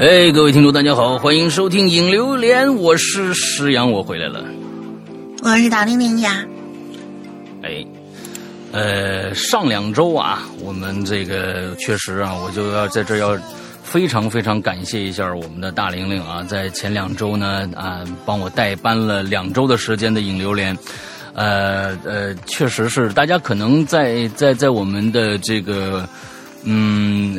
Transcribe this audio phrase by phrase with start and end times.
[0.00, 4.42] 哎，各位听众，大家好，欢迎收听《影榴莲》，我是石阳，我回来了。
[5.42, 6.42] 我是大玲玲呀。
[7.62, 7.84] 哎，
[8.72, 13.38] 呃，上两周啊，我们这个确实啊，我就要在这要
[13.82, 20.74] 非常非常感谢一下我们的大玲玲啊，在前两周呢啊，帮我代班了两周的时间的《影榴莲》。
[21.34, 26.08] 呃呃，确实是，大家可能在在在我们的这个
[26.64, 27.38] 嗯。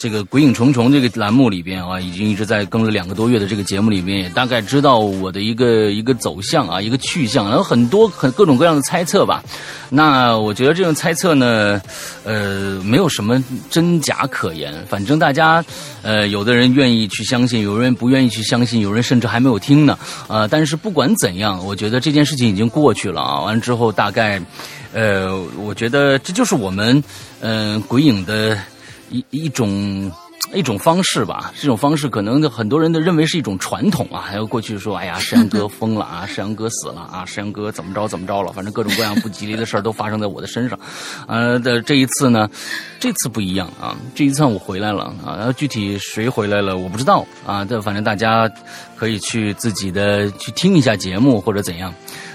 [0.00, 9.44] 这个《鬼影重重》这个栏目里边啊，已经一直在更了两个多月的这个节目里边，也大概知道我的一个一个走向啊，一个去向，然后很多很各种各样的猜测吧。
[9.90, 11.78] 那我觉得这种猜测呢，
[12.24, 15.62] 呃，没有什么真假可言，反正大家
[16.00, 19.98] 呃，有的人愿意去相信，有人不愿意去相信，有人甚至还没有听呢。
[20.28, 23.40] 啊，但是不管怎样，我觉得这件事情已经过去了啊。
[23.42, 24.40] 完了之后，大概
[24.94, 27.04] 呃，我觉得这就是我们
[27.40, 28.56] 嗯鬼影的。
[29.10, 30.10] 一一种
[30.54, 34.20] 一种方式吧，这种方式可能很多人都认为是一种传统啊。
[34.20, 40.78] 还有过去说，哎呀，山哥 疯了啊，山哥死了啊，山哥怎么着怎么着了，反正各种各样不吉利的事儿都发生在我的身上。
[41.28, 42.48] 呃，的这一次呢，
[42.98, 48.50] 这次不一样啊，这一次我回来了啊，然后具体谁回来了我不知道啊，这反正大家
[48.96, 51.92] 可以去自己的去听一下节目或者怎样。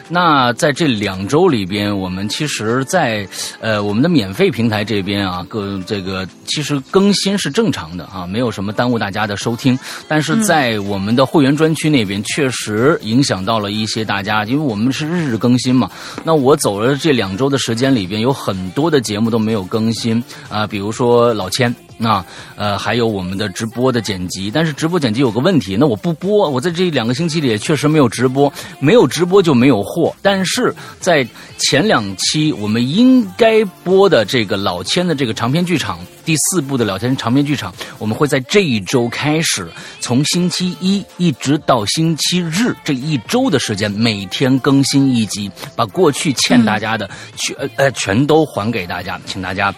[0.07, 3.27] 那在这两周里边，我们其实，在
[3.59, 9.77] 呃我们的免费平台这边啊，各这个其实更新是正常的啊，没有什么耽误大家的收听。
[10.07, 15.89] 但是在我们的会员专区那边，确实影响到了一些大家，因为我们是日日更新嘛。
[16.23, 21.73] 那我走了这两周的时间里边，有很多的节目都没有更新啊，比如说老千。
[21.97, 22.23] 那
[22.55, 30.15] 呃，还有我们的直播的剪辑，但是直播剪辑有个问题，那我不播，我在这两个星期里也确实没有直播，没有直播就没有货。
[30.21, 31.25] 但是在
[31.57, 39.67] 前两期我们应该播的这个老千的这个长篇剧场第四部的老千长篇剧场，我们会在这一周开始，
[39.99, 49.73] 从星期一一直到星期日这一周的时间，每天更新一集，把过去欠大家的全呃全都还给大家，请大家。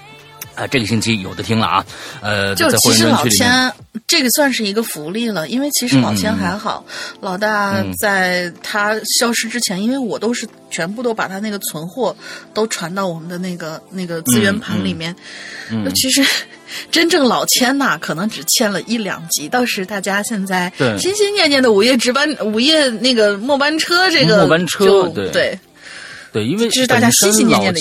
[0.57, 1.85] 啊，这个星期有的听了啊，
[2.21, 3.71] 呃，就其实老千
[4.07, 6.83] 这个算是一个福利了，因为其实老千还好，
[7.21, 12.15] 老大在他消失之前，因为我都是全部都把他那个存货
[12.53, 15.15] 都传到我们的那个那个资源盘里面，
[15.93, 16.25] 其实
[16.89, 25.29] 真正老千呐，可能只欠了一两集，倒是大家现在心心念念的午夜值班、午夜那个末班车这个末班车对。
[25.31, 25.59] 对，
[26.33, 27.79] 因为大家心心念念的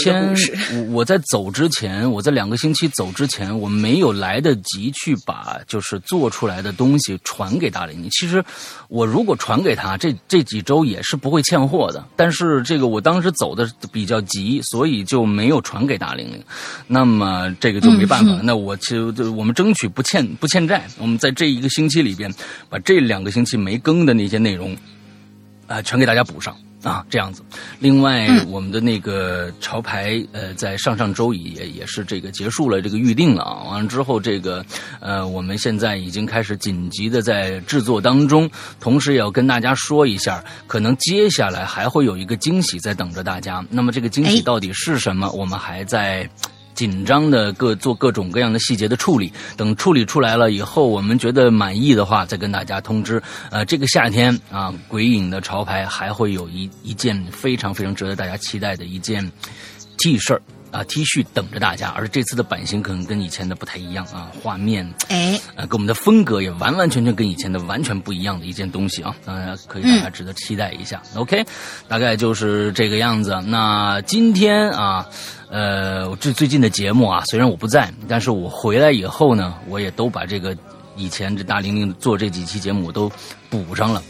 [0.72, 8.08] 我我在走之前，我在两个星期走之前，我没有来得及去把就是做出来的东西传给大林。
[8.10, 8.42] 其实
[8.88, 12.02] 我如果传给他，这这几周也是不会欠货的。
[12.16, 16.42] 但是这个我当时走的比较急，所以就没有传给大玲玲。
[16.86, 18.40] 那么这个就没办法。
[18.42, 20.86] 那我就就我们争取不欠不欠债。
[20.98, 22.32] 我们在这一个星期里边，
[22.70, 24.74] 把这两个星期没更的那些内容
[25.66, 26.56] 啊，全给大家补上。
[26.86, 27.42] 啊，这样子。
[27.80, 33.64] 另外，我们的那个潮牌，呃，在上上周也也是这个结束了这个预定了啊。
[33.64, 34.64] 完了之后，这个
[35.00, 38.48] 呃，我们现在已经开始紧急的在制作当中，
[38.78, 43.66] 同时也要跟大家说一下，可能接下来还会有一个惊喜在等着大家。
[43.68, 45.28] 那么这个惊喜到底是什么？
[45.32, 46.30] 我们还在。
[46.76, 53.20] 紧张的各做各种各样的细节的处理，等处理出来了以后，我们觉得满意的话，再跟大家通知。
[53.50, 59.28] 呃，这个夏天啊，鬼影的潮牌还会有一一件非常非常值得大家期待的一件
[59.98, 60.38] T 恤
[60.70, 61.88] 啊 T 恤等着大家。
[61.90, 71.02] 而这次的版型可能跟以前的不太一样啊，画面哎，呃，跟我们的风格也完完全全跟以前的完全不一样的一件东西啊，当然可以大家值得期待一下。
[71.14, 71.44] OK，
[71.88, 73.40] 大概就是这个样子。
[73.46, 75.06] 那今天啊。
[75.48, 80.54] 呃，最最近的节目啊，虽然我不在，但是我回来以后呢，我也都把这个
[80.96, 83.08] 以前这大玲玲做这几期节目我都
[83.48, 84.02] 补上了。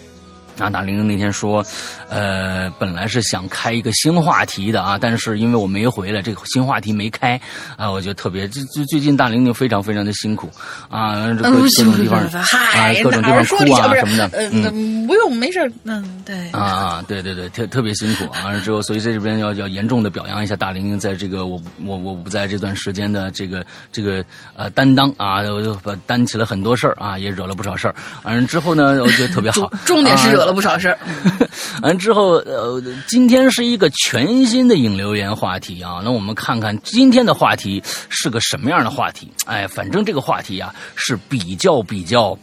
[0.59, 1.65] 啊，大玲玲那天说，
[2.09, 7.39] 呃，本来是想开一个新话题的啊，但是因为我没回来，这个新话题没开
[7.77, 10.49] 啊，我觉得特别最最最近大玲玲非常非常的辛苦
[10.89, 24.25] 啊，各各种地方 啊，各种地方哭啊什么的，嗯，不用，没事嗯，对啊啊，对对对，特特别辛苦啊，之后所以在这边要要严重的表扬一下大玲玲在这个我我我不在这段时间的这个这个
[24.57, 25.77] 呃担当啊，我就
[26.07, 30.46] 担起了很多事儿啊，也惹了不少事儿，完了之后呢，我觉得特别好，重点是惹。
[30.47, 30.99] 了不少事儿，
[31.83, 36.01] 完之后，呃，今天是一个全新的引流言话题啊。
[36.03, 39.31] 那我们看看今天的话题是个什么样的话题？
[39.45, 42.39] 哎，反正这个话题啊是比较比较，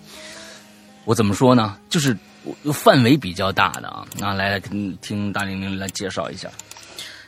[1.05, 1.77] 我怎么说呢？
[1.89, 2.15] 就是
[2.73, 4.05] 范围比较大的啊。
[4.19, 6.49] 那来听听大玲玲来介绍一下。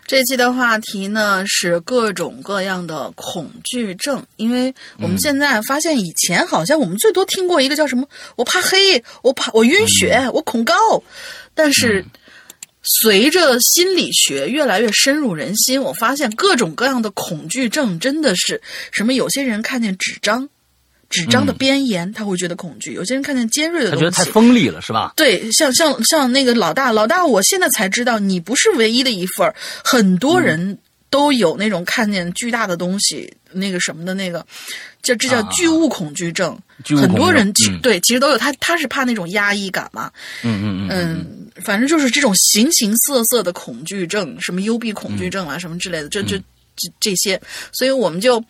[0.07, 8.07] 这期的话题呢是各种各样的恐惧症，因为我们现在发现，以前好像我们最多听过一个叫什么
[8.37, 10.73] “我怕黑，我怕我晕血，我恐高”，
[11.55, 12.05] 但是
[12.83, 18.61] 随着心理学越来越深入人心，我发现各种各样的恐惧症真的是
[18.91, 19.13] 什么？
[19.13, 20.47] 有些人看见纸张。
[21.15, 25.13] 纸张的边沿，他会觉得恐惧；有些人看见尖锐的东西，他觉得太锋利了，是吧？
[25.15, 30.77] 对，像像像那个老大，老大，我现在才知道，你不是唯一的一份儿，很多人
[31.09, 34.45] 都有那种看见巨大的东西，那个什么的那个，
[35.01, 36.57] 叫这叫巨物恐惧症。
[36.97, 40.11] 很多人其对其实都有，他他是怕那种压抑感嘛。
[40.43, 46.37] 嗯嗯嗯嗯，反正就是这种形形色色的恐惧症，什么幽闭恐惧症啊，什么之类的，这这。
[46.77, 47.41] 这这些，
[47.71, 48.43] 所以我们就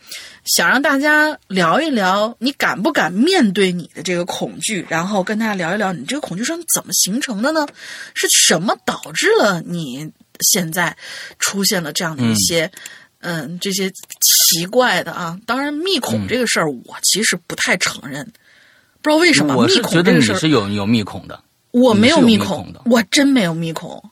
[0.46, 4.86] 想让大家聊一聊，你敢不敢面对你的这个恐惧？
[4.88, 7.68] 然后跟大家聊一聊，你这个恐惧症怎么形成的呢？
[8.14, 10.12] 是什么导致了你
[10.42, 10.96] 现在
[11.40, 12.72] 出现了这样的一些，
[13.22, 15.36] 嗯，这些奇怪的啊？
[15.48, 18.24] 当然，密恐这个事儿，我其实不太承认，
[19.02, 19.56] 不知道为什么。
[19.56, 24.12] 我是觉得你是有有密恐的，我没有密恐的，我真没有密恐。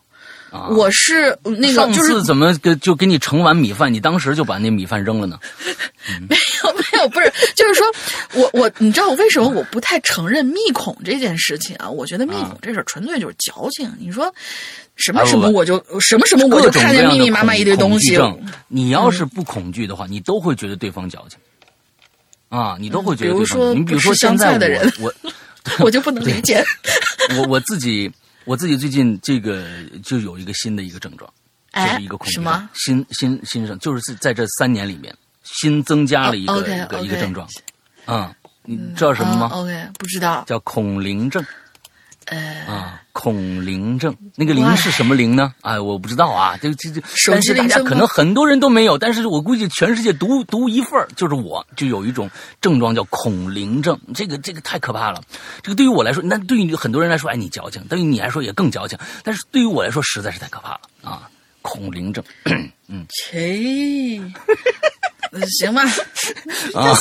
[0.70, 5.40] 我是那个，上次怎么给就给你盛碗米饭，你当时就把那米饭扔了呢？
[6.30, 7.86] 没有没有，不是， 就是说
[8.34, 11.90] 我我你知道为什么我不太承认密恐这件事情啊？
[11.90, 13.92] 我觉得密恐这事儿纯粹就是矫情。
[13.98, 14.32] 你说
[14.96, 18.20] 什么什么我就什么什么我就看见密密麻麻一堆东西。
[18.68, 21.40] 你要是不恐惧的话，你都会觉得对方矫情
[22.50, 23.72] 啊，你都会觉得对方。
[23.76, 24.58] 你比如说现在
[25.00, 25.14] 我我
[25.86, 26.64] 我就不能理解。
[27.38, 28.12] 我我自己。
[28.45, 29.66] 我自己最近这个
[30.04, 31.31] 就有一个新的一个症状，
[31.74, 37.48] 就是一个恐惧症，新新新生，就是在在这三年里面新增加了一个一个一个症状，
[38.07, 41.44] 嗯，你知道什么吗？OK，不知道，叫恐灵症。
[42.25, 42.38] 呃
[42.68, 45.54] 啊，恐灵症，那个灵是什么灵呢？
[45.62, 46.58] 哎，我不知道啊。
[46.62, 52.30] 这这这，但是大家可能很多人都没有，但是我估计全世界独独一份就是我就有一种
[52.62, 54.00] 症状叫恐灵症。
[54.14, 55.22] 这个这个太可怕了。
[55.62, 58.98] 这个对于我来说，那对于很多人来说，哎，你矫情；对于你来说也更矫情。
[59.24, 61.30] 但是对于我来说，实在是太可怕了啊！
[61.62, 62.22] 恐灵症，
[62.88, 64.22] 嗯，切。
[65.60, 65.84] 行吧，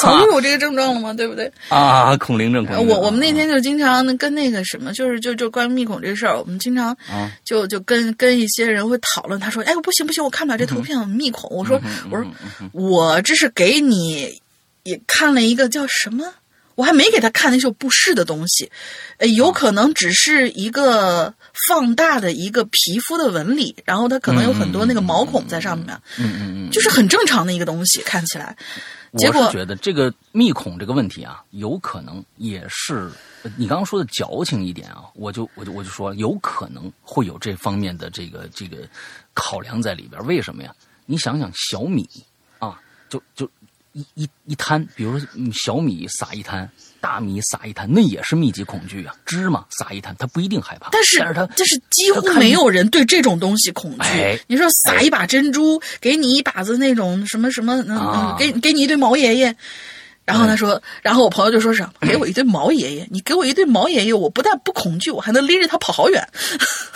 [0.00, 1.12] 早 就有这个症状了吗？
[1.14, 1.50] 对不对？
[1.68, 2.66] 啊，恐灵症。
[2.86, 6.96] 我我们那天就经常跟那个什么，就是就就关于密恐这事儿，我们经常
[7.44, 9.38] 就就跟跟一些人会讨论。
[9.38, 11.80] 他说：“哎，不行不行，我看不了这图片，密恐。”我说
[12.10, 12.26] ：“我说
[12.72, 14.40] 我这是给你
[14.84, 16.24] 也看了一个叫什么。”
[16.74, 18.70] 我还没给他看那些不适的东西，
[19.18, 21.32] 呃，有可能只是一个
[21.68, 25.88] 放大的一个皮肤的纹理，然后它可能有很多那个毛孔在上面，
[26.18, 28.56] 嗯嗯嗯，就是很正常的一个东西，看起来。
[29.18, 33.10] 结果觉得这个密孔这个问题啊，有可能也是
[33.56, 38.78] 你刚刚说的矫情一点啊，我就我就我就说有可能会有这方面的这个这个
[39.34, 40.24] 考量在里边。
[40.26, 40.74] 为什么呀？
[41.04, 42.08] 你想想小米
[42.58, 43.48] 啊，就就。
[43.94, 46.66] 一一一摊，比如说小米撒一滩，
[47.02, 49.12] 大米撒一滩，那也是密集恐惧啊。
[49.26, 54.40] 芝麻撒一滩，他不一定害怕，但是但是他就是几乎没有人对这种东西恐惧。
[54.46, 59.54] 你说撒一把珍珠，给你一把子那种什么什么，嗯，给给你一堆毛爷爷，
[60.24, 66.24] 然后他说，然后我朋友就说是给我一堆毛爷爷，你给我一堆毛爷爷，我不但不恐惧，我还能拎着他跑好远。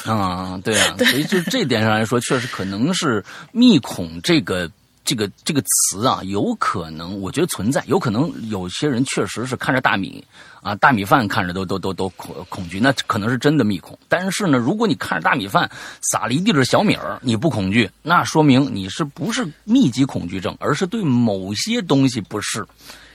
[0.04, 4.71] 啊，对啊， 所以就这点上来说，确实可能是密恐这个。
[5.06, 10.22] 这个这个词啊，有可能我觉得存在，有可能有些人确实是看着大米
[10.60, 13.96] 啊，大米饭看着都都都都恐恐惧，那可能是真的密恐。
[14.08, 15.70] 但是呢，如果你看着大米饭
[16.02, 22.66] 撒了一地的小米儿，你不恐惧，那说明你是不是密集恐惧症，而是对某些东西不适，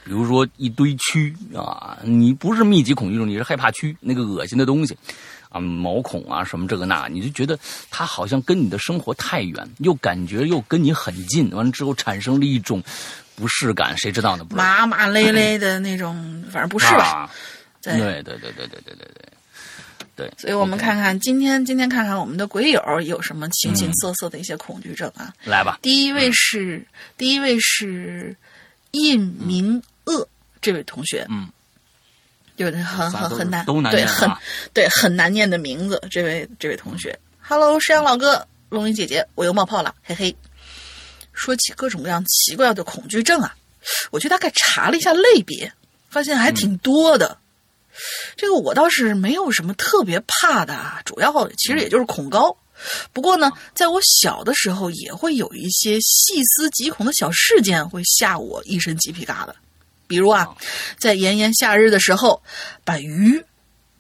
[0.05, 4.98] 比如说一堆蛆啊，你不是密集恐惧症，你是害怕蛆那个恶心的东西。
[5.51, 12.81] 啊，毛孔啊，什么这个那，你就觉得它好像跟你的生活太远，又感觉又跟你很近，完了之后产生了一种
[13.36, 14.46] 不适感，谁知道呢？
[14.50, 17.29] 麻麻咧咧的那种，反正不是吧？
[17.81, 19.08] 对对对对对对对对
[20.15, 20.31] 对。
[20.38, 25.34] 所以我们看看今天，今天看看我们的鬼友有什么形形色色的一些恐惧症啊？
[25.43, 26.86] 来吧，第一位是
[27.17, 28.36] 第一位是
[28.91, 30.27] 印明鄂
[30.62, 31.50] 这位同学，嗯。
[32.62, 34.30] 有的很很很难，难对很
[34.74, 36.01] 对很难念的名字。
[36.10, 40.36] 这位这位同学，Hello，山羊老哥，龙云姐姐，我又冒泡了，嘿嘿。
[41.34, 43.56] 说起各种各样奇怪的恐惧症啊，
[44.12, 45.72] 我去大概查了一下类别，
[46.10, 47.38] 发现还挺多的。
[48.36, 52.56] 这个我倒是没有什么特别怕的，主要其实也就是恐高。
[53.13, 59.51] 不过呢，在我小的时候，也会有一些细思极恐的小事件，会吓我一身鸡皮疙瘩。
[60.12, 60.50] 比如啊，
[61.00, 62.44] 在炎炎夏日的时候，
[62.84, 63.46] 把鱼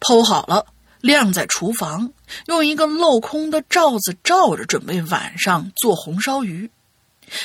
[0.01, 0.65] 剖好了，
[0.99, 2.11] 晾在厨房，
[2.47, 6.69] 用一个镂空的罩子罩着，准备晚上做红烧鱼。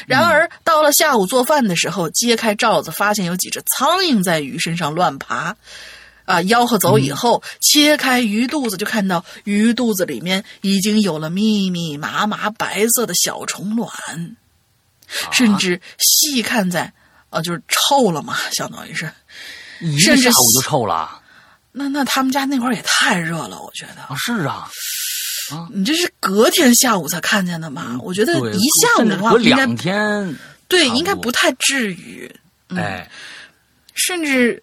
[0.08, 5.56] 然而到了下午做饭的时候，揭开罩子，发现有几只苍蝇在鱼身上乱爬。
[6.24, 13.88] 啊，吆喝走以后，切开鱼肚子，就看到鱼肚子里面已经有了密密麻麻白色的小虫卵，
[15.30, 16.92] 甚至细看在，
[17.36, 19.10] 啊，就是臭了嘛，相当于是，
[19.80, 21.22] 一甚至下午就臭了
[21.72, 24.02] 那那他们家那块儿也太热了，我觉得。
[24.02, 24.16] 啊！
[24.16, 24.68] 是啊，
[25.72, 27.98] 你这是隔天下午才看见的吗？
[28.00, 30.36] 我觉得，一下午的话应该隔两天，
[30.68, 32.34] 对，应该不太至于。
[32.70, 33.08] 嗯哎，
[33.94, 34.62] 甚至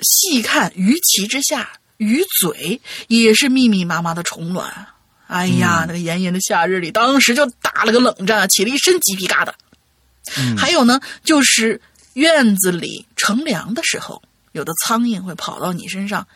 [0.00, 4.86] 细看鱼鳍之下，鱼嘴也是密密麻麻的虫卵。
[5.26, 9.52] 哎呀，嗯那个炎炎的夏日里，当时就打了个冷战，起了一身鸡皮疙瘩。
[10.38, 11.80] 嗯还有呢，就是
[12.18, 14.20] 院子里乘凉的时候，
[14.52, 16.26] 有的苍蝇会跑到你身上，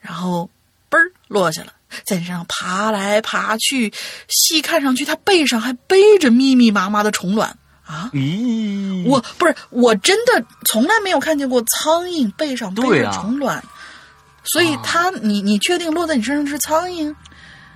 [0.00, 0.48] 然后
[0.88, 1.72] 嘣儿落下了，
[2.04, 3.92] 在你身上爬来爬去，
[4.28, 7.58] 细看上去，它背上还背着密密麻麻的虫卵。
[7.84, 8.08] 啊！
[8.14, 13.62] 咦，我不是，我真的从来没有看见过苍蝇背上背着虫卵，
[14.44, 17.14] 所以它，你你确定落在你身上是苍蝇？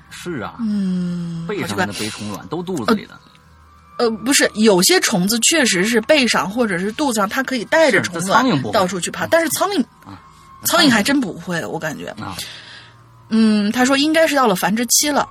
[0.08, 3.20] 是啊，嗯，背上的背虫卵都肚子里的，呃，
[4.24, 9.82] 不是，有些虫子确实是背上或者是肚子上，它可以带着是虫卵这苍蝇不到处去爬，但是苍蝇，
[10.64, 12.08] 苍蝇还真不会，我感觉。
[12.20, 12.36] 啊，
[13.30, 15.26] 嗯，他说应该是到了繁殖期了。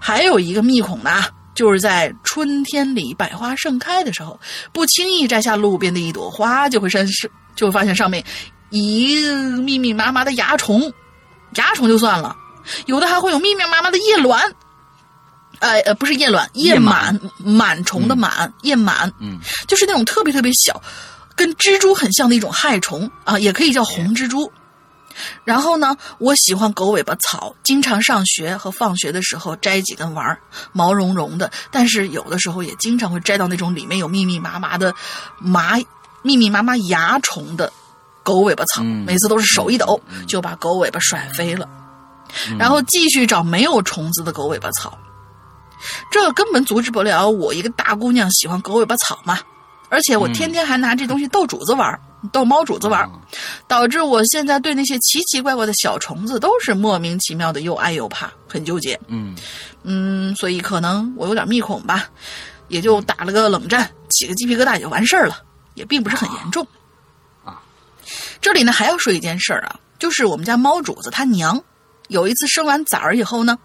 [0.00, 1.24] 还有一个密孔呢，
[1.54, 4.38] 就是在春天里百花盛开的时候，
[4.72, 8.24] 不轻易摘下路边的一朵花，就会生是就会发现上面
[8.70, 9.20] 一
[9.60, 10.92] 密密麻麻的蚜虫，
[11.52, 12.34] 蚜虫就算了，
[12.86, 14.40] 有的还会有密密麻麻的叶卵。
[15.60, 20.80] 呃呃，不是叶卵，叶叶螨，螨虫的螨，叶螨，嗯，就是那种特别特别小，
[21.34, 24.52] 跟蜘蛛很像的一种害虫啊，也可以叫红蜘蛛。
[25.44, 30.38] 然后呢，我喜欢狗尾巴草，经常上学和放学的时候摘几根玩儿，
[30.72, 31.50] 毛茸茸的。
[31.72, 34.94] 但是有的时候也经常会摘到那种里面有密密麻麻的
[35.40, 35.76] 麻、
[36.22, 37.72] 密密麻麻蚜虫的
[38.22, 39.04] 狗尾巴草，嗯。
[39.04, 41.68] 每次都是手一抖就把狗尾巴甩飞了，
[42.56, 44.96] 然后继续找没有虫子的狗尾巴草。
[46.10, 49.38] 这根本阻止不了我一个大姑娘喜欢狗尾巴草嘛，
[49.88, 52.00] 而且我天天还拿这东西逗主子玩儿，
[52.32, 53.08] 逗猫主子玩，
[53.66, 58.98] 导致我现在对那些奇奇怪怪的小虫子都是莫名其妙的又爱又怕，很纠结。
[59.08, 59.36] 嗯。
[59.84, 62.08] 嗯，所以可能我有点密恐吧，
[62.66, 65.38] 也就打了个冷战，起个鸡皮疙瘩也就完事儿了，
[65.74, 66.66] 也并不是很严重。
[67.44, 67.62] 啊，
[68.40, 71.62] 这里呢还要说一件事儿啊，就是我们家猫主子他娘
[72.08, 73.56] 有一次生完崽儿以后呢，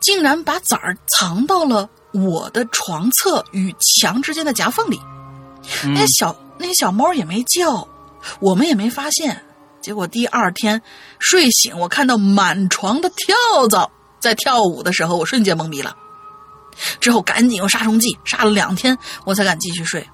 [0.00, 5.00] 竟然把崽儿藏到了我的床侧与墙之间的夹缝里。
[5.84, 7.86] 嗯那些小那些小猫也没叫，
[8.40, 9.44] 我们也没发现。
[9.80, 10.80] 结果第二天
[11.18, 15.96] 睡醒，我看到满床的跳蚤在跳舞的时候，我瞬间懵逼了。
[17.00, 20.08] 之后赶紧用杀虫剂杀了两天，我才敢继续睡，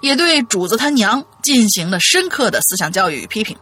[0.00, 3.56] 也对主子他娘进行了深刻的思想教育与批评。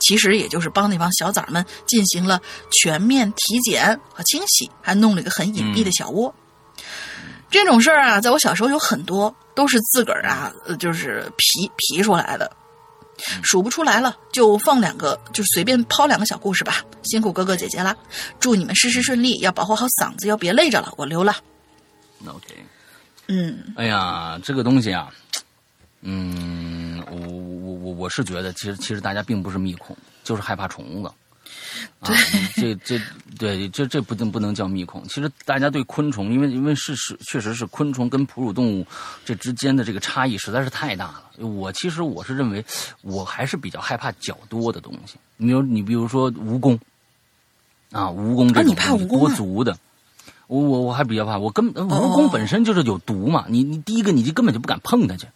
[0.00, 2.40] 其实也就是帮那帮小崽儿们进行了
[2.80, 6.34] 全面体检和清洗，还弄了一个很隐蔽的小窝。
[7.50, 12.50] 这种事儿啊，在我小时候有很多，都是自个儿啊，呃，就是皮皮出来的，
[13.42, 16.84] 数不出来了，就放两个，就随便抛两个小故事吧。
[17.04, 17.96] 辛苦哥哥姐姐啦，
[18.38, 21.36] 祝你们事事顺利，要保护好嗓子，要别累着了，我溜了。
[22.26, 22.54] ，OK。
[23.28, 25.10] 嗯哎呀，这个东西啊，
[26.02, 31.10] 嗯，我我我我是觉得，其实其实大家并不是密恐，就是害怕虫子。
[32.00, 32.12] 啊，
[32.54, 33.00] 这这
[33.38, 35.02] 对这这不能不能叫密恐。
[35.08, 38.86] 其实大家对昆虫，因为因为是是确实是昆虫跟哺乳动物
[39.24, 41.46] 这之间的这个差异实在是太大了。
[41.46, 42.64] 我其实我是认为，
[43.02, 45.16] 我还是比较害怕较多的东西。
[45.36, 46.78] 你比如你比如说蜈蚣
[47.92, 49.76] 啊，蜈蚣这种多足的。
[50.46, 55.26] 我我我还比较怕，我根本蜈哦蚣本身就是有毒嘛，你你第一个你就根本就不敢碰它去，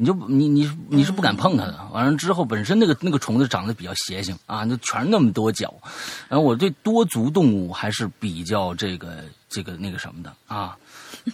[0.00, 1.78] 你就你你你是不敢碰它的。
[1.92, 5.74] 完了之后，本身那个那个虫子长得比较邪性啊，那全那么多脚。
[6.26, 9.18] 然后我对多足动物还是比较这个
[9.50, 10.74] 这个那个什么的啊。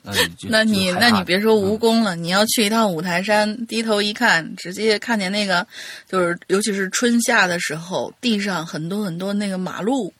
[0.02, 0.12] 呃、
[0.50, 5.64] 那你那你别说嗯蜈蚣了，你要去一趟五台山，低头一看，直接看见那个，
[6.08, 10.12] 就是尤其是春夏的时候，地上很多很多那个马路，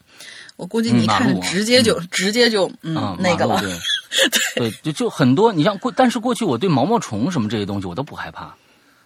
[0.56, 3.60] 我估计嗯你看直接就、直接就嗯、啊，那个了。
[4.56, 5.52] 对，对，就就很多。
[5.52, 8.54] 你像过，但是过去我对毛毛虫什么这些东西我都不害怕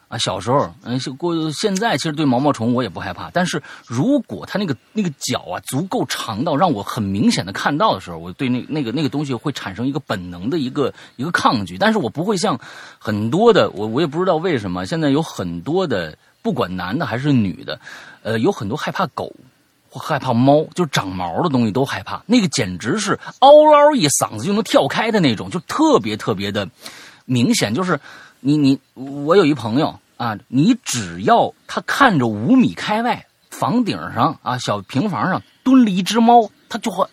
[0.07, 0.17] 啊。
[0.17, 3.29] 小时候，嗯，是过现在其实对毛毛虫我也不害怕。
[3.33, 11.77] 但是如果它那个那个脚啊足够长到让我很明显的看到的时候，我对那那个那个东西会产生一个本能的一个一个抗拒。
[11.77, 12.61] 但是我不会像
[12.99, 17.81] 很多的我我也不知道为什么现在有很多的不管男的还是女的，
[18.23, 19.35] 呃，有很多害怕狗。
[19.93, 22.23] 我害怕猫，就长毛的东西都害怕。
[22.27, 26.69] 那个简直是嗷嗷一嗓子就能跳开的那种，就特别特别的
[27.25, 27.75] 明显。
[27.75, 28.01] 就是
[28.41, 37.07] 你你我有一朋友啊，你只要他看着五米开外房顶上啊小平房上蹲了一只猫，他就会。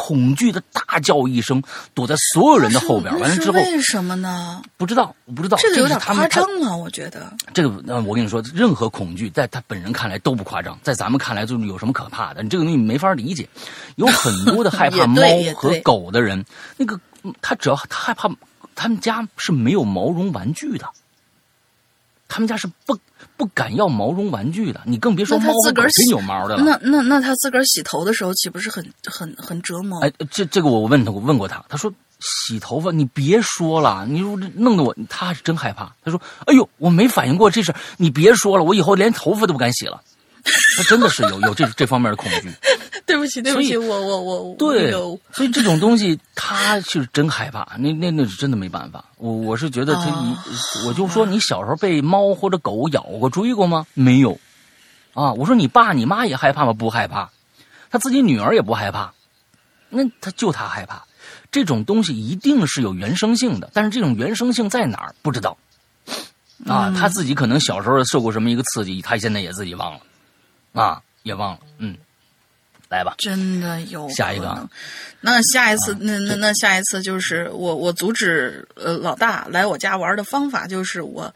[0.00, 1.60] 恐惧的大叫一声，
[1.92, 3.12] 躲在所有人的后边。
[3.18, 4.62] 完了之后，为什么呢？
[4.76, 5.58] 不知道，我不知道。
[5.60, 7.32] 这个有点夸张了，我觉得。
[7.52, 12.44] 这个，那我跟你说，任何恐惧在他本人看来都不夸张，在咱们看来就是有什么可怕的？
[12.44, 13.48] 你这个东西没法理解。
[13.96, 15.20] 有很多的害怕 猫
[15.56, 16.44] 和狗的人，
[16.76, 16.98] 那个
[17.42, 18.30] 他只要他害怕，
[18.76, 20.88] 他们家是没有毛绒玩具的，
[22.28, 22.96] 他们家是不。
[23.36, 26.62] 不敢要毛绒玩具的，你更别说猫和狗真有毛的了。
[26.62, 30.00] 那那那他自个儿洗头的时候，岂不是很很很折磨？
[30.00, 35.92] 哎，这这个我问他，我问过他，他说洗头发你别说了，你说这弄得我，他是真害怕。
[36.04, 40.02] 他说，哎呦，我没反应过这事，你别说了，我以后连头发都不敢洗了。
[40.76, 42.50] 他真的是有有这这方面的恐惧。
[43.06, 44.92] 对不起，对不起，我我我对，
[45.32, 49.02] 所以这种东西他是真害怕，那那那是真的没办法。
[49.16, 50.36] 我我是觉得他，你
[50.86, 53.86] 我就说你小时候被猫或者狗咬过追过吗？
[53.94, 54.38] 没有
[55.14, 55.32] 啊。
[55.32, 56.74] 我说你爸你妈也害怕吗？
[56.74, 57.30] 不害怕。
[57.90, 59.14] 他自己女儿也不害怕，
[59.88, 61.02] 那他就他害怕。
[61.50, 65.56] 这种东西一定是有原生性的，但是这种原生性在哪儿不知道
[66.66, 66.94] 啊。
[66.94, 70.00] 他自己可能小时候受过什么一个刺激，他现在也自己忘了。
[70.80, 71.96] 啊，也忘了，嗯，
[72.88, 74.68] 来吧，真的有下一个，
[75.20, 81.34] 那下一次，那那那下一次就是我我阻止呃老大来我家玩的方法就是我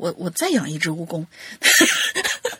[0.00, 1.24] 我我再养一只蜈蚣，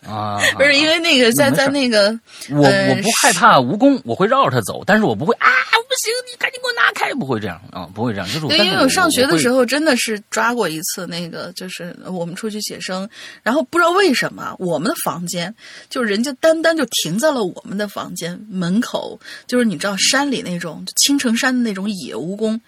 [0.07, 2.11] 啊， 不是因为那个在在那个
[2.51, 5.49] 我我不害怕蜈蚣，我会绕着它走，但是我不会啊。
[5.91, 7.13] 不行，你赶紧给我拿开！
[7.15, 8.27] 不会这样啊，不会这样。
[8.29, 13.11] 就是对，因为我上学的时候真的是抓过一次，那个就是我们出去写生，
[13.43, 15.53] 然后不知道为什么我们的房间
[15.89, 22.61] 就人家单单就停在了我们的房间门口，就是你知道山里那种青城山的那种野蜈蚣，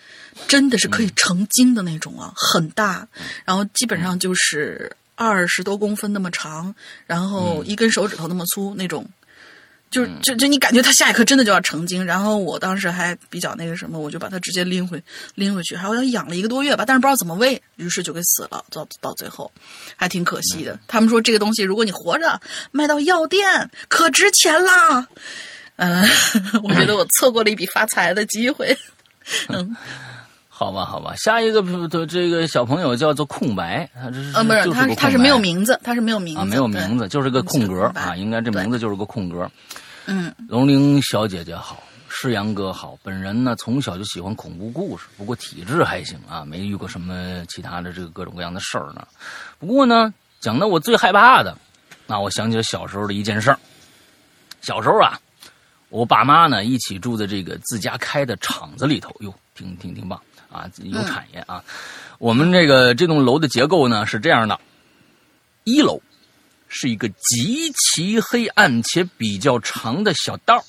[0.49, 3.07] 真的是可以成精的那种啊，很大，
[3.45, 6.75] 然后基本上就是二十多公分那么长，
[7.07, 9.09] 然后一根手指头那么粗那种。
[9.91, 14.99] 就就就你感觉它下一刻真的就要成精，然后我当时还比较那个什么，我就把它直接拎回
[15.35, 19.53] 拎回去，好像养了一个多月吧，但是不知道怎么喂，于是就给死了，到到最后。
[19.95, 20.81] 还挺可惜的。
[20.89, 22.41] 他们说这个东西如果你活着
[22.71, 25.07] 卖到药店可值钱啦，
[25.77, 26.03] 嗯，
[26.65, 28.75] 我觉得我错过了一笔发财的机会。
[29.49, 29.77] 嗯，
[30.63, 39.51] 好吧，好吧，下一个的这个小朋友叫做空白，他这是呃不是他他是没有名字，他是没有名字，没有名字，就是个空格啊，应该这名字就是个空格。
[40.07, 42.97] 嗯，龙玲小姐姐好，诗阳哥好。
[43.03, 49.05] 本人呢从小就喜欢恐怖故事，不过体质还行啊，没遇过什么其他的这个各种各样的事儿呢。
[49.59, 51.59] 不过呢，讲到我最害怕的，
[52.07, 53.59] 那我想起了小时候的一件事儿。
[54.61, 55.19] 小时候啊，
[55.89, 60.21] 我爸妈呢一起住在这个自家开的厂子里头，哟，挺挺挺棒
[60.53, 61.65] 啊，有产业啊。
[62.19, 64.61] 我们这个这栋楼的结构呢是这样的，
[65.65, 66.01] 一楼。
[66.75, 70.65] 是一个极其黑暗且比较长的小道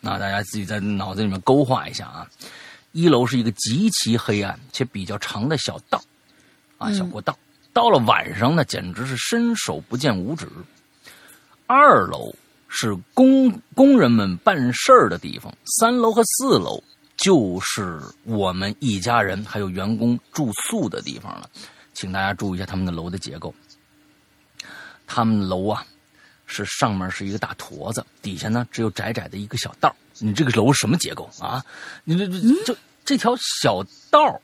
[0.00, 2.28] 那大家自己在脑子里面勾画一下啊。
[2.90, 6.02] 一楼是一个极其黑暗且比较长的小道
[6.78, 7.38] 啊，小过道。
[7.72, 10.48] 到了晚上呢，简直是伸手不见五指。
[11.68, 12.34] 二楼
[12.66, 16.82] 是工工人们办事儿的地方，三楼和四楼
[17.16, 21.48] 就是我们一家人还有员工住宿的地方了。
[21.92, 23.54] 请大家注意一下他们的楼的结构。
[25.06, 25.86] 他们楼啊，
[26.46, 29.94] 是上面是一个大坨子，底下呢只有窄窄的一个小道。
[30.18, 31.64] 你这个楼什么结构啊？
[32.04, 34.40] 你这这这这条小道，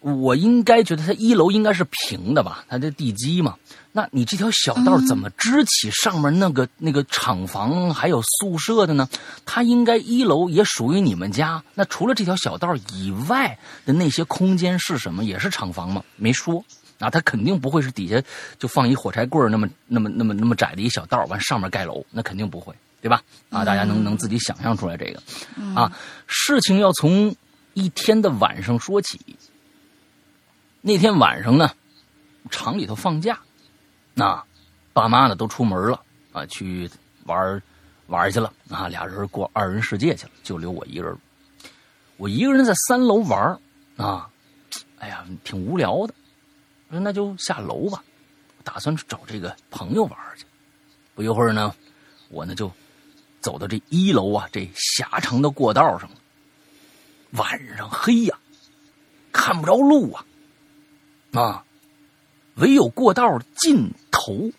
[0.00, 2.64] 我应该觉得它一楼应该是平的吧？
[2.68, 3.54] 它的地基嘛。
[3.92, 9.08] 那你这条小道怎么支起上面那个那个厂房还有宿舍的呢？
[9.44, 11.62] 它应该一楼也属于你们家。
[11.74, 15.24] 那除了这条小道以外的那些空间是什么？
[15.24, 16.02] 也是厂房吗？
[16.16, 16.64] 没说。
[17.00, 18.22] 啊，它肯定不会是底下
[18.58, 23.22] 就放一火柴棍那么那么那么那么窄的一小道完上面盖楼，那肯定不会，对吧？
[23.48, 25.20] 啊，大家能能自己想象出来这个。
[25.74, 25.90] 啊，
[26.26, 27.34] 事情要从
[27.74, 29.18] 一天的晚上说起。
[30.82, 31.70] 那天晚上呢，
[32.50, 33.38] 厂里头放假，
[34.14, 34.42] 那
[34.94, 36.90] 爸妈呢都出门了啊，去
[37.24, 37.62] 玩
[38.06, 41.16] 玩去了啊，俩人过二人世界去了，就留我一个人。
[42.16, 43.58] 我一个人在三楼玩
[43.96, 44.30] 啊，
[44.98, 46.14] 哎呀，挺无聊的。
[46.88, 48.02] 那就下楼吧，
[48.64, 50.44] 打算找这个朋友玩去。
[51.14, 51.74] 不一会儿呢，
[52.30, 52.72] 我呢就
[53.40, 56.10] 走到这一楼啊这狭长的过道上。
[57.32, 58.36] 晚上黑呀，
[59.30, 60.24] 看不着路啊，
[61.32, 61.64] 啊，
[62.56, 64.50] 唯有过道尽头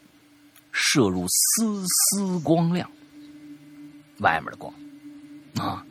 [0.71, 2.89] 射入丝丝光亮，
[4.19, 4.73] 外面的光
[5.57, 5.85] 啊！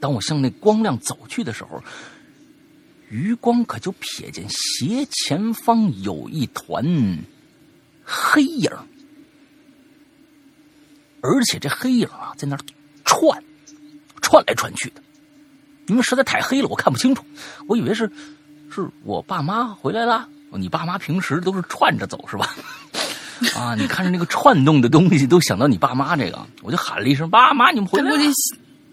[0.00, 1.82] 当我向那光亮走去的时候，
[3.08, 6.82] 余光可就瞥见斜前方有一团
[8.04, 8.70] 黑影，
[11.20, 12.56] 而且这黑影啊，在那
[13.04, 13.44] 窜，
[14.22, 15.02] 窜来窜去的。
[15.88, 17.22] 因为实在太黑了，我看不清楚，
[17.68, 18.10] 我以为是
[18.72, 20.28] 是我爸妈回来了。
[20.52, 22.54] 你爸妈平时都是串着走是吧？
[23.56, 28.32] 啊，你看着那个串动的东西，都想到你爸妈这个，我就喊了一声：“爸妈，你们回来。”他估计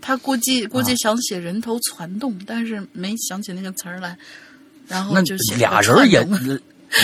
[0.01, 4.17] 他估计估计想写人头攒动，但是没想起那个词儿来，
[4.87, 6.25] 然后就写俩人也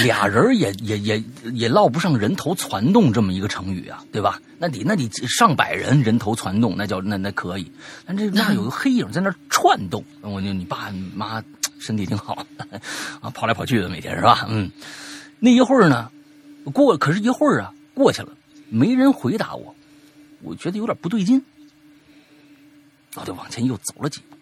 [0.01, 4.41] 俩人也也也也落不上“人头攒动”这么一个成语啊，对吧？
[4.57, 7.71] 那得那得上百人人头攒动，那叫那那可以。
[8.07, 11.43] 但这那有个黑影在那串动，我就你爸妈
[11.79, 12.45] 身体挺好
[13.21, 14.45] 啊，跑来跑去的每天是吧？
[14.49, 14.71] 嗯，
[15.39, 16.11] 那一会儿呢？
[16.73, 18.35] 过可是一会儿啊，过去了，
[18.69, 19.75] 没人回答我，
[20.41, 21.43] 我觉得有点不对劲，
[23.15, 24.35] 我就往前又走了几步，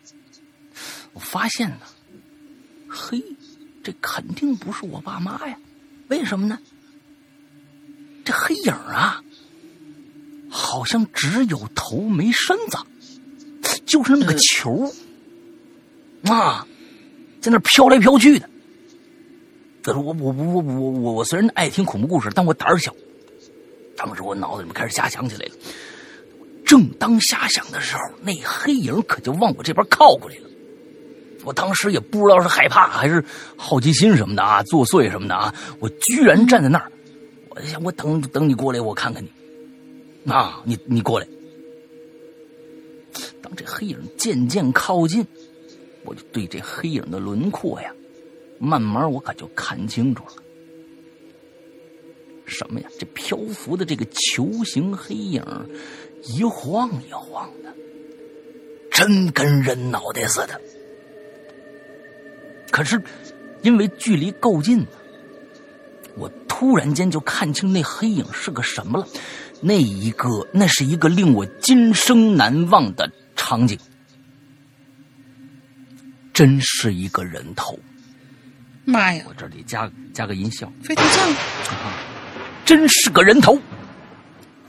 [1.13, 1.79] 我发现呢，
[2.87, 3.21] 嘿，
[3.83, 5.57] 这肯定不是我爸妈呀，
[6.07, 6.57] 为什么呢？
[8.23, 9.21] 这黑影啊，
[10.49, 12.77] 好像只有头没身子，
[13.85, 14.93] 就是那么个球，
[16.23, 16.65] 啊，
[17.43, 18.49] 在那飘来飘去的。
[19.87, 22.95] 我我我我我我我虽然爱听恐怖故事，但我胆儿小。
[23.97, 25.51] 当时我脑子里面开始瞎想起来了。
[26.65, 30.49] 正当瞎想的时候，那黑影可就往我这边靠过来了。
[31.43, 33.21] 我当时也不知道是害怕还是
[33.57, 36.89] 好奇心什么的啊，作祟什么的啊，我居然站在那儿。
[37.49, 40.31] 我想，我等等你过来，我看看你。
[40.31, 41.27] 啊，你你过来。
[43.41, 45.27] 当这黑影渐渐靠近，
[46.05, 47.93] 我就对这黑影的轮廓呀。
[48.59, 50.43] 慢慢，我可就看清楚了，
[52.45, 52.87] 什么呀？
[52.97, 55.43] 这漂浮的这个球形黑影，
[56.23, 57.73] 一晃一晃的，
[58.89, 60.61] 真跟人脑袋似的。
[62.71, 63.01] 可是，
[63.63, 64.85] 因为距离够近
[66.15, 69.07] 我突然间就看清那黑影是个什么了。
[69.59, 73.77] 那一个，那是一个令我今生难忘的场景，
[76.33, 77.77] 真是一个人头。
[78.85, 79.23] 妈呀！
[79.29, 81.29] 我这里加加个音效，飞头像，
[82.65, 83.57] 真是个人头，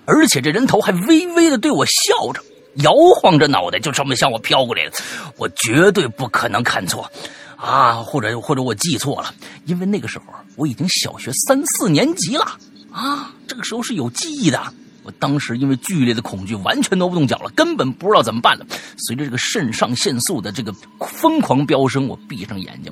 [0.05, 2.41] 而且这人头还微微的对我笑着，
[2.77, 4.93] 摇晃着脑袋，就这么向我飘过来了。
[5.37, 7.11] 我绝对不可能看错，
[7.57, 12.57] 啊，或者或者我记错了，因为那个时候我已经小学三四年级了，
[12.93, 14.73] 啊，这个时候是有记忆的。
[15.05, 18.67] 我当时因为剧烈的恐惧，完全挪不动脚了，根本不知道怎么办了。
[18.97, 22.91] 随着这个肾上腺素的这个疯狂飙升，我闭上眼睛，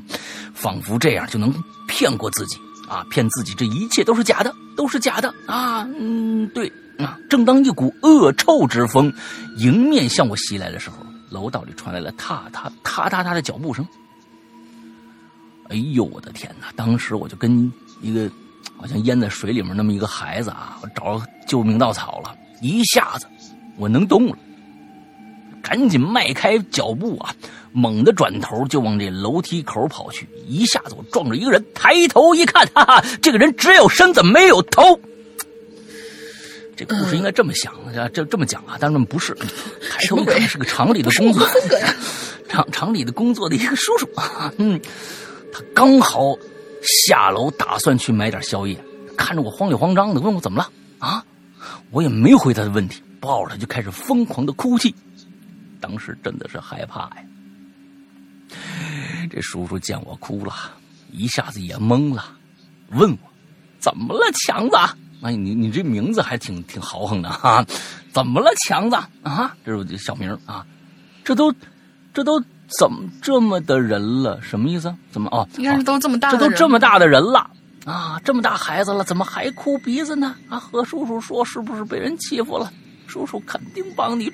[0.53, 1.53] 仿佛这样就能
[1.89, 5.89] 骗过自己啊，骗自己这一切都是假的，都是假的啊！
[5.99, 7.19] 嗯，对啊。
[7.31, 9.11] 正当一股恶臭之风
[9.57, 10.97] 迎面向我袭来的时候，
[11.31, 13.89] 楼道里传来了踏踏踏踏踏的脚步声。
[15.71, 16.67] 哎呦，我的天哪！
[16.77, 17.73] 当时我就跟
[18.03, 18.31] 一个。
[18.83, 23.27] 好像淹在水里面那么一个孩子啊，我找救命稻草了，一下子
[23.77, 24.37] 我能动了，
[25.63, 27.33] 赶紧迈开脚步啊，
[27.71, 30.29] 猛地转头就往这楼梯口跑去。
[30.49, 34.99] 一下子我撞着一个人，抬头一看，哈哈，这个人只有身子没有头。
[36.75, 37.73] 这故事应该这么想，
[38.13, 39.33] 这这么讲啊，但是不是。
[39.93, 41.47] 抬头一看是个厂里的工作，
[42.49, 44.81] 厂厂里的工作的一个叔叔啊，嗯，
[45.53, 46.37] 他刚好。
[46.83, 48.83] 下楼打算去买点宵夜，
[49.17, 51.25] 看着我慌里慌张的，问我怎么了啊？
[51.91, 54.95] 我也没回他的问题，抱着他就开始疯狂的哭泣。
[55.81, 57.17] 当时真的是害怕呀。
[59.31, 60.53] 这叔叔见我哭了，
[61.11, 62.25] 一下子也懵了，
[62.91, 63.19] 问我
[63.79, 64.77] 怎么了，强子？
[65.23, 67.65] 哎，你你这名字还挺挺豪横的哈？
[68.13, 68.97] 怎么了，强子？
[69.23, 70.67] 啊，这是我的小名啊。
[71.25, 71.55] 这都，
[72.13, 72.43] 这都。
[72.79, 74.41] 怎么这么的人了？
[74.43, 74.95] 什么意思？
[75.11, 75.47] 怎么哦？
[75.59, 77.51] 应该是都这么大，这都这么大的人了
[77.85, 78.21] 啊！
[78.25, 80.35] 这么大孩子了，怎么还哭鼻子呢？
[80.49, 82.73] 啊，和叔叔说，是不是被人欺负了？
[83.07, 84.33] 叔叔肯定帮你，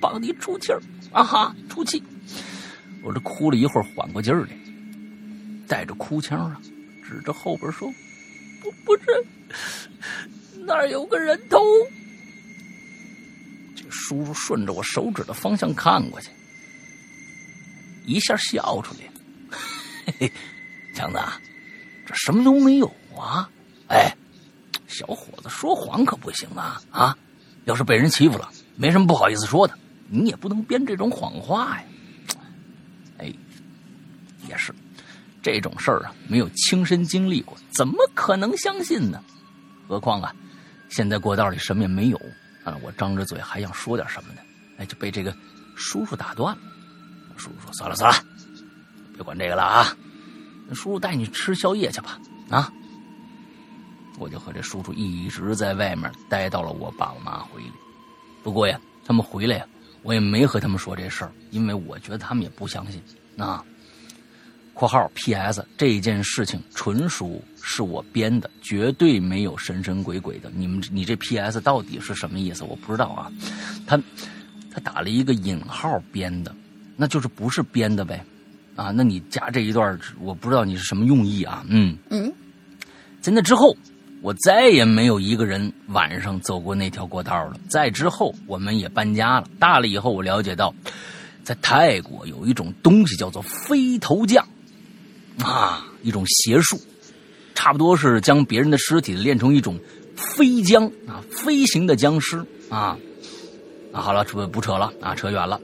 [0.00, 0.80] 帮你出气儿
[1.12, 2.02] 啊哈，出气。
[3.02, 4.48] 我这哭了一会儿，缓过劲儿来，
[5.66, 6.60] 带着哭腔啊，
[7.06, 7.92] 指着后边说
[8.62, 9.04] ：“不，不是，
[10.66, 11.58] 那儿有个人头。”
[13.76, 16.30] 这叔叔顺着我手指的方向看过去。
[18.10, 19.58] 一下笑出来了，
[20.04, 20.32] 嘿嘿，
[20.92, 21.18] 强子，
[22.04, 23.48] 这什么都没有啊！
[23.86, 24.12] 哎，
[24.88, 26.82] 小伙子说谎可不行啊！
[26.90, 27.16] 啊，
[27.66, 31.84] 要是被人欺负了，没什么不好意思说的，你也不能编这种谎话呀！
[33.18, 33.32] 哎，
[34.48, 34.74] 也是，
[35.40, 39.22] 这种事儿啊，没有亲身经历过，怎么可能相信呢？
[39.86, 40.34] 何况啊，
[40.88, 42.20] 现在过道里什么也没有
[42.64, 42.76] 啊！
[42.82, 44.40] 我张着嘴还想说点什么呢，
[44.78, 45.32] 哎，就被这个
[45.76, 46.62] 叔叔打断了。
[47.40, 48.18] 叔叔说：“算了算了，
[49.14, 49.96] 别管这个了啊，
[50.68, 52.72] 叔叔带你吃宵夜去吧。”啊，
[54.18, 57.68] 我就和这叔叔一直在外面待到了我爸我妈回来。
[58.42, 59.66] 不过呀，他们回来呀，
[60.02, 63.02] 我也没和他们说这事儿，因为我觉得他们也不相信。
[63.36, 63.64] 啊。
[64.72, 65.66] 括号 P.S.
[65.76, 70.50] 这件事情纯属是我编的，绝对没有神神鬼鬼的。
[70.54, 71.60] 你们，你这 P.S.
[71.60, 72.64] 到底是什么意思？
[72.64, 73.30] 我不知道啊。
[73.86, 74.00] 他
[74.72, 76.54] 他打了一个引号编的，
[77.00, 78.22] 那就是不是编的呗？
[78.76, 81.64] 啊，那你加这一段，我不知道你是什么用意啊？
[81.66, 82.30] 嗯嗯，
[83.22, 83.74] 在那之后，
[84.20, 87.58] 我再也没有一个人晚上走过那条过道了。
[87.70, 89.46] 在之后，我们也搬家了。
[89.58, 90.74] 大了以后，我了解到，
[91.42, 94.46] 在泰国有一种东西叫做飞头匠。
[95.42, 96.78] 啊，一种邪术，
[97.54, 99.80] 差不多是将别人的尸体练成一种
[100.14, 102.98] 飞僵啊，飞行的僵尸啊。
[103.90, 105.58] 啊，好了，不不扯了啊，扯远了。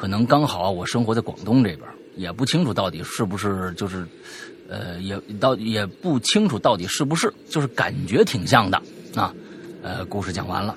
[0.00, 1.80] 可能刚好我生活在广东这边，
[2.16, 4.06] 也不清楚到底是不是就是，
[4.66, 8.80] 呃，也到也不清楚到底是不是，就是感觉挺像的
[9.14, 9.30] 啊。
[9.82, 10.74] 呃，故事讲完了。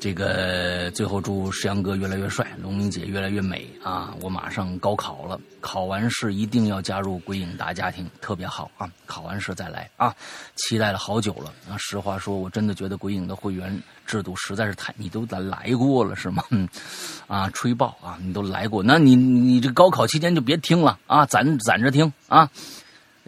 [0.00, 4.14] 这个最后祝石阳哥越来越帅，龙明姐越来越美啊！
[4.20, 8.88] 我马上高考了，考完试一定要加入鬼影大家庭，特别好啊！
[9.06, 10.14] 考完试再来啊！
[10.54, 11.74] 期待了好久了啊！
[11.78, 14.94] 实话说，我真的觉得鬼影的会员制度实在是太……
[14.96, 16.44] 你都来来过了是吗？
[17.26, 18.16] 啊，吹爆啊！
[18.22, 22.48] 你都来过，那你你这高考期间就别听了啊，攒攒着听啊！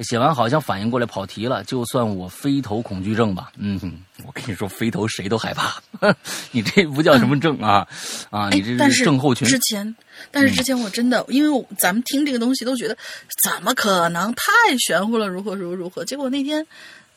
[0.02, 3.52] 写完好像反应过来跑题了，就算我飞头恐惧症吧。
[3.56, 3.78] 嗯，
[4.24, 5.80] 我跟你说，飞头谁都害怕。
[6.52, 7.86] 你这不叫什么症啊？
[8.30, 9.46] 啊，你这是症候群。
[9.46, 9.94] 之前，
[10.30, 12.96] 但是之前我真的，因为咱们听这个东西都觉得
[13.42, 16.04] 怎么可能太玄乎了，如何如何如何。
[16.04, 16.66] 结果那天，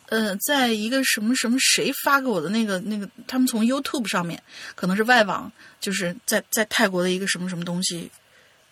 [0.09, 4.41] 呃，在一个什么什么谁发给我的那个那个，他们从 YouTube 上面，
[4.75, 8.11] 可能是外网，就是在在泰国的一个什么什么东西，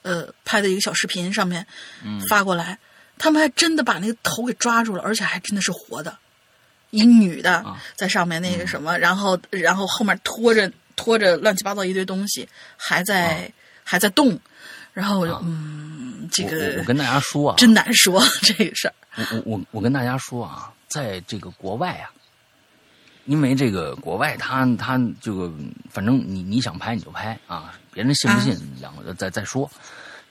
[0.01, 1.65] 呃，拍的一个小视频上面
[2.27, 2.77] 发过来。
[3.21, 6.17] 他们还真的把那个头给抓住了，而且还真的是活的，
[6.89, 7.63] 一女的
[7.95, 13.51] 在上面那个什么，然后然后后面拖着拖着乱七八糟一堆东西，还在
[13.83, 14.39] 还在动，
[14.91, 18.93] 然后我就嗯，这个我跟大家说啊，真难说这个事儿。
[19.15, 22.09] 我我我我跟大家说啊，在这个国外啊，
[23.25, 25.53] 因为这个国外他他这个
[25.91, 29.69] 反正你你想拍你就拍啊，别人信不信两个再再说。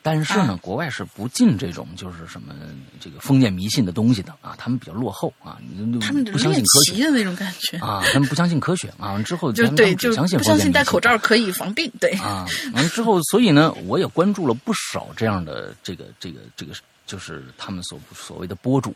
[0.02, 2.54] 但是呢，国外是不进这种就是什么
[2.98, 7.76] 这个封建迷信的东西的啊，他们比较落后啊，你他们不相信科学的那种感觉。
[7.78, 12.10] 啊，他们不相信科学啊，之后就对，就相信不相信戴口罩可以防病，对。
[12.12, 16.72] 啊，完了之后，所以呢，我也关注了不少这样的这个这个这个，
[17.06, 18.94] 就是他们所所谓的博主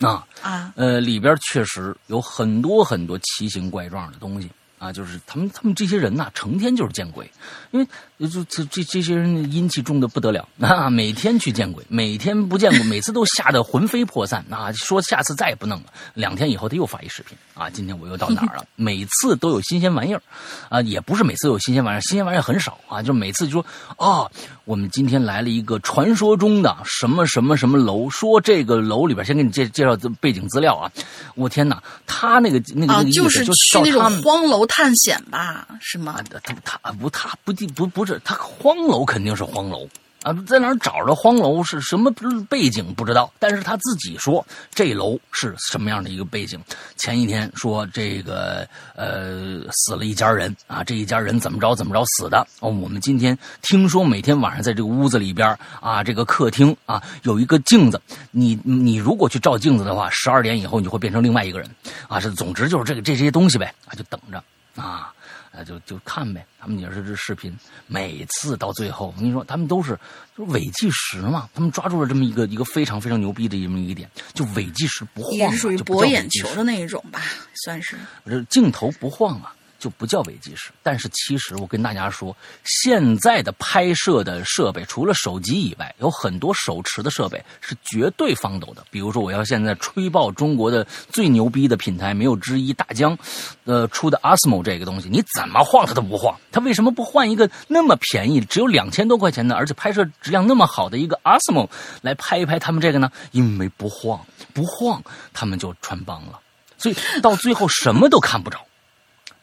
[0.00, 4.48] 啊啊，呃，里边确实有很多很多奇形怪状的东西。
[4.78, 7.28] 啊，就是他们，他们这些人呐，成天就是见鬼，
[7.72, 7.86] 因为
[8.26, 15.86] 就这这这些人阴气重的不得了啊，每天去见鬼，每天不见鬼，每次都吓得魂飞魄散啊，说下次再也不弄了。
[16.14, 18.64] 两天以后他又发一视频啊，今天我又到哪儿了？
[18.76, 20.22] 每次都有新鲜玩意儿，
[20.68, 24.30] 啊，也不是每次有新鲜玩意儿，新鲜玩意儿很少啊，就每次就说啊，
[24.64, 30.90] 我们今天来了一个传说中的什么什么什么楼，说这个楼里边先给你介介绍背景资料啊，
[31.34, 34.58] 我天哪，他那个那个那个意思就是去那种荒楼。
[34.68, 36.20] 探险吧，是吗？
[36.42, 39.86] 他他不他不不不是他荒楼肯定是荒楼
[40.22, 42.10] 啊，在哪找着荒楼是什么
[42.48, 44.44] 背景不知道，但是他自己说
[44.74, 46.58] 这楼是什么样的一个背景。
[46.96, 48.66] 前一天说这个
[48.96, 52.68] 呃死了一家人啊，这一家人怎么着怎么着死的哦。
[52.68, 61.70] 我们今天听说每天晚上在这个屋子里边啊，这个客厅啊有一个镜子，你你如果去照镜子的话，十二点以后你会变成另外一个人
[62.08, 62.18] 啊。
[62.18, 64.42] 是总之就是这个这些东西呗，就等着。
[64.74, 65.12] 啊，
[65.58, 66.46] 那就就看呗。
[66.60, 67.52] 他们也是这视频，
[67.88, 69.98] 每次到最后，我跟你说，他们都是
[70.36, 71.48] 就是伪计时嘛。
[71.52, 77.20] 他们抓住了这么一个一个非常非常牛逼的这么一点，就伪计时不晃，也是属于博眼球的那一种吧，
[77.64, 77.96] 算是。
[78.24, 79.52] 这镜头不晃啊。
[79.78, 88.84] 就不叫伪纪实，但是其实我跟大家说，现在的拍摄的设备除了手机以外，有很多手持的设备是绝对防抖的。
[88.90, 93.16] 比如说，我要现在吹爆中国的最牛逼的品牌，没有之一，大疆，
[93.64, 96.36] 呃出的 Osmo 这个东西，你怎么晃它都不晃。
[96.50, 101.68] 它为什么不换一个那么便宜，只有两千多块钱的，而且拍摄质量那么好的一个 Osmo
[102.02, 103.12] 来拍一拍他们这个呢？
[103.30, 104.20] 因为不晃，
[104.52, 105.00] 不晃
[105.32, 106.40] 他们就穿帮了，
[106.76, 108.58] 所以到最后什么都看不着。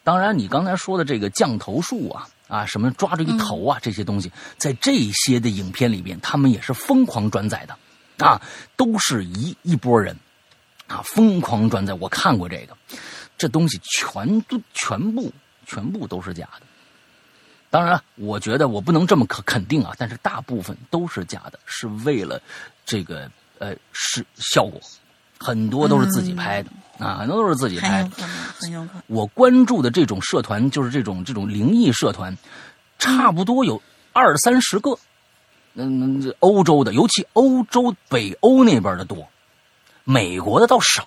[0.06, 8.40] 当然，你刚才说的这个降头术啊，啊，什么抓着一头啊，这些东西，在这些的影片里边，他们也是疯狂转载的，啊，
[8.76, 10.16] 都是一一波人，
[10.86, 11.92] 啊，疯狂转载。
[11.94, 12.76] 我看过这个，
[13.36, 15.32] 这东西全都全部
[15.66, 16.62] 全部都是假的。
[17.68, 22.40] 当然，我觉得我不能这么肯肯定啊，但是大部分都是假的，是为了
[22.84, 24.80] 这个呃是效果，
[25.36, 28.10] 很多都是自己拍的、啊，很多都是自己拍的。
[28.10, 28.30] 很有可能，
[28.60, 29.02] 很有可能。
[29.06, 32.36] 我关注的这种社团，就是这种这种灵异社团，
[32.98, 33.80] 差不多有
[34.12, 34.98] 二三十个。
[35.74, 39.28] 嗯，这欧洲的，尤其欧洲北欧那边的多，
[40.04, 41.06] 美国的倒少。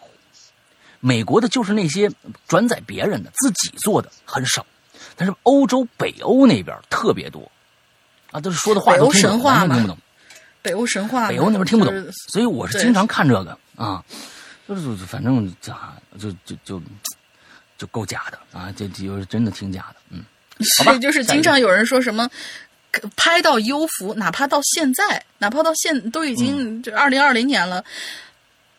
[1.02, 2.12] 美国的就是那些
[2.46, 4.66] 转载别人的，自己做的很少，
[5.16, 7.50] 但是欧洲北欧那边特别多。
[8.32, 9.98] 啊，都是说的话北欧都听不懂，神话听不懂。
[10.62, 14.04] 北欧神话，北欧那边听不懂就是，所以我是经常看这个啊，
[14.76, 16.82] 就是就反正咋就就就
[17.78, 20.24] 就够假的啊，这这就是真的挺假的，嗯，
[20.64, 22.30] 所以就是经常有人说什么。
[23.16, 27.86] 拍到优服，哪怕到现在，哪怕到现都已经这二零二零年了，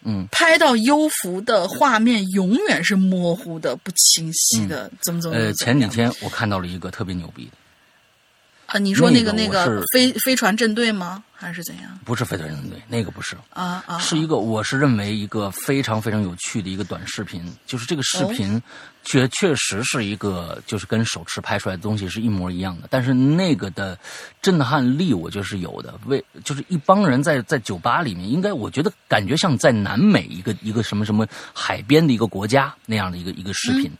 [0.02, 7.52] 嗯，拍到优服的画面永远是模糊的、不清晰的，怎么怎么呃，前几天我看到了一个特别牛逼的，
[8.66, 11.22] 啊，你说那个那个那个飞飞船阵队吗？
[11.40, 11.98] 还是怎样？
[12.04, 18.62] 不是飞船人队，那个不是，啊啊，是一个我是认为一个非常非常有趣的一个短视频，就是这个视哦频
[19.02, 23.98] 确确实是一个就是跟手持拍出来的东西是一模一样的，但是那个的
[24.42, 25.98] 震撼力我觉得是有的。
[26.06, 33.90] 为就是一帮人在在酒吧里面，应该我觉得感觉像在南美一个一个什么什么海边的一个国家那样的一个一个视频，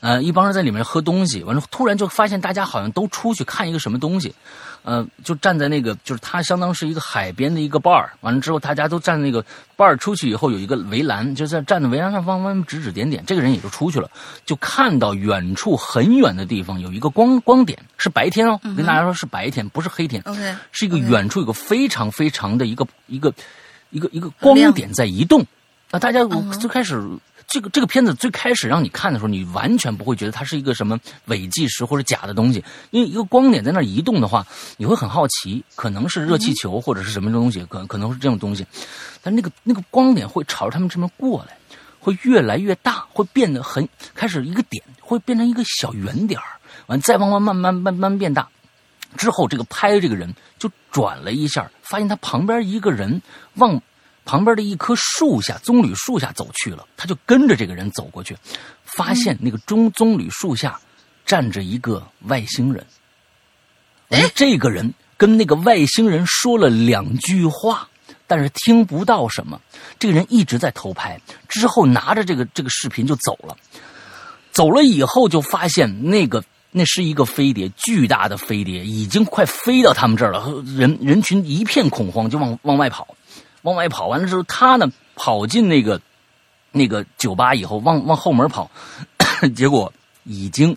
[0.00, 4.34] 呃，一帮人在里面喝东西，完了突然就发现大家好像都出去看一个什么东西。
[4.82, 9.44] 呃，就站在那个，就是它相当是一个海边的一个 bar，完了之后大家都站那个
[9.76, 14.10] bar 出去以后有一个围栏，就在站在围栏上方方指指点点，这个人也就出去了，
[14.46, 23.32] 就看到远处很远的地方有一个光光点，是白天哦，跟大家说是白天，不是黑天，OK，是一个远处有个非常非常的一个一个
[23.90, 25.44] 一个一个光点在移动，
[25.90, 27.02] 那大家嗯最开始。
[27.48, 38.66] 这个这个片子最开始让你看的时候，你完全不会觉得它是一个什么伪纪实或者假的东西，因为一个光点在那移动的话，你会很好奇，可能是热气球或者是什么东西，可可能是这种东西，
[39.22, 41.56] 但那个那个光点会朝着他们这边过来，
[41.98, 46.46] 会越来越大，会变得很开始一个点会变成一个小圆点儿，
[46.86, 48.46] 完再慢慢慢慢慢慢变大，
[49.16, 53.22] 之后这个拍这个人就转了一下，发现他旁边一个人
[53.54, 53.80] 往
[54.28, 58.36] 旁边的一棵树下，棕榈树下走去了，他就跟着这个人走过去，
[58.84, 60.78] 发现那个棕棕榈树下
[61.24, 62.84] 站着一个外星人。
[64.10, 67.88] 完了，这个人跟那个外星人说了两句话，
[68.26, 69.58] 但是听不到什么。
[69.98, 73.56] 这个人一直在偷拍，之后拿着这个这个视频就走了。
[74.52, 80.62] 走了以后，就发现那个那是一个飞碟，巨大的飞碟，已经快飞到他们这儿了。
[80.76, 83.16] 人人群一片恐慌，就往往外跑，
[83.68, 86.00] 往外跑完了之后，他呢跑进那个
[86.72, 88.70] 那个酒吧以后，往往后门跑，
[89.54, 89.92] 结果
[90.24, 90.76] 已经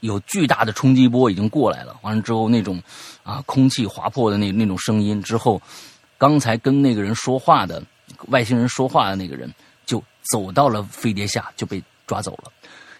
[0.00, 1.94] 有巨大的冲击波已经过来了。
[2.02, 2.82] 完了之后，那种
[3.22, 5.60] 啊空气划破的那那种声音之后，
[6.16, 7.82] 刚才跟那个人说话的
[8.28, 9.52] 外星人说话的那个人
[9.84, 12.50] 就走到了飞碟下，就被抓走了。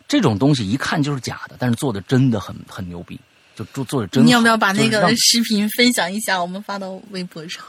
[0.07, 3.19] 这种东西一看就是假的，但是做的真的很很牛逼，
[3.57, 4.27] 就做做的真好。
[4.27, 7.65] 你要不要把那个视频分享一下，我们发到微博上？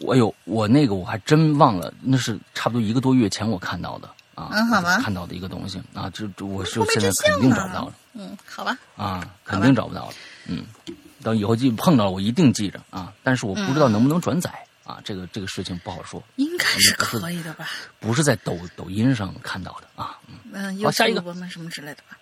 [0.00, 4.98] 我有我那个我还真忘了，那是差不多一个多月前我看到的啊，嗯好吧。
[4.98, 7.94] 看到的一个东西啊，这这我是现在肯定啊找不到了。
[8.14, 10.14] 嗯，好吧，啊，肯定找不到了，
[10.46, 10.64] 嗯，
[11.22, 14.50] 等以后记碰到了我一定记着啊，但是我不知道能不能转载
[14.84, 17.68] 啊，这个这个事情不好说，应该是可以的吧？
[18.00, 21.20] 不是在抖抖音上看到的啊，嗯，嗯，好下一个。
[21.20, 22.16] YouTube 嘛什么之类的吧。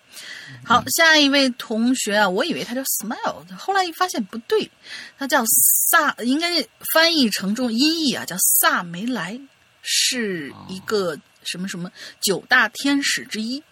[0.64, 4.70] 好，下一位同学啊，我以为他叫 Smile，后来一发现不对，
[5.18, 5.44] 他叫
[5.90, 9.38] 萨，应该翻译成中音译啊，叫萨梅莱，
[9.82, 13.62] 是一个什么什么九大天使之一。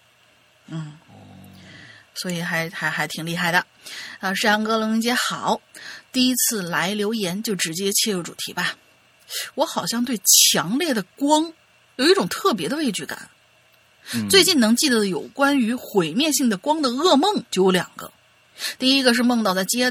[0.69, 0.97] 嗯，
[2.15, 3.67] 所以还还还挺厉害的。
[4.21, 5.61] 啊，山羊哥龙姐好，
[6.13, 8.77] 第一次来留言就直接切入主题吧。
[9.55, 11.53] 我好像对强烈的光
[11.97, 13.31] 有一种特别的畏惧感。
[14.13, 18.13] 嗯最近能记得的有关于毁灭性的光的噩梦就有两个，
[18.79, 19.91] 第一个是梦到在街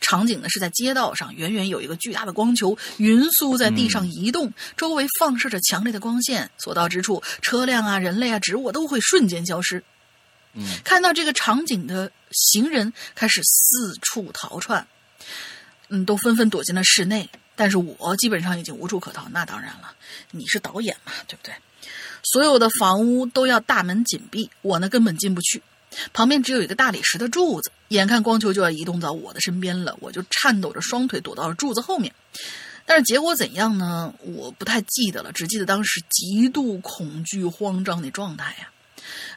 [0.00, 9.84] 场景呢是在街道上，远远有一个巨大的光球匀速在地上移动，周围放射着强烈的光线，所到之处，车辆啊、人类啊、植物都会瞬间消失。
[10.54, 14.86] 嗯看到这个场景的行人开始四处逃窜，
[15.88, 17.28] 嗯，都纷纷躲进了室内。
[17.54, 19.28] 但是我基本上已经无处可逃。
[19.30, 19.94] 那当然了，
[20.30, 21.54] 你是导演嘛，对不对？
[22.22, 25.62] 所有的房屋都要大门紧闭，我呢根本进不去。
[26.12, 32.14] 旁边只有一个大理石的柱子，眼看光球就要移动到我的身边了，我就颤抖着双腿躲到了柱子后面。
[32.86, 34.12] 但是结果怎样呢？
[34.20, 38.70] 我不太记得了，只记得当时极度恐惧、慌张的状态呀、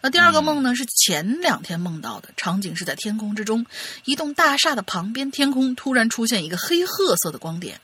[0.02, 3.66] 那第二个梦呢，是前两天梦到的，场景是在天空之中，
[4.06, 7.80] 一栋大厦的旁边，天空突然出现一个黑褐色的光点，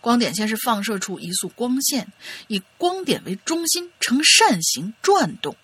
[0.00, 2.06] 光点先是放射出一束光线，
[2.48, 5.56] 以光点为中心呈扇形转动，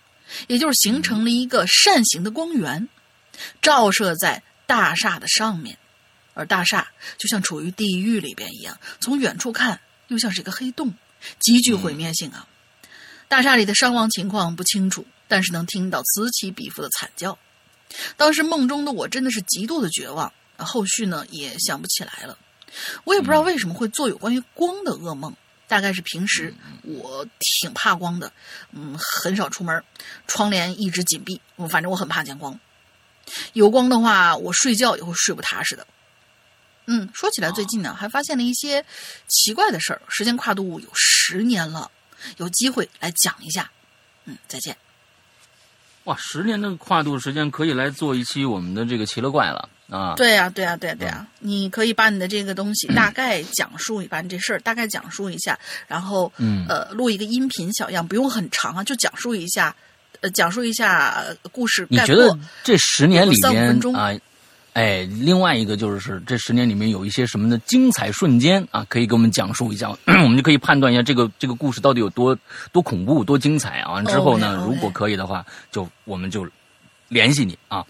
[0.49, 2.89] 也就是形成了一个扇形的光源，
[3.61, 5.79] 照射在大厦的上面，
[6.35, 6.89] 而大厦
[7.19, 10.95] 就像处于地狱里边一样，从远处看又像是一个黑洞，
[11.39, 12.49] 极具毁灭性啊。
[13.29, 17.37] 大厦里的伤亡情况不清楚，但是能听到此起彼伏的惨叫。
[18.17, 22.39] 当时梦中的我真的是极度的绝望，后续呢也想不起来了。
[23.05, 25.35] 我也不知道为什么会做有关于光的噩梦，
[25.69, 28.33] 大概是平时我挺怕光的，
[28.73, 29.83] 嗯，很少出门，
[30.27, 32.59] 窗帘一直紧闭，我反正我很怕见光。
[33.55, 35.87] 有光的话，我睡觉也会睡不踏实的。
[36.87, 38.85] 嗯，说起来最近呢，还发现了一些
[39.27, 41.91] 奇怪的事儿，时间跨度有十年了。
[42.39, 43.71] 有机会来讲一下，
[44.25, 44.77] 嗯，再见。
[46.05, 50.15] 哇，十年的跨度时间可以来做一期我们的这个奇了怪了啊！
[50.17, 59.75] 对呀，对呀，对呀，对呀，你可以把你的这个东西 大概讲述，把你这事儿大概讲述一下，然后嗯呃录一个音频小样，不用很长啊，就讲述一下，
[60.21, 61.87] 呃讲述一下故事。
[61.89, 64.11] 你觉得这十年里面啊？
[64.73, 72.37] 哎，另外一个就是这十年里面有一些什么的精彩瞬间啊，可以给我们讲述一下， 我们就可以判断一下这个这个故事到底有多
[72.73, 73.93] 多恐怖、多精彩啊。
[73.93, 76.47] 完之后呢，如果可以的话，就我们就
[77.09, 77.83] 联系你啊。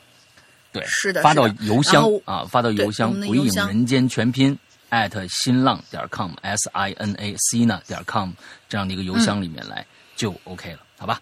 [0.79, 4.57] 对，是的，发到邮箱啊，发到邮箱“鬼影人间全拼”
[4.91, 8.31] 艾特新浪点 com s i n a c 呢点 com
[8.69, 11.21] 这样的一个邮箱里面来就 OK 了，好吧？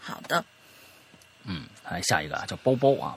[0.00, 0.44] 好的。
[1.44, 3.16] 嗯，来下一个啊，叫包包啊。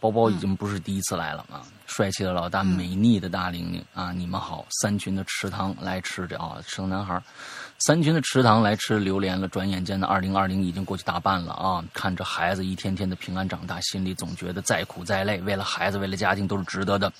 [0.00, 1.62] 包包已经不是第一次来了啊！
[1.86, 4.10] 帅气的老大，美丽的大玲玲啊！
[4.10, 7.22] 你们好，三群的池塘来吃着啊，池塘男孩，
[7.78, 9.48] 三群的池塘来吃榴莲了。
[9.48, 11.84] 转眼间的二零二零已经过去大半了啊！
[11.92, 17.12] 看着孩子一天天的平安长大，心里总觉得再苦再累，为了孩子，为了家庭都是值得的。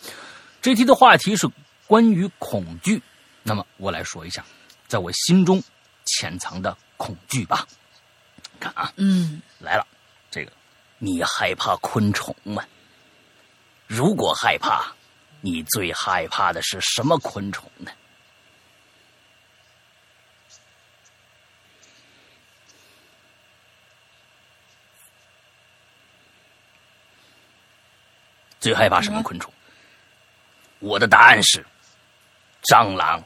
[0.63, 1.49] 这期的话题是
[1.87, 3.03] 关于恐惧，
[3.43, 4.45] 那么我来说一下，
[4.87, 5.63] 在我心中
[6.07, 7.67] 潜藏的恐惧吧。
[8.59, 9.87] 看啊，嗯，来了，
[10.31, 10.53] 这个。
[10.99, 12.65] 你害怕昆虫吗？
[13.87, 14.87] 如果害怕，
[15.43, 17.91] 你最害怕的是什么昆虫呢？
[28.65, 29.53] 最害怕什么昆虫？
[30.79, 31.63] 我的答案是
[32.63, 33.23] 蟑螂。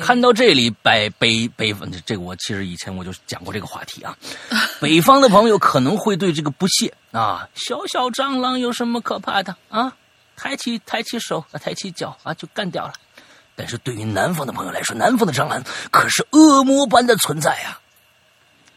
[0.00, 4.16] 看到这里，北北北方，这个我其实以前我就讲过这个话题啊。
[4.80, 9.94] 北方的朋友可能会对这个不屑啊，小小蟑螂有什么可怕的啊？
[10.34, 12.94] 抬起抬起手啊，抬起脚啊，就干掉了。
[13.54, 17.78] 但是对于南方的朋友来说，南方的蟑螂可是恶魔般的存在啊，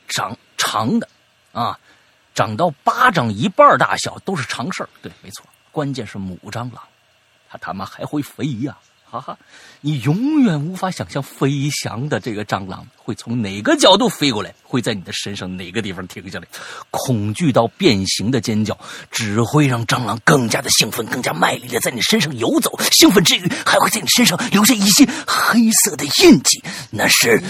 [0.09, 1.07] 长长的
[1.53, 1.79] 啊，
[2.33, 4.89] 长到巴掌一半大小都是常事儿。
[5.01, 6.81] 对，没错，关键是母蟑螂，
[7.49, 8.77] 它他妈还会飞呀。
[9.03, 9.37] 哈哈，
[9.81, 16.47] 你永远无法想象飞翔的这个蟑螂会从哪个角度飞过来，会在你的身上哪个地方停下来。
[16.91, 18.79] 恐惧到变形的尖叫
[19.11, 22.71] 只会让蟑螂更加的兴奋，更加卖力的在你身上游走。
[22.89, 27.43] 兴奋之余，还会在你身上留下一些黑色的印记，那是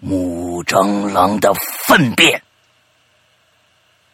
[0.00, 1.50] 母蟑螂的
[1.86, 2.42] 粪便。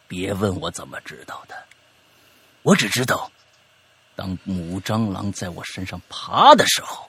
[0.07, 1.55] 别问我怎么知道的，
[2.63, 3.31] 我只知道。
[4.15, 7.07] 当母蟑螂在我身上爬的时候，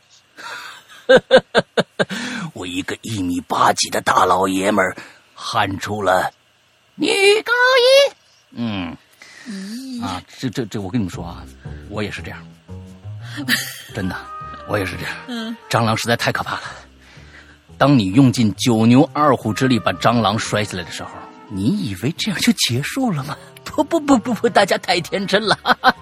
[2.53, 4.94] 我一个一米八几的大老爷们儿
[5.34, 6.30] 喊出了
[6.96, 7.09] “女
[7.42, 8.14] 高音”。
[8.53, 11.42] 嗯，啊，这这这，我跟你们说啊，
[11.88, 12.46] 我也是这样，
[13.94, 14.14] 真的，
[14.68, 15.16] 我也是这样。
[15.28, 16.62] 嗯，蟑螂实在太可怕了。
[17.78, 21.11] 当你用尽九牛二虎之力把蟑螂摔下来的时候，
[21.51, 23.36] 你以为这样就结束了吗？
[23.64, 25.59] 不不不不不，大家太天真了。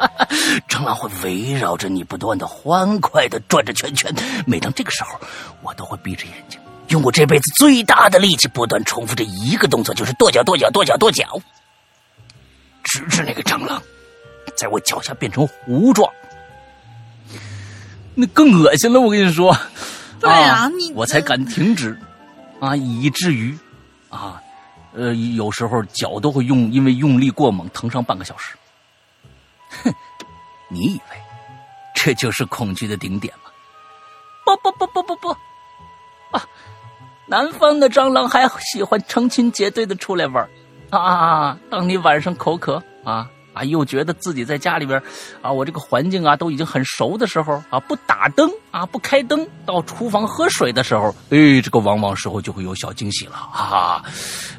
[0.68, 4.12] 蟑螂会围绕着你不断的欢快的转着圈圈。
[4.46, 5.20] 每当这个时候，
[5.62, 11.40] 我都会闭着眼睛，用我这辈子最大的力气，不断重复着一个动作，就是跺脚跺脚跺脚跺脚，
[12.82, 13.82] 直至那个蟑螂
[14.56, 16.10] 在我脚下变成糊状。
[18.14, 19.56] 那更恶心了，我跟你说。
[20.18, 21.98] 对啊，你我才敢停止
[22.60, 23.56] 啊，以至于
[24.08, 24.40] 啊。
[24.96, 28.56] 呃，有时候脚都会用，因为用力过猛，疼上半个小时。
[29.84, 29.94] 哼，
[30.68, 31.16] 你以为
[31.94, 33.50] 这就是恐惧的顶点吗？
[34.44, 35.28] 不不不不不不，
[36.30, 36.42] 啊，
[37.26, 40.48] 南方的蟑螂还喜欢成群结队的出来玩
[40.90, 41.58] 啊！
[41.68, 45.02] 当你晚上口渴啊，啊，又觉得自己在家里边
[45.40, 54.04] 啊，我这个环境啊都已经很熟的时候啊，不打灯啊，不开灯，到厨房喝水的时候，哎，这个往往时候就会有小惊喜了啊！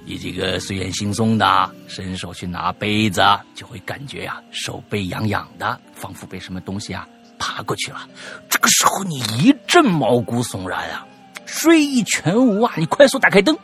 [0.04, 3.22] 你这个睡眼惺忪的，伸手去拿杯子，
[3.54, 8.08] 就会感觉呀，手背痒痒的，仿佛被什么东西啊爬过去了。
[8.50, 11.06] 这个时候你一阵毛骨悚然啊，
[11.46, 12.74] 睡意全无啊！
[12.78, 13.56] 你快速打开灯，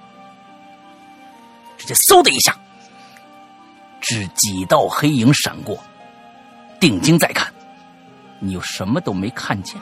[1.77, 2.55] 直接嗖的一下。
[4.03, 5.81] 只几道黑影闪过，
[6.77, 7.51] 定睛再看，
[8.39, 9.81] 你又什么都没看见。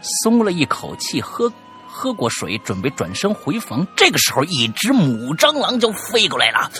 [0.00, 1.52] 松了一口气，喝
[1.88, 3.84] 喝过水，准备转身回房。
[3.96, 6.70] 这个时候，一只母蟑螂就飞过来了，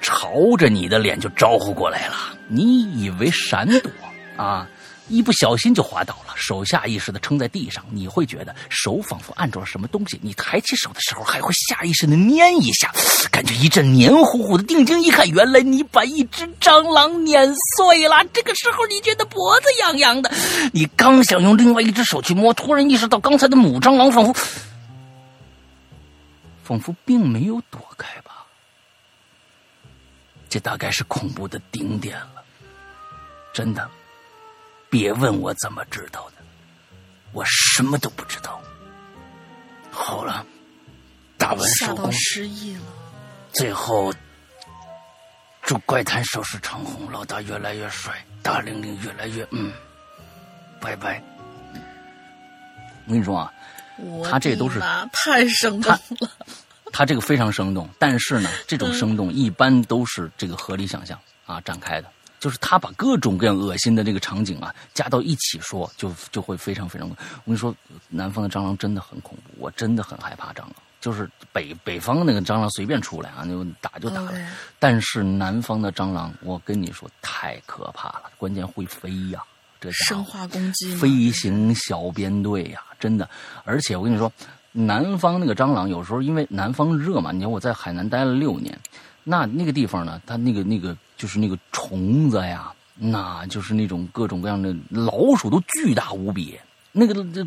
[0.00, 2.14] 朝着你的脸就招呼过来了。
[2.48, 3.92] 你以为闪躲
[4.38, 4.66] 啊？
[5.08, 10.18] 一不小心就滑倒了，手下意识的撑在地上，你会觉得手仿佛按住了什么东西。
[10.22, 12.92] 你抬起手的时候，还会下意识的捏一下，
[13.30, 14.62] 感觉一阵黏糊糊的。
[14.62, 18.22] 定睛一看，原来你把一只蟑螂碾碎了。
[18.32, 20.30] 这个时候，你觉得脖子痒痒的，
[20.72, 24.36] 你刚想用另外一只手去摸，突然意识到刚才的母蟑螂仿佛
[26.62, 28.44] 仿佛并没有躲开吧？
[30.50, 32.42] 这大概是恐怖的顶点了，
[33.54, 33.88] 真的。
[34.90, 36.42] 别问我怎么知道的，
[37.32, 38.60] 我什么都不知道。
[39.90, 40.44] 好了，
[41.36, 42.82] 大文收工，失忆了。
[43.52, 44.12] 最后，
[45.62, 49.72] 祝怪谈手势长虹，老大越来越帅，大玲玲越来越嗯，
[50.80, 51.22] 拜拜。
[53.06, 53.52] 我跟你说啊，
[54.24, 54.80] 他这都是
[55.12, 56.30] 太生动了。
[56.92, 62.10] 他这个非常生动，但是呢，这种生动一般都是这个合理想象啊展开的。
[62.40, 67.08] 就是他把各种各样恶心的这个场景啊加到一起说，就就会非常非常。
[67.08, 67.16] 我
[67.46, 67.74] 跟你说，
[68.08, 70.72] 南方的蟑螂真的很恐怖，我真的很害怕蟑螂。
[71.00, 74.32] 就是北北方那个蟑螂随便出来啊，就打就打了。
[74.78, 79.40] 但是南方的蟑螂，我跟你说太可怕了，关键会飞呀，
[79.80, 83.28] 这生化攻击，飞行小编队呀，真的。
[83.64, 84.30] 而且我跟你说，
[84.72, 88.76] 南方那个蟑螂有时候因为南方热嘛，你看我在海南待了六年。
[89.22, 90.20] 那那个地方呢？
[90.26, 96.58] 它那个那个就是那个虫子呀，那就是那种各种各样的老鼠都巨大无比。
[96.92, 97.46] 那个这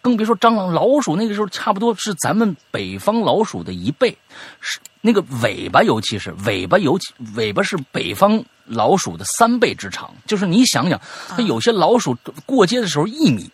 [0.00, 4.16] 更别说蟑螂、老鼠，那个时候差不多是咱们北方老鼠的一倍。
[4.60, 10.10] 是那个尾巴，尤其是尾巴，尤其尾巴是北方老鼠的三倍之长。
[10.26, 12.16] 就是你想想，它有些老鼠
[12.46, 13.48] 过街的时候一米，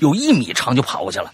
[0.00, 1.32] 有一米长就跑过去了。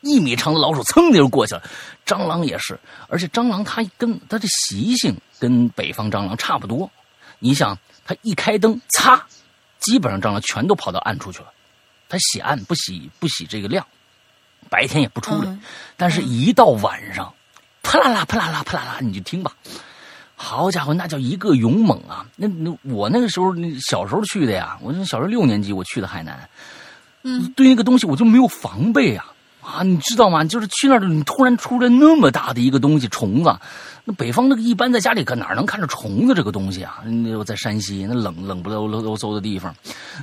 [0.00, 1.62] 一米长的老鼠噌的就过去了，
[2.04, 2.78] 蟑螂也是，
[3.08, 5.14] 而且蟑螂它跟它的习性
[5.44, 6.90] 跟北方蟑螂差不多。
[7.38, 9.22] 你想，它一开灯，擦，
[9.78, 11.52] 基本上蟑螂全都跑到暗处去了。
[12.08, 13.86] 它喜暗不喜不喜这个亮，
[14.70, 15.58] 白天也不出来。
[15.98, 17.34] 但是，一到晚上，
[17.82, 19.52] 啪啦啦啪啦啦啪啦啦，你就听吧，
[20.34, 22.24] 好家伙，那叫一个勇猛啊！
[22.36, 26.48] 那那我那个时候小时候去的呀，我小时候六年级我去的海南，
[27.22, 29.33] 嗯，对那个东西我就没有防备啊。
[29.64, 30.44] 啊，你知道吗？
[30.44, 33.56] 就是去那儿，你突然出来那么大的一个东西，虫子。
[34.04, 37.02] 那北方那个一般在家里可哪能看着虫子这个东西啊？
[37.06, 39.74] 那我在山西那冷冷不溜溜嗖的地方，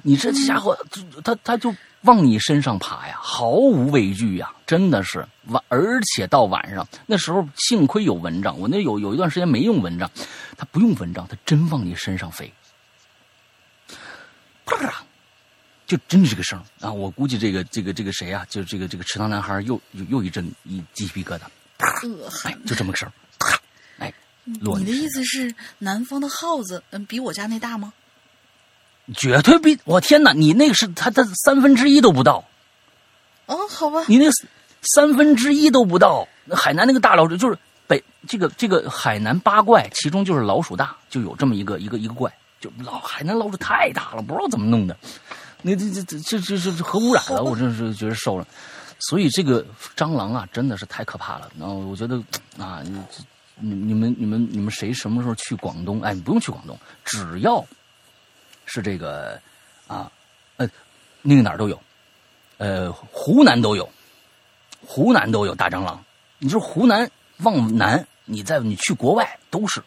[0.04, 0.78] 你这家伙，
[1.24, 10.08] 他他就往你身上爬呀，毫无畏惧呀，真的是晚，而且到晚上那时候幸亏有蚊帐，我那有有一段时间没用蚊帐，
[10.56, 12.54] 他不用蚊帐，他真往你身上飞，
[14.66, 15.04] 啪。
[15.92, 16.90] 就真是这个声啊！
[16.90, 18.48] 我估计这个这个这个谁啊？
[18.50, 21.42] 就这个这个池塘男孩又又又一阵一鸡皮疙瘩，
[22.46, 23.12] 哎，就这么个声
[23.98, 24.14] 哎，
[24.46, 27.92] 你的意思是南方的耗子嗯比我家那大吗？
[29.18, 29.78] 绝对比！
[29.84, 32.46] 我天哪，你那个是它的三分之一都不到。
[33.48, 34.28] 哦，好吧，你那
[34.94, 36.26] 三分之一都不到。
[36.54, 44.96] 海南那个大老鼠就是北这个这个海南八怪，其中就是老鼠大，就有这么一个一个一个怪，就老海南老鼠太大了，不知道怎么弄的。
[45.62, 48.48] 那这这这这这这核污染了，我真是觉得受了。
[49.00, 51.52] 所以这个蟑螂啊，真的是太可怕了。
[51.58, 52.18] 然后我觉得
[52.58, 53.02] 啊，你
[53.56, 56.02] 你你们你们你们谁什么时候去广东？
[56.02, 57.66] 哎，你不用去广东，只要
[58.66, 59.40] 是这个
[59.88, 60.12] 啊
[60.58, 60.70] 呃
[61.22, 61.82] 那个哪儿都有，
[62.58, 63.90] 呃湖南都有，
[64.86, 66.04] 湖南都有大蟑螂。
[66.38, 69.82] 你说湖南往南，你在你去国外都是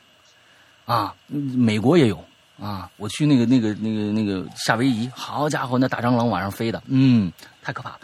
[0.87, 2.25] 啊，美国也有。
[2.61, 2.89] 啊！
[2.97, 7.33] 我去那个、那个、那个、那个夏威夷，好家伙，那大蟑螂晚上飞的，嗯，
[7.63, 7.99] 太可怕了。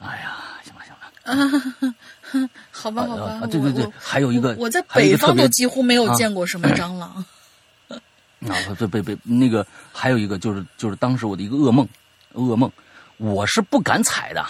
[0.00, 3.40] 哎呀，行了行了， 好吧好吧。
[3.50, 7.24] 对对对，还有一个，我在北方都几乎没有见过什么蟑螂。
[7.88, 11.88] 啊，对对对，那个还有一个就是就是当时我的一个噩梦，
[12.34, 12.70] 噩梦，
[13.16, 14.44] 我是不敢踩的。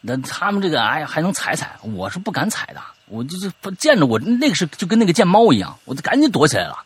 [0.00, 2.80] 那他们这个哎呀还能踩踩，我是不敢踩的。
[3.06, 6.78] 我就是见着我那个是就跟那个见猫一样，我就赶紧躲起来了。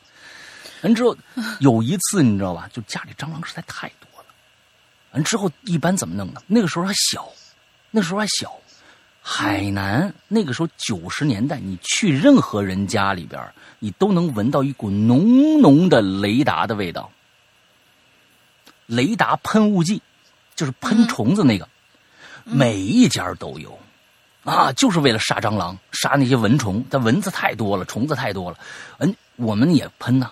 [0.86, 1.16] 完之后
[1.58, 4.26] 有一次你知道吧，就家里蟑螂实在太多了。
[5.10, 6.40] 完之后一般怎么弄呢？
[6.46, 7.28] 那个时候还小，
[7.90, 8.56] 那时候还小。
[9.20, 17.10] 海南那个时候九十年代，你去任何人家里边，你都能闻到一股浓浓的雷达的味道。
[18.86, 20.00] 雷达喷雾剂，
[20.54, 21.68] 就是喷虫子那个，
[22.44, 23.76] 每一家都有，
[24.44, 26.84] 啊，就是为了杀蟑螂、杀那些蚊虫。
[26.88, 28.58] 但蚊子太多了，虫子太多了，
[28.98, 30.30] 嗯，我们也喷呐。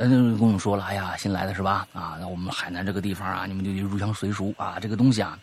[0.00, 1.84] 嗯，跟我们说了，哎呀，新来的是吧？
[1.92, 5.36] 啊，那我们海南这个地方啊，你们就入乡随俗啊，这个东西啊。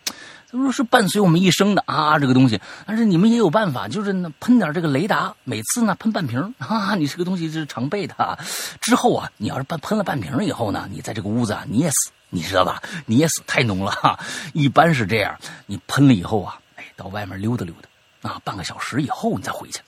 [0.50, 2.58] 他说是伴随我们一生的啊，这个东西。
[2.86, 6.94] 但是你们也有办法，就是呢喷点这个雷达，每次呢喷半瓶 啊。
[6.94, 8.38] 你这个东西是常备的。
[8.80, 12.82] 之后啊，你要是喷喷了半瓶以后呢，你在这个屋子啊你也死，你知道吧？
[13.04, 14.18] 你也死，太浓了哈。
[14.54, 17.74] 一般是这样，你喷了以后啊，哎，到外面溜达溜
[18.22, 19.80] 达啊，半个小时以后你再回去。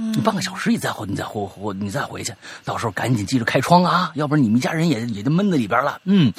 [0.00, 2.32] 你半个小时你再回，你再回回你再回去，
[2.64, 6.00] 到时候赶紧记着开窗啊，要不然你们一家人也也就闷在里边了。
[6.04, 6.32] 嗯。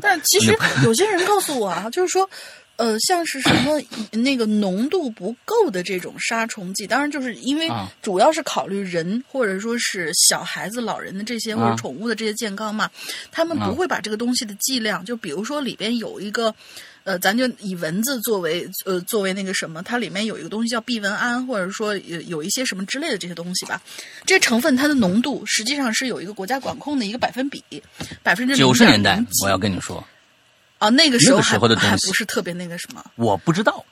[0.00, 2.28] 但其实 有些人告诉我啊，就是说，
[2.76, 3.78] 呃，像是什么
[4.12, 7.70] 那个浓度不够的这种杀虫剂，当然就是因为
[8.00, 12.90] 主要是考虑人或者说是小孩子、老人的这些或者宠物的这些健康嘛，
[13.30, 16.54] 他们不会把这个东西的剂量，就比如说里边有一个。
[17.08, 23.80] 呃，咱就以蚊子作为呃作为那个什么，它里面有一个东西叫避蚊胺，或者说有有一些什么之类的这些东西吧。
[24.26, 27.64] 这成分它的浓度实际上是有一个国家管控的一个百分比，
[28.22, 30.06] 百分之九十年代我要跟你说，
[30.76, 33.82] 啊，那个时候还还不是特别那个什么，我不知道。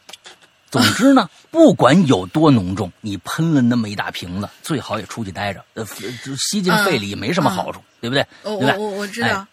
[0.70, 5.86] 总之呢，不管有多浓重，你喷了那么一大瓶子，最好也出去待着，呃，
[6.38, 8.26] 吸进肺里也没什么好处，对不对？
[8.42, 9.46] 我我我知道。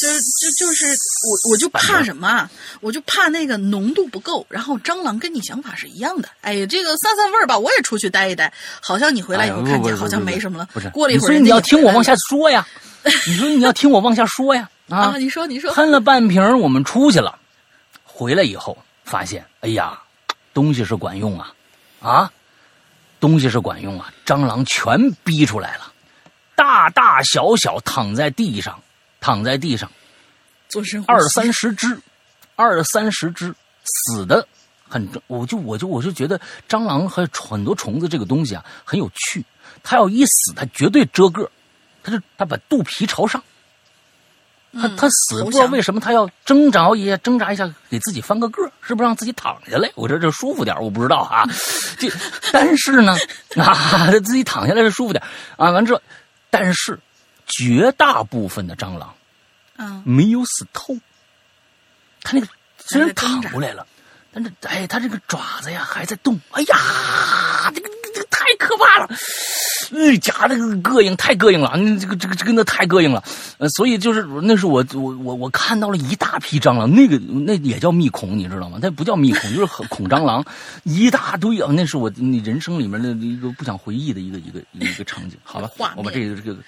[0.00, 2.48] 就就就是我我就怕什么？
[2.80, 4.46] 我就怕那个浓度不够。
[4.50, 6.28] 然后蟑螂跟你想法是一样的。
[6.42, 8.52] 哎呀，这个散散味儿吧，我也出去待一待。
[8.80, 10.68] 好像你回来以后看见好像没什么了。
[10.72, 12.66] 不是，过了一会儿，所以你要听我往下说呀。
[13.26, 14.68] 你说你要听我往下说呀。
[14.88, 15.72] 啊， 你说你说。
[15.72, 17.38] 喷了半瓶，我们出去了，
[18.04, 19.98] 回来以后发现，哎呀，
[20.52, 21.52] 东西是管用啊，
[22.00, 22.30] 啊，
[23.18, 25.92] 东西是管用啊，蟑螂全逼出来了，
[26.54, 28.78] 大大小小躺在地上。
[29.26, 29.90] 躺在地上，
[30.68, 31.98] 做深二三十只，
[32.54, 33.52] 二三十只
[33.82, 34.46] 死的
[34.88, 39.44] 很，我就我就我就觉得蟑螂和很多虫子这个东西啊很有趣，
[39.82, 41.50] 它要一死，它绝对遮个，
[42.04, 43.42] 它就它把肚皮朝上，
[44.74, 49.90] 它它死不知道为什么它要挣扎一下挣扎一下给自己翻个个，是不是让自己躺下来？
[49.96, 51.44] 我这这舒服点，我不知道啊，
[51.98, 52.08] 这
[52.52, 53.16] 但是呢
[53.58, 55.20] 啊，自己躺下来是舒服点
[55.56, 56.00] 啊，完之后，
[56.48, 56.96] 但是
[57.48, 59.12] 绝大部分的蟑螂。
[59.78, 60.96] 嗯，没有死透。
[62.22, 62.48] 他那个
[62.78, 63.86] 虽然躺过来了，
[64.32, 66.38] 但是哎，他这个爪子呀还在动。
[66.50, 69.08] 哎呀，这个这个太可怕了！
[69.94, 71.76] 哎，夹那个膈应，太膈应了。
[71.76, 73.22] 那这个这个这个那太膈应了。
[73.58, 78.78] 呃，所以就是那是我我我我看到了一大批蟑螂，那个那也叫密孔，你知道吗？
[78.82, 80.44] 那不叫密孔，就是孔蟑螂，
[80.82, 81.70] 一大堆啊。
[81.70, 85.38] 那是我你人生里面的一个不想回忆的一个一个一个场景。
[85.44, 86.58] 好吧，我把这个这个。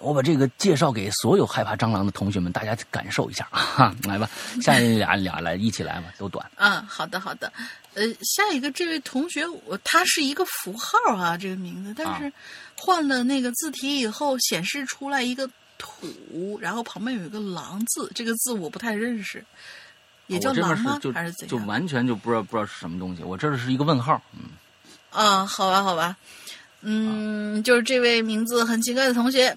[0.00, 3.94] 我把这个介绍给所有害怕蟑螂的同学们，大家感受一下啊！
[4.04, 4.28] 来吧，
[4.62, 6.44] 下一俩俩来一起来吧，都短。
[6.56, 7.52] 嗯，好的好的。
[7.94, 12.32] 呃，下一个这位同学，我他是一个符号啊，这个名字，但是
[12.76, 19.44] 换了那个字体以后，显示出来一个土，然后旁边有一个狼字，这个字我不太认识，
[20.28, 21.00] 也叫狼吗？
[21.12, 21.48] 还是怎样？
[21.48, 23.24] 就完全就不知道不知道是什么东西。
[23.24, 24.50] 我这是一个问号，嗯。
[25.10, 26.16] 啊，好吧好吧，
[26.82, 29.56] 嗯，就是这位名字很奇怪的同学。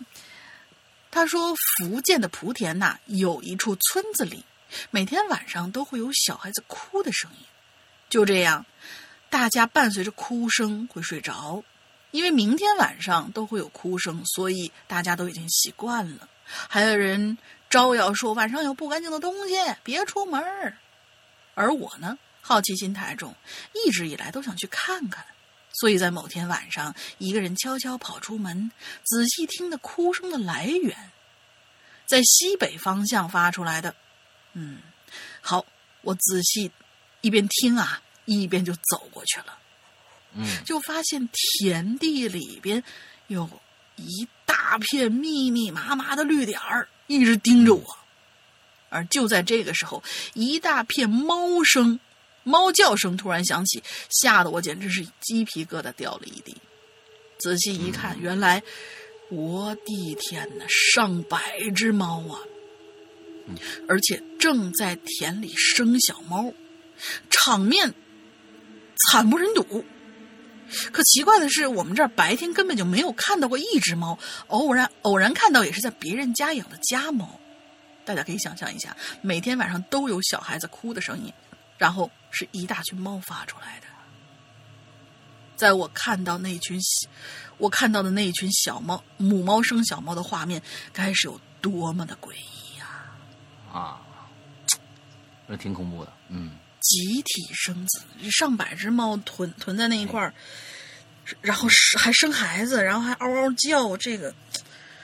[1.11, 4.45] 他说：“福建的莆田呐，有一处村子里，
[4.91, 7.45] 每天晚上都会有小孩子哭的声音。
[8.09, 8.65] 就这样，
[9.29, 11.63] 大家伴随着哭声会睡着，
[12.11, 16.29] 因为明天晚上都会有哭声，所以大家都已经习惯了。
[16.45, 17.37] 还有人
[17.69, 20.41] 招摇说晚上有不干净的东西，别出门
[21.55, 23.35] 而我呢，好奇心太重，
[23.73, 25.25] 一直以来都想去看看。”
[25.73, 28.71] 所以在某天晚上，一个人悄悄跑出门，
[29.03, 31.11] 仔细听那哭声的来源，
[32.05, 33.95] 在西北方向发出来的。
[34.53, 34.79] 嗯，
[35.39, 35.65] 好，
[36.01, 36.71] 我仔细
[37.21, 39.57] 一边听啊，一边就走过去了。
[40.33, 42.83] 嗯，就发现田地里边
[43.27, 43.49] 有
[43.95, 47.97] 一大片密密麻麻的绿点儿，一直盯着我。
[48.89, 50.03] 而就在这个时候，
[50.33, 51.99] 一大片猫声。
[52.43, 56.55] 猫叫声突然响起，吓得我简直是鸡皮疙瘩掉了一地。
[57.39, 58.61] 仔细一看，原来，
[59.29, 61.39] 我的天哪，上百
[61.75, 62.39] 只猫啊！
[63.87, 66.53] 而且正在田里生小猫，
[67.29, 67.93] 场面
[68.95, 69.83] 惨不忍睹。
[70.91, 74.17] 可奇怪的是，我们这儿白天根本就没有看到过一只猫，
[74.47, 77.39] 偶然偶然看到也是在别人家养的家猫。
[78.05, 81.33] 大家可以想象一下，每天晚上都有小孩子哭的声音，
[81.81, 83.87] 然后是一大群猫发出来的。
[85.55, 86.79] 在我看到那群
[87.57, 90.61] 我看到的那一群小猫母猫生小猫的画面，
[90.93, 92.85] 该是有多么的诡异呀！
[93.73, 93.99] 啊，
[95.47, 96.51] 那挺恐怖的，嗯。
[96.81, 100.33] 集体生子，上百只猫囤囤在那一块儿，
[101.41, 101.67] 然后
[101.99, 104.31] 还生孩子，然后还嗷嗷叫，这个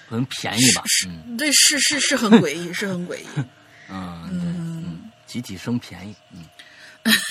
[0.07, 0.83] 可能便宜吧？
[1.07, 3.27] 嗯，对，是是是很诡异，是很诡异。
[3.89, 6.43] 嗯嗯，集体生便宜，嗯，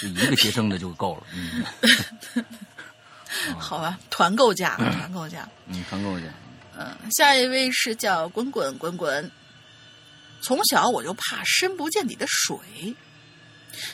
[0.01, 1.27] 就一个学生的就够了。
[1.35, 1.65] 嗯，
[3.59, 6.27] 好吧，团购价，团购价，嗯，团购价。
[6.79, 9.31] 嗯，下一位是叫滚滚滚滚。
[10.43, 12.95] 从小我就怕深不见底的水。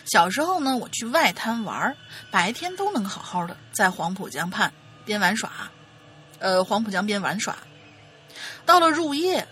[0.04, 1.96] 小时候呢，我去外滩玩，
[2.30, 4.72] 白天都能好好的在黄浦江畔
[5.04, 5.70] 边玩耍，
[6.38, 7.56] 呃，黄浦江边玩耍。
[8.64, 9.46] 到了入夜，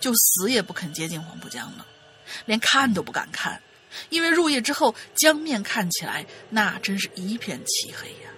[0.00, 1.86] 就死也不肯接近黄浦江了，
[2.46, 3.60] 连看都不敢看，
[4.08, 8.30] 因为入夜之后江面看起来那真是一片漆黑呀。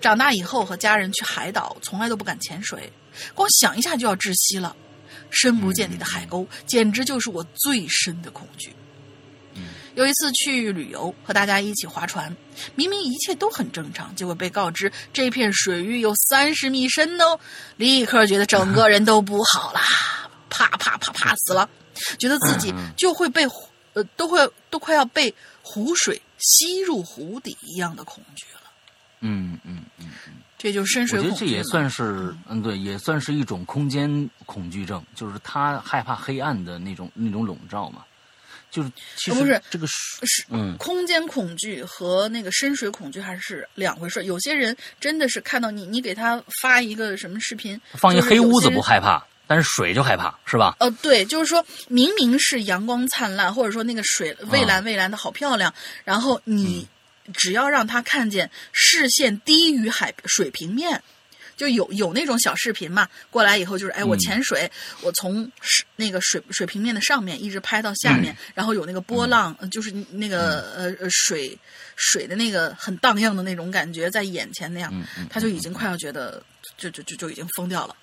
[0.00, 2.92] 长大以后和家人去海岛，从来都不敢潜水，
[3.34, 4.74] 光想一下就要窒息了。
[5.30, 8.72] 深不见底的海沟，简直就是我最深的恐惧。
[9.94, 12.36] 有一次去旅游，和大家一起划船，
[12.74, 17.38] 明明一切都很正常，结果被告知这片水域有三十米深哦，
[17.76, 19.80] 立刻觉得整个人都不好啦，
[20.50, 21.68] 怕怕怕怕死了，
[22.18, 23.46] 觉得自己就会被
[23.94, 24.38] 呃都会
[24.70, 28.60] 都快要被湖水吸入湖底一样的恐惧了。
[29.20, 31.32] 嗯嗯嗯嗯，这就是深水恐惧。
[31.32, 38.04] 我觉得这也算是嗯对，也算是一种空间恐惧症，就是他害怕黑暗的那种那种笼罩嘛。
[38.70, 44.24] 就是其实不是这个是嗯，空间恐惧和那个深水恐惧还是两回事。
[44.24, 50.76] 有些人真的是看到你，你给他发一个什么视频，放一黑屋子不害怕，但是水就害怕，是吧？
[50.80, 55.72] 呃，对，就是说明明是阳光灿烂，或者说那个水蔚蓝蔚蓝的好漂亮，
[56.04, 56.88] 然后你
[57.32, 61.02] 只要让他看见视线低于海水平面。
[61.56, 64.68] 就有有那种小视频嘛，过来以后就是，哎，我潜水，
[65.02, 65.48] 我从
[65.94, 71.56] 那个水水平面的上面一直拍到下面，然后有那个波浪，就是那个呃呃水
[71.94, 74.92] 水的那个很荡漾的那种感觉在眼前那样，
[75.30, 76.42] 他就已经快要觉得
[76.76, 77.94] 就就就就已经疯掉了，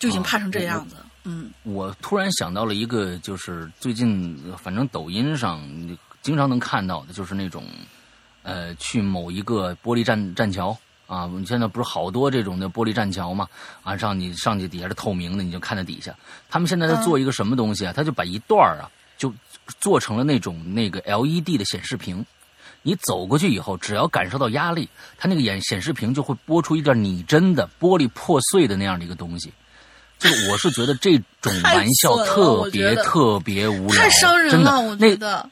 [0.00, 0.96] 就已经怕成这样子。
[1.22, 5.60] 嗯，我突然想到了一个，就是最近反正抖音上
[6.22, 7.62] 经常能看到的，就是那种
[8.42, 10.76] 呃去某一个玻璃栈栈桥。
[11.06, 13.48] 啊，你现在不是好多这种的玻璃栈桥嘛？
[13.82, 16.14] 啊，上你上去底下是透明的，你就看到底下。
[16.48, 17.92] 他们现在在做一个什么东西啊？
[17.92, 18.88] 他就把一段啊，
[19.18, 19.34] 就
[19.80, 22.24] 做成了那种那个 LED 的显示屏。
[22.82, 24.88] 你走过去以后，只要感受到压力，
[25.18, 29.52] 它那个眼显示屏就会播出一段拟真的玻璃破碎的那样的一个东西。
[30.20, 35.48] 就是我是觉得这种玩笑特别特别无聊，太伤人了，我觉得。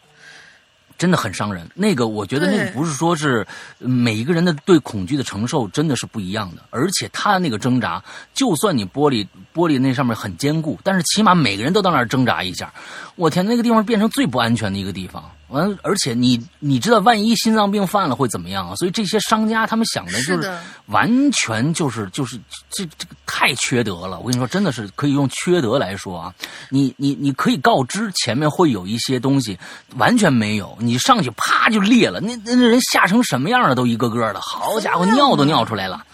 [0.98, 1.70] 真的很伤人。
[1.74, 3.46] 那个，我觉得那个不是说是
[3.78, 8.02] 每一个人的对恐惧的承受真的是不一样的，而且他那个挣扎，
[8.34, 12.74] 就算你玻璃玻璃那上面很坚固，但是起码每个人都到那儿挣扎一下。
[13.14, 15.30] 我天，那个地方变成最不安全的一个地方。
[15.48, 18.74] 完，而且你你知道，万一心脏病犯了会怎么样啊？
[18.76, 20.52] 所以这些商家他们想的就是
[20.86, 22.38] 完全就是就是
[22.70, 24.18] 这这个太缺德了。
[24.20, 26.34] 我跟你说，真的是可以用缺德来说啊。
[26.70, 29.58] 你你你可以告知前面会有一些东西，
[29.96, 32.20] 完全没有，你上去啪就裂了。
[32.20, 33.74] 那那人吓成什么样了？
[33.74, 36.04] 都一个个的，好家伙，尿都尿出来了，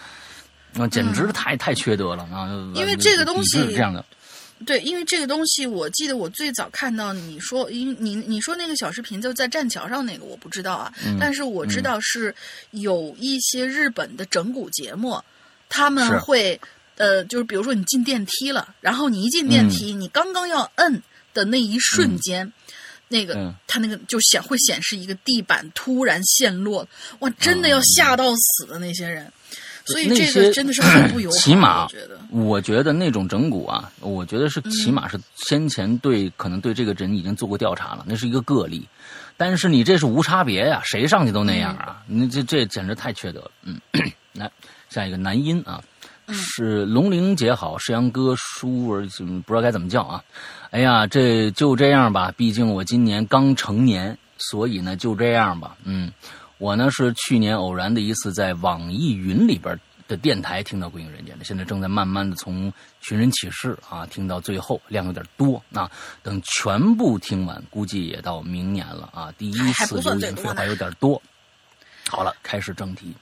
[0.73, 2.47] 那简直太太缺德了啊！
[2.73, 4.05] 因为这个东西是这样的。
[4.65, 12.33] 对，因为这个东西，我记得我最早看到你说，因你你说那个小视频就在栈桥上那个，我不知道啊，但是我知道是
[12.71, 15.21] 有一些日本的整蛊节目，
[15.67, 16.59] 他们会
[16.95, 21.03] 呃，就是比如说你进电梯了，然后你一进电梯，你刚刚要摁
[21.33, 22.49] 的那一瞬间，
[23.09, 26.87] 那个他那个就显会显示一个地板突然陷落，
[27.19, 29.29] 哇，真的要吓到死的那些人。
[29.85, 31.35] 所以这个真的是很不友好。
[31.37, 38.87] 起码，我觉得，我觉得那种整蛊啊，我觉得是起码是先前对可能对这个人已经做过调查了，那是一个个例。
[39.37, 42.01] 但是你这是无差别呀，谁上去都那样啊？
[42.07, 43.51] 你这这简直太缺德了。
[43.63, 43.79] 嗯，
[44.33, 44.49] 来
[44.89, 45.83] 下一个男音啊，
[46.31, 49.05] 是龙玲姐好，世阳哥叔儿
[49.45, 50.23] 不知道该怎么叫啊？
[50.71, 55.75] 哎呀，这就这样吧，毕竟我今年刚成年，所以呢就这样吧。
[55.83, 56.11] 嗯。
[56.57, 59.77] 我呢是去年偶然的一次在网易云里边
[60.07, 65.89] 的电台听到《归隐人间》的，现在正在慢慢的从寻人启事啊听到最后，量有点多啊。
[66.23, 69.33] 等全部听完，估计也到明年了啊。
[69.37, 71.21] 第一次留言废话有点多。
[72.07, 73.13] 好了，开始正题。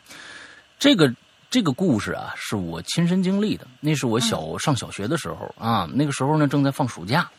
[0.78, 1.12] 这个
[1.50, 3.66] 这个故事啊，是我亲身经历的。
[3.80, 7.32] 那是我小上小学的时候啊，那个时候呢正在放暑假，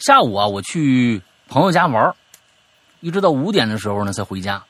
[0.00, 2.14] 下午啊我去朋友家玩
[3.00, 4.62] 一直到五点的时候呢才回家。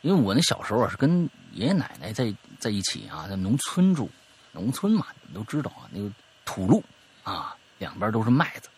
[0.00, 4.10] 因为我那小时候啊是跟爷爷奶奶在在一起啊，在农村住，
[4.52, 6.10] 农村嘛你们都知道啊，那个
[6.44, 6.82] 土路
[7.22, 8.68] 啊，两边都是麦子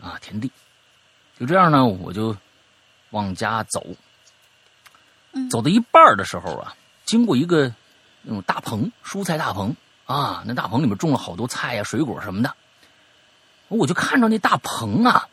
[0.00, 0.50] 啊田地，
[1.38, 2.36] 就这样呢我就
[3.10, 3.86] 往家走，
[5.50, 7.72] 走到一半的时候啊，经过一个。
[8.20, 12.52] 那种大棚，蔬菜大棚啊，那大棚里面种了好多菜呀、水果什么的。
[13.68, 15.28] 我就看着那大棚啊，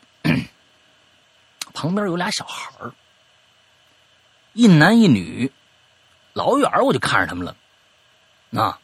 [1.74, 2.94] 旁边有俩小孩儿，
[4.56, 5.52] 一男一女，
[6.32, 7.54] 老远我就看着他们了。
[8.48, 8.78] 那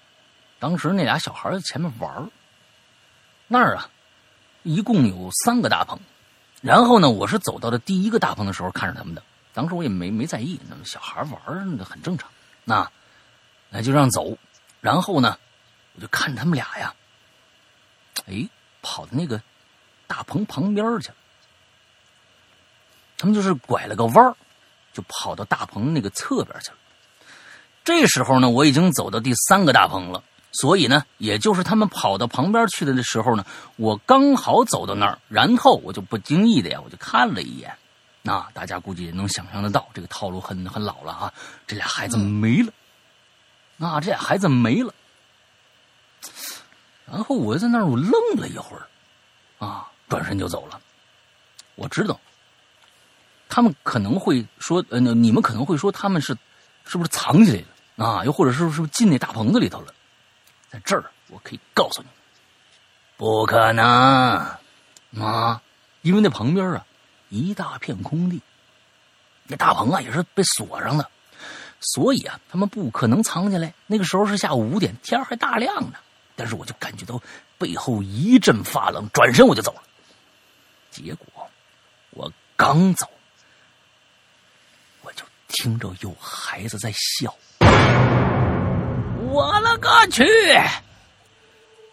[0.58, 2.30] 当时那俩小孩在前面玩
[3.48, 3.88] 那儿啊，
[4.64, 5.98] 一共有三个大棚。
[6.60, 9.22] 然后呢，我是走到了第一个大棚的时候看着他们的，
[9.54, 12.30] 当时我也没没在意，那么小孩玩的很正常。
[12.64, 12.86] 那。
[13.74, 14.36] 那就让走，
[14.82, 15.38] 然后呢，
[15.94, 16.94] 我就看他们俩呀，
[18.26, 18.46] 哎，
[18.82, 19.40] 跑到那个
[20.06, 21.14] 大棚旁边去了。
[23.16, 24.36] 他们就是拐了个弯儿，
[24.92, 26.76] 就跑到大棚那个侧边去了。
[27.84, 30.22] 这时候呢，我已经走到第三个大棚了，
[30.52, 33.44] 所以呢，也就是他们跑到旁边去的的时候呢，
[33.76, 37.74] 我刚好走到那儿，然后我就不经意的呀，我就看了一眼。
[38.22, 41.34] 那大家估计也能想象得到，这个套路很很老了啊，
[41.66, 42.72] 这俩孩子没了。
[43.80, 44.94] 啊这俩孩子没了，
[47.04, 48.86] 然后我在那儿我愣了一会儿，
[49.58, 50.80] 啊，转身就走了。
[51.74, 52.20] 我知道，
[53.54, 56.34] 他们可能会说，呃，你们可能会说他们是
[56.86, 58.24] 是不是藏起来了啊？
[58.24, 59.92] 又或者是不是进那大棚子里头了？
[60.70, 62.08] 在这儿，我可以告诉你，
[63.18, 63.84] 不可能
[65.20, 65.60] 啊！
[66.00, 66.86] 因为那旁边啊，
[67.28, 68.40] 一大片空地，
[69.48, 71.06] 那大棚啊也是被锁上的。
[71.78, 73.74] 所以啊，他们不可能藏起来。
[73.86, 75.98] 那个时候是下午五点，天还大亮呢。
[76.36, 77.20] 但是我就感觉到
[77.58, 79.82] 背后一阵发冷，转身我就走了。
[80.90, 81.26] 结果
[82.12, 83.06] 我刚走，
[85.52, 87.34] 听着有孩子在笑。
[89.30, 90.24] 我勒个去！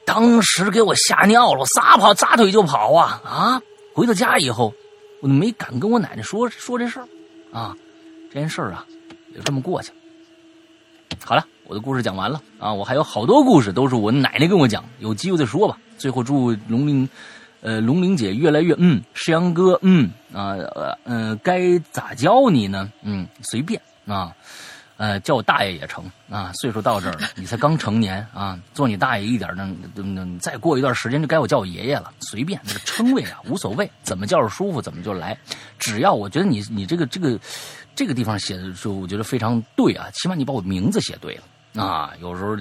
[0.05, 3.62] 当时给我吓尿了，我撒跑撒腿就跑啊啊！
[3.93, 4.74] 回到家以后，
[5.22, 7.07] 我都没敢跟我奶奶说说这事儿
[7.53, 7.76] 啊。
[8.34, 8.86] 这件事儿啊。
[9.36, 9.95] 就这么过去了。
[11.24, 12.74] 好了，我的故事讲完了啊！
[12.74, 15.78] 我还有好多故事都是我奶奶跟我讲，有机会再说吧。
[15.99, 17.07] 最后祝龙玲，
[17.62, 22.91] 呃，龙玲姐越来越嗯，石阳哥嗯啊呃嗯，该咋教你呢？
[23.03, 24.34] 嗯，随便啊，
[24.97, 26.51] 呃，叫我大爷也成啊。
[26.53, 32.12] 岁数到这儿了，你才刚成年啊，做你大爷一点呢，那再过一段时间就该我叫我爷爷了。
[32.22, 35.38] 随便那个称谓啊，无所谓，怎么叫着舒服怎么就来，
[35.78, 37.39] 只要我觉得你你这个这个。
[37.95, 41.43] 这个地方写的就我觉得非常对啊，起码你把我名字写对了
[41.80, 42.11] 啊。
[42.21, 42.57] 有时候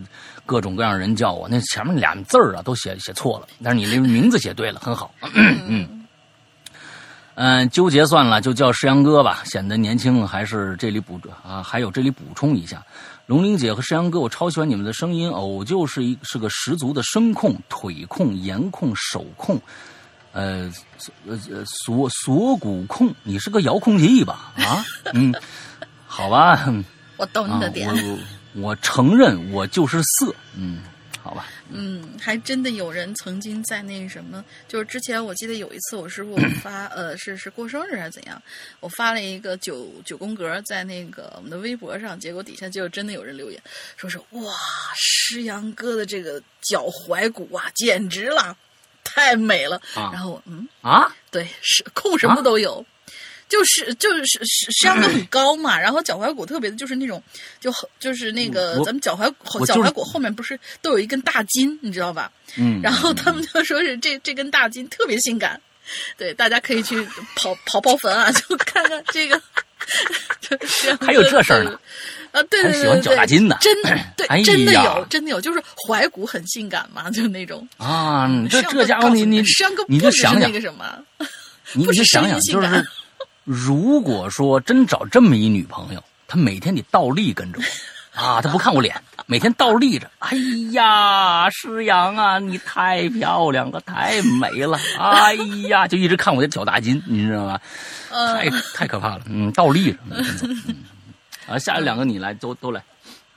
[0.47, 5.12] 各种各样人叫我，那前面俩字儿啊都写写错了，但是你那名字写对了，很好。
[5.35, 6.07] 嗯
[7.41, 10.27] 嗯，纠结算了，就叫石阳哥吧，显得年轻。
[10.27, 12.83] 还是这里补啊，还有这里补充一下，
[13.27, 15.31] 龙玲姐和石阳哥，我超喜欢你们的声音。
[15.31, 19.61] 偶就是一是个十足的声控、腿控、颜控、手控。
[20.33, 20.71] 呃，
[21.27, 24.53] 呃呃，锁锁骨控，你是个遥控器吧？
[24.57, 25.33] 啊，嗯，
[26.07, 26.69] 好吧，
[27.19, 27.89] 我懂你的点。
[27.89, 28.19] 我
[28.61, 30.83] 我承认我就是色，嗯，
[31.23, 31.47] 好吧。
[31.71, 38.41] 嗯，还真的有人曾经在那什么，就是之前我记得有一次我师傅发， 呃，是是过生日还是怎样，
[38.81, 43.63] 我发了一个九九宫格在那个我们的微博上，结果底下就真的有人留言，
[43.97, 44.53] 说是哇，
[44.97, 48.57] 师阳哥的这个脚踝骨啊，简直了。
[49.05, 50.69] 太美了，然后嗯？
[50.83, 52.85] 啊，对，是控什么都有，
[53.49, 57.23] 就是就是是山羊很高嘛，然后脚踝骨特别的，就是那种
[57.61, 59.33] 就就是那个咱们脚踝
[59.67, 62.31] 脚踝骨后面不是都有一根大筋，你知道吧？
[62.57, 65.61] 嗯，然后他们就说是这这根大筋特别性感，
[66.17, 67.03] 对，大家可以去
[67.35, 69.41] 跑跑跑坟啊，就看看这个，
[71.01, 71.79] 还有这事儿呢。
[72.31, 73.75] 啊，对对对，喜欢脚大筋的， 真
[74.15, 78.29] 对，真的有，真的有，就是踝骨很性感嘛，就那种啊。
[78.51, 79.43] 这这家伙，你你
[79.89, 80.85] 你就想想那个什么，
[81.73, 82.87] 你就想想，就是
[83.51, 87.65] 如果说真找这么一女朋友，她每天得倒立跟着我
[88.23, 88.95] 啊，她不看我脸，
[89.25, 90.11] 每天倒立着。
[90.19, 90.37] 哎
[90.73, 95.33] 呀，诗阳啊，你太漂亮了，太美了， 哎
[95.69, 97.59] 呀，就一直看我的脚大筋，你知道吗？
[98.11, 99.99] 太太可怕了，嗯，倒立着。
[101.47, 102.85] 啊，下两个你来，都都来。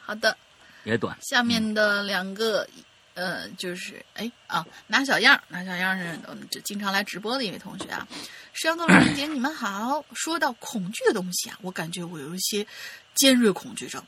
[0.04, 0.36] 好的，
[0.84, 1.16] 也短。
[1.22, 2.68] 下面的两个，
[3.14, 8.08] 呃，就是哎啊，拿小样，拿小样是我们这经常来直播的一位同学啊。
[8.54, 10.04] 石阳哥、龙玲姐，你们好。
[10.14, 12.66] 说到恐惧的东西啊，我感觉我有一些
[13.14, 14.04] 尖锐恐惧症。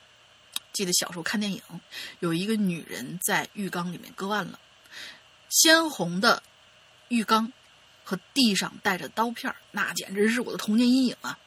[0.71, 1.61] 记得小时候看电影，
[2.19, 4.59] 有一个女人在浴缸里面割腕了，
[5.49, 6.41] 鲜红的
[7.09, 7.51] 浴缸
[8.03, 11.37] 和地上带着刀片儿，那简直是我的童年阴影啊！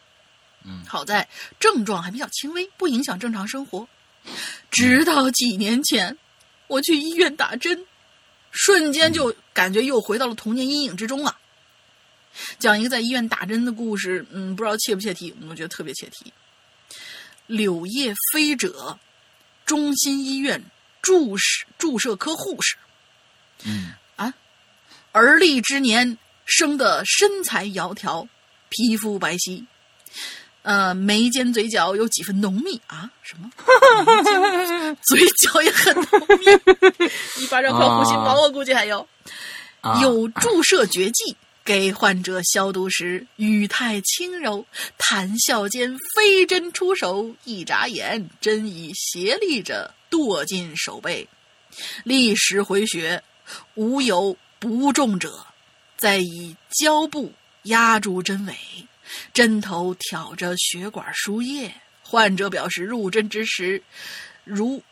[0.69, 1.29] 嗯好在
[1.61, 3.89] 症状还比较轻微，不影响正常生活。
[4.71, 6.17] 直到几年前，
[6.67, 7.87] 我去医院打针，
[8.51, 11.39] 瞬间就感觉又回到了童年阴影之中啊！
[12.59, 16.33] 讲一个在医院打针的故事，嗯，不知道切不切题，我觉得特别切题。
[17.47, 18.99] 柳叶飞者，
[19.65, 20.63] 中心医院
[21.01, 22.77] 注射注射科护士，
[23.65, 24.35] 嗯啊
[25.13, 28.29] 而立之年生的身材窈窕，
[28.69, 29.65] 皮肤白皙，
[30.67, 33.09] 呃，眉间嘴角有几分浓密啊？
[33.23, 33.49] 什么？
[35.01, 36.07] 嘴角也很浓
[36.41, 39.07] 密，一巴掌靠护心毛，我估计还有。
[39.81, 44.67] 啊有注射绝技，给患者消毒时语态轻柔，
[44.99, 51.29] 谈笑间飞针出手，一眨眼针已斜立着堕进手背，
[52.03, 53.23] 立时回血，
[53.75, 55.47] 无有不中者，
[55.97, 58.57] 再以胶布压住针尾，
[59.33, 61.75] 针头挑着血管输液。
[62.03, 63.83] 患者表示入针之时，
[64.45, 64.83] 如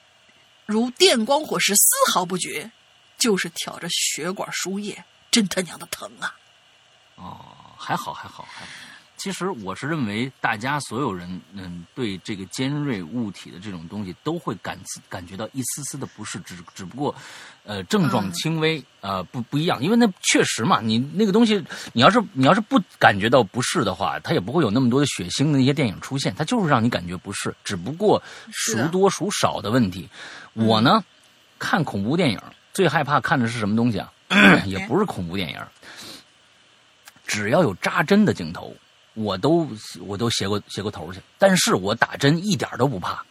[0.66, 2.70] 如电光火石，丝毫不觉，
[3.18, 6.36] 就是挑着血管输液，真他娘的疼啊！
[7.14, 7.46] 哦，
[7.78, 8.70] 还好还好还好。
[9.16, 17.14] 其实我是认为，大家所有人，嗯，对这个尖锐物体的这种东西，都会感感觉到一丝丝的不适，只只不过，
[17.64, 19.82] 呃，症状轻微，呃，不不一样。
[19.82, 30.08] 因为那确实嘛，你那个东西，你要是你要是不感觉到不适的话，它也不会有那么多的血腥的那些电影出现，它就是让你感觉不适，只不过孰多孰少的问题。
[30.52, 31.02] 我呢，
[31.58, 32.38] 看恐怖电影
[32.72, 34.12] 最害怕看的是什么东西啊？
[34.66, 35.58] 也不是恐怖电影，
[37.26, 38.74] 只要有扎针的镜头，
[39.14, 39.68] 我都
[40.00, 41.20] 我都斜过斜过头去。
[41.38, 43.24] 但是我打针一点都不怕，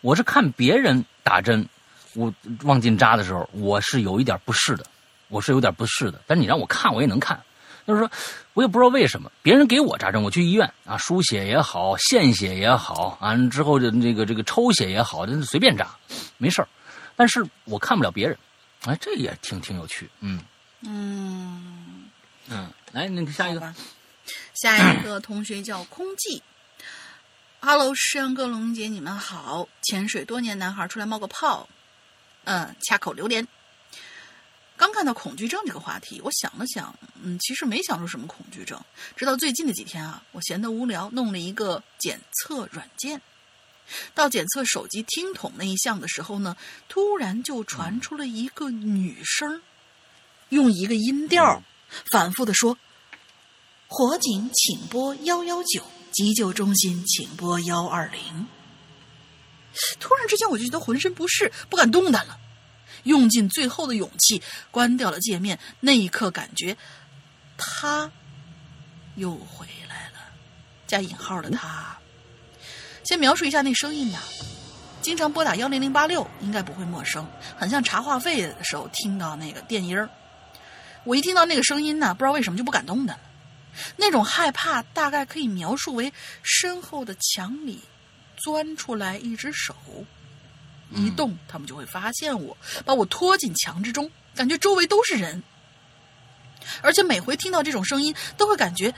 [0.00, 1.66] 我是看别人打针，
[2.14, 4.84] 我往进扎的时候，我是有一点不适的，
[5.28, 6.20] 我是有点不适的。
[6.26, 7.40] 但你让我看，我也能看。
[7.86, 8.10] 就是说，
[8.52, 15.88] 我也不知道为什么，别人给我扎针，我去医院啊，输血也好，献血也好，完之后的这个这个抽血也好，就随便扎，
[16.36, 16.68] 没事儿。
[17.16, 18.36] 但是我看不了别人，
[18.84, 20.40] 哎，这也挺挺有趣，嗯
[20.82, 22.10] 嗯，
[22.48, 23.74] 嗯，来，那个下一个，
[24.60, 26.42] 下一个同学叫空寂。
[27.60, 29.66] Hello，诗阳哥、龙姐，你们好！
[29.80, 31.66] 潜水多年男孩出来冒个泡，
[32.44, 33.48] 嗯，恰口榴莲。
[34.76, 38.78] 刚看到恐惧症这个话题，我想了想，嗯，其实没想出什么恐惧症。
[39.16, 43.22] 直到最近的几天啊，我闲得无聊，弄了一个检测软件。
[44.12, 46.54] 到检测手机听筒那一项的时候呢，
[46.86, 49.62] 突然就传出了一个女声，
[50.50, 51.62] 用一个音调
[52.10, 52.76] 反复的说
[53.92, 55.82] ：“火警，请拨幺幺九，
[56.12, 58.46] 急救中心，请拨幺二零。”
[59.98, 62.38] 突然之间，我就觉得浑身不适，不敢动弹了。
[63.02, 65.58] 用尽最后的勇气，关掉了界面。
[65.80, 66.76] 那一刻，感觉
[67.58, 68.08] 他
[69.16, 70.20] 又回来了，
[70.86, 71.98] 加引号的他。
[73.02, 74.18] 先描述一下那声音呐，
[75.02, 77.26] 经常拨打幺零零八六，应该不会陌生，
[77.56, 80.08] 很像查话费的时候听到那个电音儿。
[81.02, 83.22] 我一听到那个声音呢，不知道为什么就不敢动弹了。
[83.96, 86.12] 那种害怕大概可以描述为
[86.42, 87.80] 身后的墙里
[88.36, 89.74] 钻出来一只手，
[90.90, 95.42] 一动他们就会发现我，把我拖进墙之中，感觉周围都是人。
[96.82, 98.94] 而且每回听到这种声音，都会感觉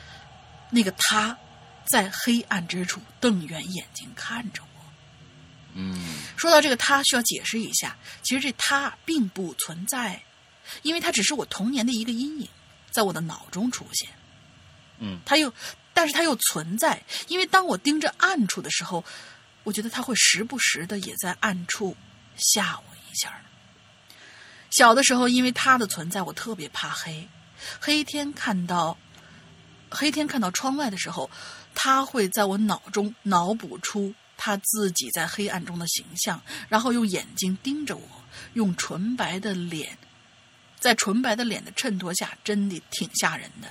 [0.71, 1.37] 那个他
[1.85, 4.83] 在黑暗之处瞪圆眼睛看着我。
[5.75, 10.23] 嗯说到这个他，需要解释一下，其实这他并不存在，
[10.83, 12.49] 因为他只是我童年的一个阴影，
[12.91, 14.09] 在我的脑中出现。
[15.03, 15.53] 嗯它又，
[15.93, 19.05] 但是它又存在，因为当我盯着暗处的时候，
[19.65, 21.97] 我觉得它会时不时的也在暗处
[22.37, 23.43] 吓我一下。
[24.71, 27.29] 小的时候，因为它的存在，我特别怕黑。
[27.79, 28.97] 黑天看到，
[29.91, 31.31] 黑天看到窗外的时候，
[31.75, 38.09] 它会在我脑中脑补出他自己在黑暗中的形象，然后用眼睛盯着我，
[38.55, 39.99] 用纯白的脸，
[40.81, 43.69] 在纯白的脸的衬托下，真的挺吓人的。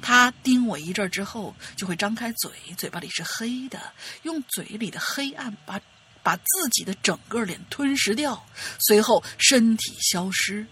[0.00, 3.80] 他盯我一阵儿之后，就会张开嘴，嘴巴里是黑的，
[4.22, 5.80] 用嘴里的黑暗把
[6.22, 8.46] 把自己的整个脸吞噬掉，
[8.78, 10.66] 随后身体消失。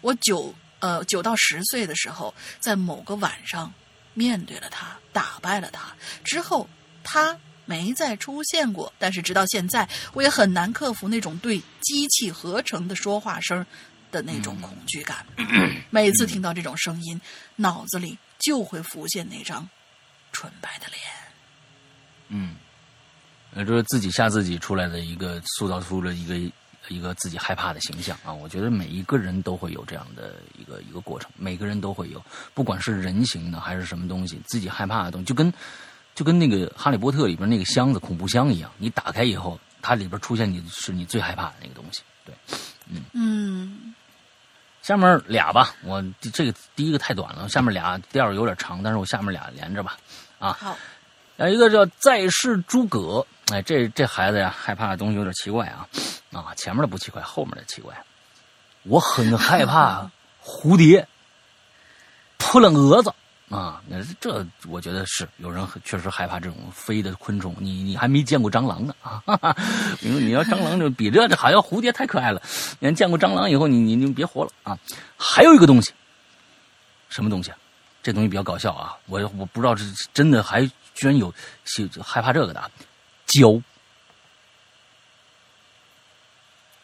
[0.00, 3.72] 我九呃九到十岁的时候，在某个晚上
[4.14, 5.94] 面对了他，打败了他
[6.24, 6.68] 之后，
[7.04, 8.92] 他没再出现过。
[8.98, 13.64] 但是直到现在，我也很难克服那种对机器合成的说话声
[14.12, 15.26] 的那种恐惧感。
[15.90, 17.20] 每次听到这种声音，
[17.56, 19.68] 脑子里就会浮现那张
[20.30, 20.98] 纯白的脸。
[22.28, 22.54] 嗯
[23.54, 26.38] 呃，就是自己吓自己出来的一个塑造出了一个
[26.88, 28.32] 一个自己害怕的形象啊！
[28.32, 35.52] 我觉得每一个人都会有这样的一个一个过程，每个人都会有，不管是人形的还是什么东西，自己害怕的东西，就跟
[36.14, 42.00] 就跟那个《哈利波特》里边那个箱子恐怖箱一样，你打开以后，它里边出现你是你最害怕的那个东西。
[42.24, 42.34] 对，
[42.88, 43.94] 嗯嗯，
[44.82, 49.96] 下面俩吧，我这个第一个太短了，下面俩第二个有点长，但是我下面俩连着吧，
[50.40, 50.76] 啊，好，
[51.36, 53.24] 有一个叫在世诸葛。
[53.52, 55.86] 哎，这这孩子呀，害怕的东西有点奇怪啊，
[56.32, 57.94] 啊，前面的不奇怪，后面的奇怪。
[58.84, 60.10] 我很害怕
[60.42, 61.06] 蝴蝶、
[62.38, 63.12] 扑棱蛾子
[63.52, 67.54] 啊，那这我觉得是有人确实害怕这种飞的昆虫。
[67.58, 69.22] 你你还没见过蟑螂呢啊？
[70.00, 72.40] 你说你要蟑螂就比这这好像蝴蝶太可爱了。
[72.80, 74.78] 你见过蟑螂以后，你你你别活了啊！
[75.18, 75.92] 还有一个东西，
[77.10, 77.52] 什么东西？
[78.02, 78.96] 这东西比较搞笑啊！
[79.06, 79.84] 我我不知道这
[80.14, 81.32] 真的还居然有
[82.02, 82.70] 害怕这个的。
[83.26, 83.60] 胶，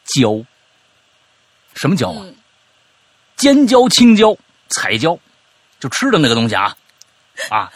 [0.05, 0.45] 胶，
[1.73, 2.25] 什么胶啊？
[3.35, 4.35] 尖椒、青椒、
[4.67, 5.17] 彩椒，
[5.79, 6.75] 就吃的那个东西啊，
[7.49, 7.71] 啊，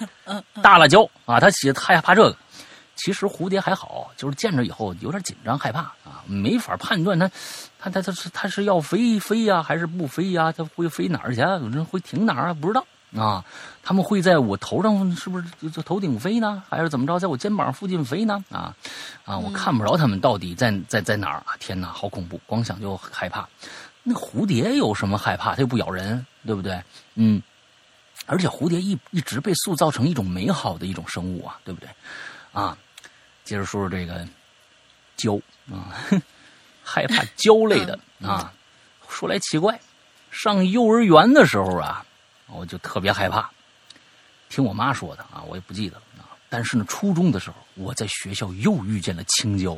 [0.62, 2.36] 大辣椒啊，他写害怕这个。
[2.96, 7.28] 其实蝴蝶还好，就是见着以后有点紧张害怕啊，没法判断它，
[7.80, 10.52] 它它它是它是要飞飞呀，还是不飞呀？
[10.52, 11.42] 它会飞哪儿去？
[11.90, 12.54] 会停哪儿啊？
[12.54, 12.86] 不知道。
[13.16, 13.44] 啊，
[13.82, 16.62] 他们会在我头上，是不是就头顶飞呢？
[16.70, 18.44] 还是怎么着，在我肩膀附近飞呢？
[18.52, 18.76] 啊，
[19.26, 21.58] 啊，我看不着他们到底在在在哪儿啊！
[21.60, 23.48] 天哪，好恐怖，光想就害怕。
[24.04, 25.56] 那蝴蝶有什么害怕？
[25.56, 26.82] 它又不咬人，对不对？
[27.16, 27.42] 嗯，
[28.26, 31.90] 而且蝴蝶一一直被塑造成一种美好的一种生物啊，对不对？
[32.52, 32.78] 啊，
[33.44, 34.28] 接着说说这个
[35.18, 35.40] 胶
[35.72, 35.96] 啊，
[36.84, 38.54] 害怕胶类的啊。
[39.10, 39.80] 说来奇怪，
[40.32, 42.06] 上幼儿园的时候啊。
[42.48, 43.50] 我就特别害怕，
[44.48, 46.38] 听我妈说的啊，我也不记得了啊。
[46.50, 49.76] 但是呢，初中的时候，我在学校又遇见了青椒，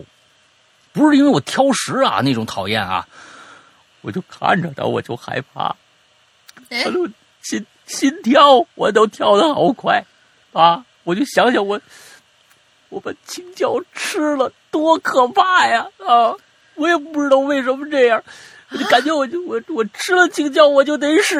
[0.91, 3.07] 不是因为我挑食啊那种讨厌啊，
[4.01, 5.73] 我就看着它我就害怕，
[6.69, 7.07] 我就
[7.43, 10.03] 心心跳我都跳的好快
[10.53, 10.85] 啊！
[11.03, 11.79] 我就想想我
[12.89, 16.33] 我把青椒吃了多可怕呀啊！
[16.75, 18.23] 我也不知道为什么这样，
[18.69, 21.37] 我就感觉我就我我吃了青椒我就得死。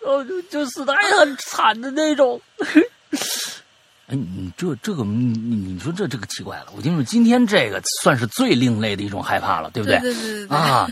[0.00, 2.40] 哦，就就死的还很惨的那种。
[4.06, 6.68] 哎，你这这个，你你说这这个奇怪了。
[6.76, 9.98] 我听说今天这个算是最另类的一种害怕了，对不对？
[9.98, 10.88] 对对对啊！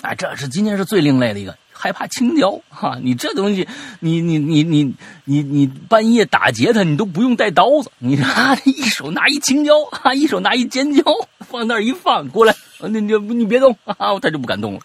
[0.00, 2.98] 哎，这是今天是最另类的一个害怕青椒哈。
[3.02, 3.68] 你这东西，
[4.00, 11.02] 你你你你你你半夜打劫他，你都不用带刀子，你啊，一手拿一青椒啊，一手拿一尖椒，
[11.38, 12.54] 放那儿一放，过来。
[12.80, 14.18] 你你你别动啊！
[14.20, 14.80] 他就不敢动了。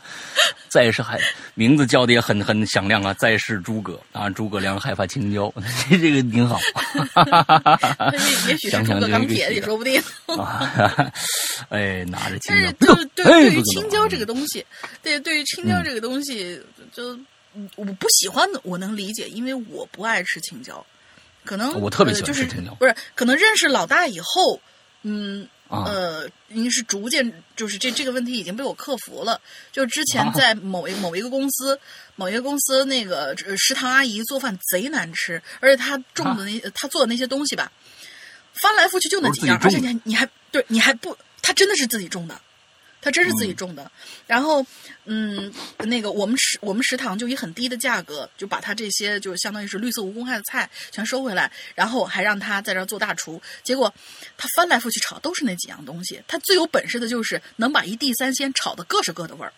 [0.74, 1.20] 再是还
[1.54, 3.14] 名字叫的也很很响亮啊！
[3.14, 5.54] 再是诸葛啊，诸葛亮害怕青椒，
[5.88, 6.60] 这个挺好。
[8.48, 10.02] 也许是诸葛钢铁也说不定。
[11.70, 12.74] 哎，拿着 青椒。
[12.80, 14.66] 但是对对于青椒这个东西，
[15.04, 16.60] 对对于青椒这个东西，
[16.92, 17.16] 就
[17.76, 20.84] 我不喜欢的，我能理解，因为我不爱吃青椒。
[21.46, 24.60] 可能我特别喜欢吃青椒，不是可能认识老大以后，
[25.04, 25.48] 嗯。
[25.70, 29.40] 呃，应该是逐渐就是这这个问题已经被我克服了。
[29.72, 31.80] 就之前在某一某一个公司，
[32.16, 37.72] 某一个公司那个食堂阿姨做饭贼难吃，而且她种的那她做的那些东西吧，
[38.54, 42.40] 翻来覆去就那几样，而且你你还对你还不，她真的是自己种的。
[43.04, 43.92] 他真是自己种的，
[44.26, 44.66] 然后，
[45.04, 53.42] 嗯，那个我们食我们食堂就以很低的价格就把他这些就相当于是绿色无公害的菜全收回来，然后还让他在这儿做大厨。
[53.62, 53.94] 结果
[54.38, 56.22] 他翻来覆去炒都是那几样东西。
[56.28, 59.52] 他最有本事的就是能把一地三鲜炒的各是各的味儿。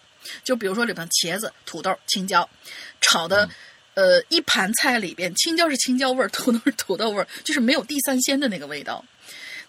[0.44, 2.50] 就比如说里边茄子、土豆、青椒，
[3.00, 3.48] 炒的，
[3.94, 9.06] 呃，一盘菜里边青椒是青椒味儿，土豆是土豆味儿，就是没有地三鲜的那个味道。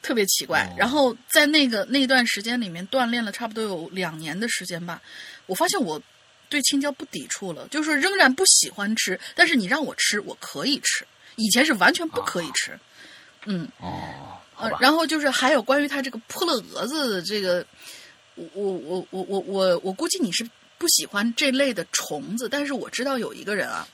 [0.07, 5.03] 特别奇怪，然后在那个那段时间里面锻炼了差不多有两年的时间吧，
[5.47, 6.01] 我发现我
[6.49, 11.05] 对青椒不抵触了，就是仍然不喜欢吃，但是你让我吃，我可以吃。
[11.35, 12.79] 以前是完全不可以吃，
[13.47, 17.67] 嗯，哦，呃，然后就是还有关于它这个扑了蛾子的这个，
[18.37, 23.89] 我我我我我我我估计你是不喜欢这类的虫子，但是我知道有一个人啊。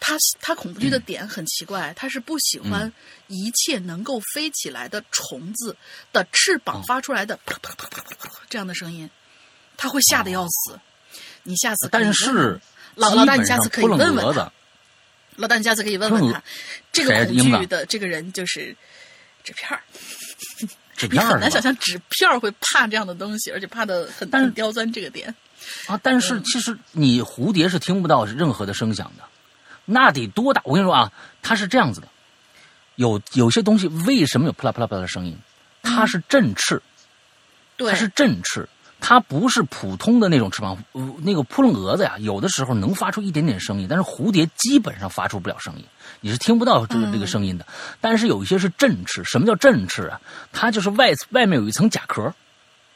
[0.00, 2.92] 他他恐惧的点很奇怪，他是不喜欢
[3.26, 5.76] 一切能够飞起来的虫子
[6.12, 9.10] 的翅膀发出来的啪啪啪啪啪啪这样的声音，
[9.76, 10.78] 他会吓得要死。
[11.42, 12.60] 你下次但是
[12.94, 14.52] 老老大，你下次可以问问他。
[15.36, 16.42] 老大，你下次可以问问他，
[16.92, 18.76] 这个恐惧的这个人就是
[19.44, 19.82] 纸片儿。
[20.96, 25.32] 纸 片儿很难想象纸片儿会怕这样的东西，而且怕的很很刁钻这个点。
[25.86, 29.24] 啊，但是其实你蝴蝶是听不到任何的声响的。
[29.90, 30.60] 那得多大？
[30.64, 31.10] 我跟你说啊，
[31.42, 32.08] 它是这样子的，
[32.96, 35.34] 有有些东西为什么有啪啦啪啦啪啦的声音？
[35.82, 36.80] 它它是振翅，
[37.76, 38.68] 对，它是振翅，
[39.00, 40.78] 它不是普通的那种翅膀。
[40.92, 45.84] 呃那个扑棱蛾子呀，有的时候能发出一点点声音，但是蝴蝶基本上发出不了声音，
[46.20, 47.66] 你是听不到这个这个声音的。
[48.00, 50.20] 但是有一些是振翅，什么叫振翅啊？
[50.52, 52.32] 它就是外外面有一层甲壳，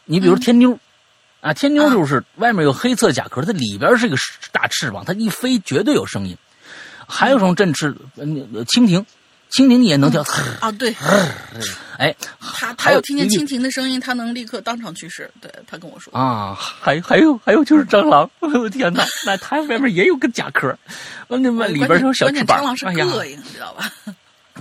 [0.05, 0.78] 你比如天妞。
[1.40, 4.16] 啊，天妞就是外面有黑色甲壳，它里边是一个
[4.52, 6.39] 大翅膀，它一飞绝对有声音。
[7.07, 8.24] 还有一种振翅，呃
[8.65, 9.05] 蜻蜓，
[9.51, 10.20] 蜻蜓也能听。
[10.61, 10.95] 啊，对，
[11.99, 15.31] 哎，他他要听见蜻蜓的声音，他能立刻当场去世。
[15.41, 20.77] 对他跟我说啊，还还有还有就是蟑螂， 我的天哪，那它外面也有个甲壳，
[21.29, 22.61] 那外里边有小翅膀。
[22.61, 23.93] 蟑螂是膈应，你知道吧？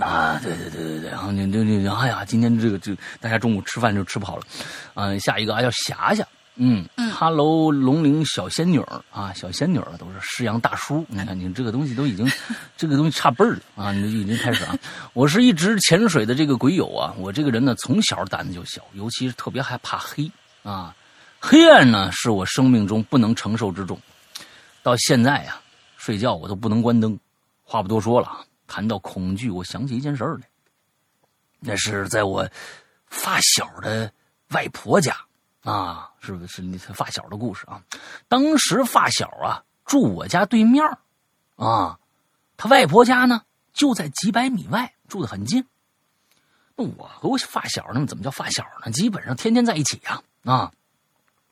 [0.00, 4.42] 啊，对对对对对，然后你你你，哎呀，今天这个这大家中午吃饭就吃不好了。
[4.94, 6.26] 嗯，下一个啊叫霞霞。
[6.56, 11.04] 嗯哈喽，龙陵小仙女儿啊，小仙女儿都是师阳大叔。
[11.08, 12.30] 你看，你这个东西都已经，
[12.76, 13.90] 这个东西差辈儿了啊！
[13.92, 14.76] 你就已经开始啊。
[15.14, 20.30] 我是一直潜水的这个鬼友啊，我这个人呢，从小胆子就小，尤其是特别害怕黑
[20.62, 20.94] 啊。
[21.40, 23.98] 黑暗呢，是我生命中不能承受之重。
[24.82, 25.58] 到现在呀，
[25.96, 27.18] 睡觉我都不能关灯。
[27.62, 30.46] 话不多说了，谈到恐惧，我想起一件事儿来，
[31.60, 32.46] 那是在我
[33.06, 34.12] 发小的
[34.50, 35.16] 外婆家。
[35.62, 37.82] 啊，是不是你发小的故事啊？
[38.28, 40.84] 当时发小啊住我家对面
[41.56, 41.98] 啊，
[42.56, 45.64] 他外婆家呢就在几百米外，住的很近。
[46.74, 48.90] 那我和我发小那么怎么叫发小呢？
[48.90, 50.72] 基本上天天在一起呀啊。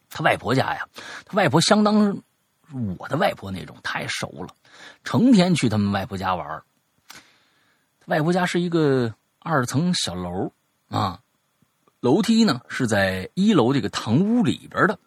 [0.09, 0.89] 他外婆家呀，
[1.25, 2.21] 他外婆相当
[2.99, 4.53] 我的外婆那种，太熟了，
[5.05, 6.63] 成天去他们外婆家玩。
[8.07, 10.53] 外婆家是一个二层小楼
[10.89, 11.21] 啊。
[12.01, 14.99] 楼梯呢是在一楼这个堂屋里边的，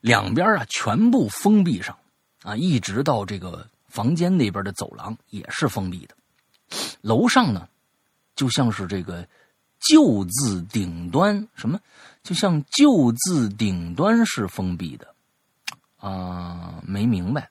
[0.00, 1.98] 两边啊全部封闭上，
[2.42, 6.14] 啊，一直到这个房间那边的走廊也是封闭的。
[7.00, 7.68] 楼上呢，
[8.36, 9.26] 就像是这个
[9.80, 11.80] “旧”字顶端什么，
[12.22, 15.12] 就像“旧”字顶端是封闭的，
[15.96, 17.50] 啊，没明白，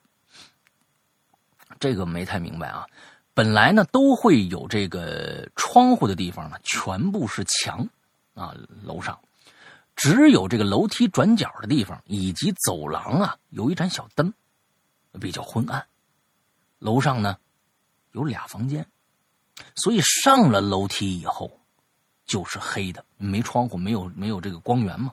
[1.80, 2.86] 这个没太明白啊。
[3.34, 7.90] 本来呢都会有这个窗户的地方呢，全部是墙。
[8.38, 9.20] 啊，楼上
[9.96, 14.32] 只有这个楼梯转角的地方以及走廊啊，有一盏小灯，
[15.20, 15.84] 比较昏暗。
[16.78, 17.36] 楼上呢
[18.12, 18.88] 有俩房间，
[19.76, 21.60] 所以上了楼梯以后
[22.26, 25.12] 就是黑的，没窗户，没有没有这个光源嘛。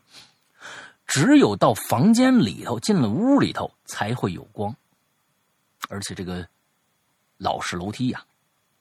[1.06, 4.76] 只有到房间里头，进了屋里头才会有光。
[5.88, 6.46] 而且这个
[7.38, 8.22] 老式楼梯呀，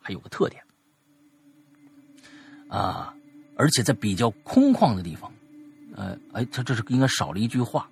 [0.02, 0.62] 还有个特点
[2.68, 3.16] 啊。
[3.64, 5.32] 而且在比较空旷的地方，
[5.96, 7.88] 呃，哎，他这是应该少了一句话。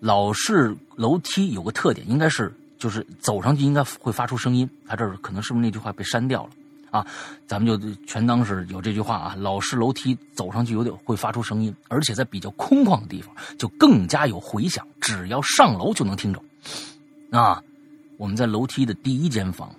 [0.00, 4.68] 老式楼梯有个特点，应该是就是走上去应该会发出声音。
[4.84, 6.50] 他这儿可能是不是那句话被删掉了
[6.90, 7.06] 啊？
[7.46, 9.36] 咱们就全当是有这句话啊。
[9.38, 16.42] 老式楼梯走上去有点会发出声音，而且在比较空旷的地方就更加有回响，只要上楼就能听着。
[17.30, 17.62] 啊，
[18.16, 19.72] 我们在楼梯的第一间房，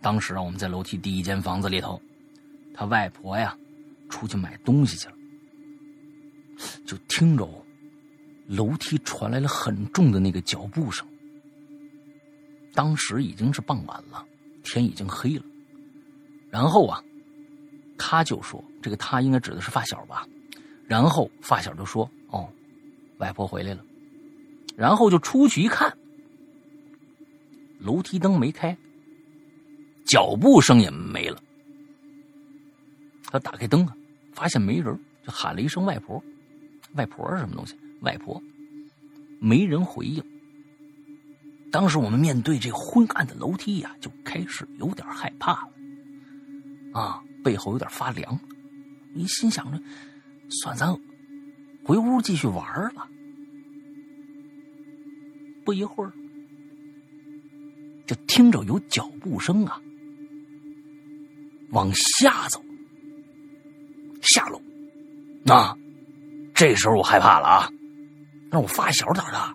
[0.00, 2.00] 当时啊我们在楼梯第一间房子里头，
[2.72, 3.54] 他外婆呀。
[4.12, 5.14] 出去买东西去了，
[6.84, 7.48] 就听着
[8.46, 11.08] 楼梯传来了很重的那个脚步声。
[12.74, 14.26] 当时已经是傍晚了，
[14.62, 15.44] 天已经黑了。
[16.50, 17.02] 然后啊，
[17.96, 20.28] 他就说：“这个他应该指的是发小吧？”
[20.86, 22.52] 然后发小就说：“哦，
[23.16, 23.82] 外婆回来了。”
[24.76, 25.96] 然后就出去一看，
[27.78, 28.76] 楼梯灯没开，
[30.04, 31.42] 脚步声也没了。
[33.24, 33.96] 他打开灯啊。
[34.32, 36.22] 发现没人，就喊了一声“外婆”，
[36.94, 37.76] 外婆是什么东西？
[38.00, 38.42] 外婆，
[39.38, 40.22] 没人回应。
[41.70, 45.72] 当时我们面对这昏暗的楼梯呀，就开始有点害怕了，
[47.00, 48.38] 啊，背后有点发凉。
[49.14, 49.80] 一心想着，
[50.48, 50.94] 算咱
[51.84, 52.64] 回屋继续玩
[52.94, 53.08] 了。
[55.64, 56.12] 不一会儿，
[58.06, 59.80] 就听着有脚步声啊，
[61.70, 62.62] 往下走。
[64.32, 64.58] 下楼，
[65.54, 65.76] 啊，
[66.54, 67.68] 这时候我害怕了啊！
[68.50, 69.54] 那我发小咋的？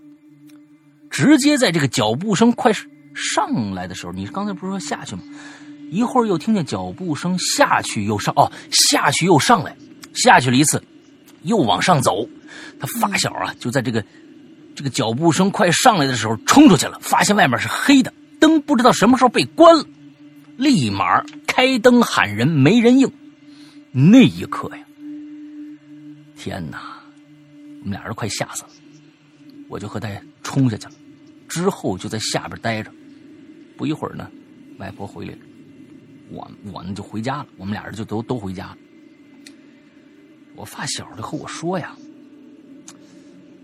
[1.09, 2.71] 直接在这个脚步声快
[3.15, 5.23] 上来的时候，你刚才不是说下去吗？
[5.89, 9.75] 一会儿又听见脚步声下去又上，哦，下去又上来，
[10.13, 10.83] 下去了一次，
[11.41, 12.27] 又往上走。
[12.79, 14.03] 他发小啊，就在这个
[14.75, 19.83] 这个脚步声快上来的时候冲出去了，发现外面是黑的，灯不知道什么时候被关了，
[20.55, 23.11] 立马开灯喊人，没人应。
[23.99, 24.85] 那一刻呀，
[26.35, 27.01] 天哪！
[27.79, 28.69] 我们俩人快吓死了，
[29.67, 30.07] 我就和他
[30.43, 30.93] 冲下去了，
[31.49, 32.91] 之后就在下边待着。
[33.75, 34.29] 不一会儿呢，
[34.77, 35.39] 外婆回来了，
[36.29, 37.47] 我我呢就回家了。
[37.57, 38.77] 我们俩人就都都回家了。
[40.55, 41.97] 我发小就和我说呀，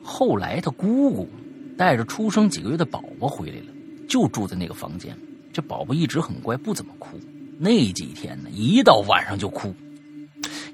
[0.01, 1.29] 后来他姑姑
[1.77, 3.67] 带着出生几个月的宝宝回来了，
[4.09, 5.15] 就住在那个房间。
[5.53, 7.19] 这宝宝一直很乖，不怎么哭。
[7.59, 9.71] 那几天呢，一到晚上就哭。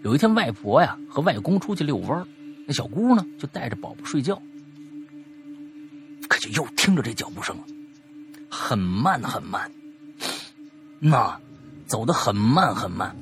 [0.04, 2.26] 有一天，外婆呀和外公出去遛弯
[2.66, 4.42] 那小姑呢就带着宝宝睡觉，
[6.28, 7.64] 可就又听着这脚步声了，
[8.50, 9.70] 很慢很慢，
[11.00, 11.38] 那
[11.86, 13.16] 走得很慢很慢。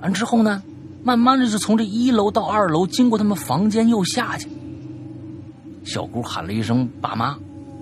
[0.00, 0.62] 完之后呢，
[1.04, 4.48] 慢慢的就从这一楼到二楼，经过他们房间又下去。
[5.84, 7.36] 小姑喊了一声“爸妈”，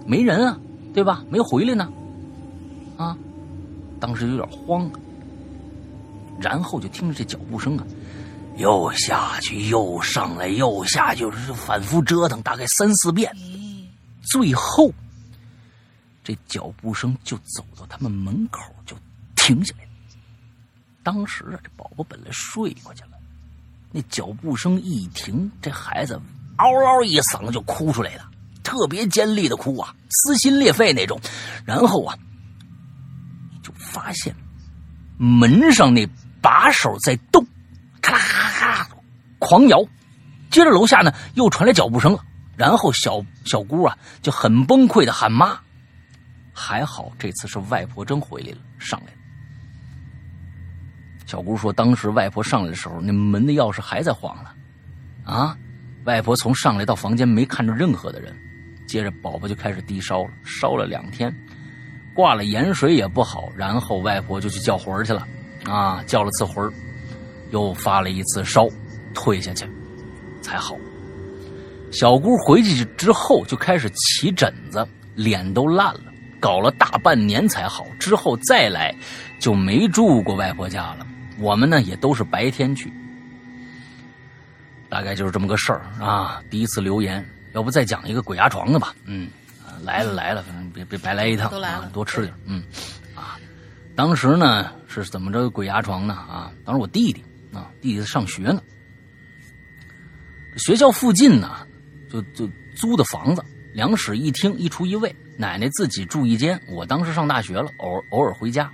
[0.06, 0.58] 没人啊，
[0.92, 1.22] 对吧？
[1.30, 1.92] 没回来呢，
[2.96, 3.16] 啊，
[4.00, 4.90] 当时有点慌。
[6.40, 7.84] 然后就听着这脚步声啊，
[8.56, 13.30] 又下去，又上来，又下去，就是反复折腾，大概三四遍。
[14.22, 14.90] 最后，
[16.24, 18.96] 这脚步声就走到他们门口就
[19.36, 19.84] 停下来。
[21.02, 23.10] 当时啊，这宝宝本来睡过去了，
[23.92, 26.20] 那脚步声一停，这孩子
[26.56, 28.30] 嗷嗷一嗓子就哭出来了，
[28.62, 31.20] 特别尖利的哭啊，撕心裂肺那种。
[31.64, 32.16] 然后啊，
[33.62, 34.34] 就发现
[35.18, 36.08] 门上那。
[36.42, 37.44] 把手在动，
[38.00, 38.88] 咔啦咔啦
[39.38, 39.82] 狂摇，
[40.50, 42.24] 接着楼下呢又传来脚步声了，
[42.56, 45.58] 然后小小姑啊就很崩溃的喊妈，
[46.52, 49.12] 还好这次是外婆真回来了，上来了。
[51.26, 54.50] 小姑说，当时外婆上来的时候，那门的钥匙还在晃呢，
[55.24, 55.56] 啊，
[56.04, 58.34] 外婆从上来到房间没看着任何的人，
[58.86, 61.32] 接着宝宝就开始低烧了，烧了两天，
[62.14, 65.26] 挂了盐水也不好，然后外婆就去叫魂去了。
[65.64, 66.72] 啊，叫了次魂儿，
[67.50, 68.68] 又发了一次烧，
[69.14, 69.66] 退下去，
[70.40, 70.76] 才好。
[71.92, 77.86] 小姑回去之后就开始起疹子，脸都烂了，搞了大半年才好。
[77.98, 78.94] 之后再来
[79.40, 81.06] 就没住过外婆家了。
[81.38, 82.92] 我们呢也都是白天去，
[84.88, 86.42] 大概就是这么个事儿啊。
[86.48, 87.24] 第一次留言，
[87.54, 88.94] 要不再讲一个鬼压床的吧？
[89.04, 89.28] 嗯，
[89.82, 92.62] 来了来了，反正别别白来一趟，都来了，多吃点，嗯。
[94.00, 96.14] 当时呢是怎么着鬼压床呢？
[96.14, 97.22] 啊，当时我弟弟
[97.52, 98.62] 啊，弟弟上学呢。
[100.56, 101.66] 学校附近呢，
[102.10, 103.44] 就就租的房子，
[103.74, 106.58] 两室一厅一厨一卫，奶奶自己住一间。
[106.66, 108.72] 我当时上大学了，偶偶尔回家，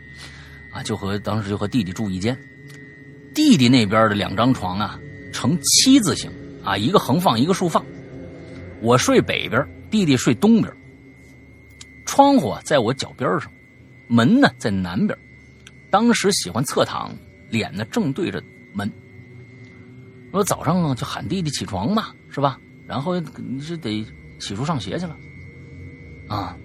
[0.71, 2.39] 啊，就和当时就和弟弟住一间。
[3.35, 4.97] 弟弟那边的两张床啊，
[5.33, 6.31] 呈七字形
[6.63, 7.85] 啊，一个横放，一个竖放。
[8.81, 10.73] 我睡北边，弟弟睡东边。
[12.05, 13.51] 窗户，在我脚边上。
[14.09, 15.19] 门呢在南边，
[15.91, 17.11] 当时喜欢侧躺，
[17.51, 18.43] 脸呢正对着
[18.73, 18.91] 门。
[20.33, 22.59] 我早上啊就喊弟弟起床嘛，是吧？
[22.87, 24.05] 然后你是得
[24.39, 25.17] 洗漱上学去了，
[26.29, 26.57] 啊。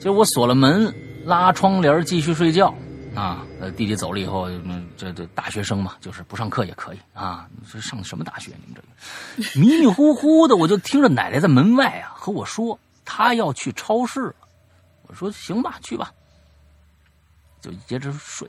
[0.00, 0.94] 就我锁了门，
[1.24, 2.72] 拉窗帘继续睡觉
[3.14, 3.44] 啊。
[3.60, 4.48] 呃，弟弟走了以后，
[4.96, 7.48] 这这大学生嘛，就是不上课也可以啊。
[7.72, 8.52] 这上什么大学？
[8.64, 14.34] 你们这个 迷迷糊糊的，我就听着奶奶在门外啊和我说，她要去超市。
[15.08, 16.12] 我说行吧，去吧。
[17.60, 18.48] 就接着睡。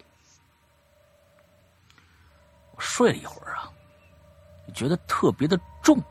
[2.76, 3.70] 我睡了一会儿啊，
[4.74, 6.02] 觉得特别的重。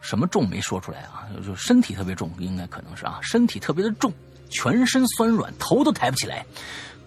[0.00, 1.28] 什么重没说出来啊？
[1.44, 4.10] 就身体特别重，应该可能是啊，身体特别的重，
[4.48, 6.44] 全身酸软，头都抬不起来。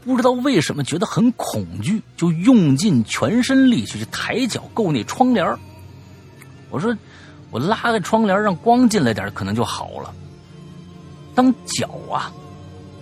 [0.06, 5.58] 不知道为什么觉得很恐惧，就用尽全身力气去抬脚够那窗帘
[6.70, 6.96] 我说
[7.50, 10.14] 我拉开窗帘让光进来点可能就好了。
[11.34, 12.32] 当脚啊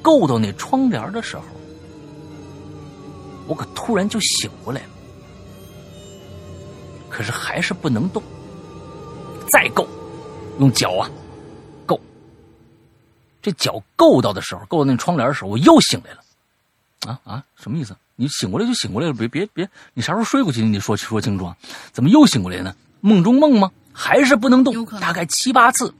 [0.01, 1.43] 够到那窗帘的时候。
[3.47, 4.87] 我可突然就醒过来了，
[7.09, 8.21] 可是还是不能动。
[9.51, 9.87] 再够，
[10.59, 11.09] 用脚啊，
[11.85, 11.99] 够。
[13.41, 16.23] 这脚够到的时候，够到那窗帘的时候，我又醒来了。
[17.07, 17.95] 啊啊，什么意思？
[18.15, 20.63] 你醒过来就醒过来了，别别别，你啥时候睡过去？
[20.63, 21.57] 你得说说清楚啊！
[21.91, 22.75] 怎么又醒过来呢？
[22.99, 23.71] 梦中梦吗？
[23.91, 24.85] 还是不能动？
[24.99, 25.93] 大概七八次，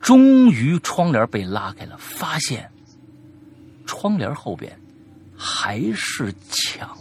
[0.00, 2.70] 终于窗帘被拉开了，发现
[3.86, 4.78] 窗帘后边。
[5.36, 6.96] 还是墙。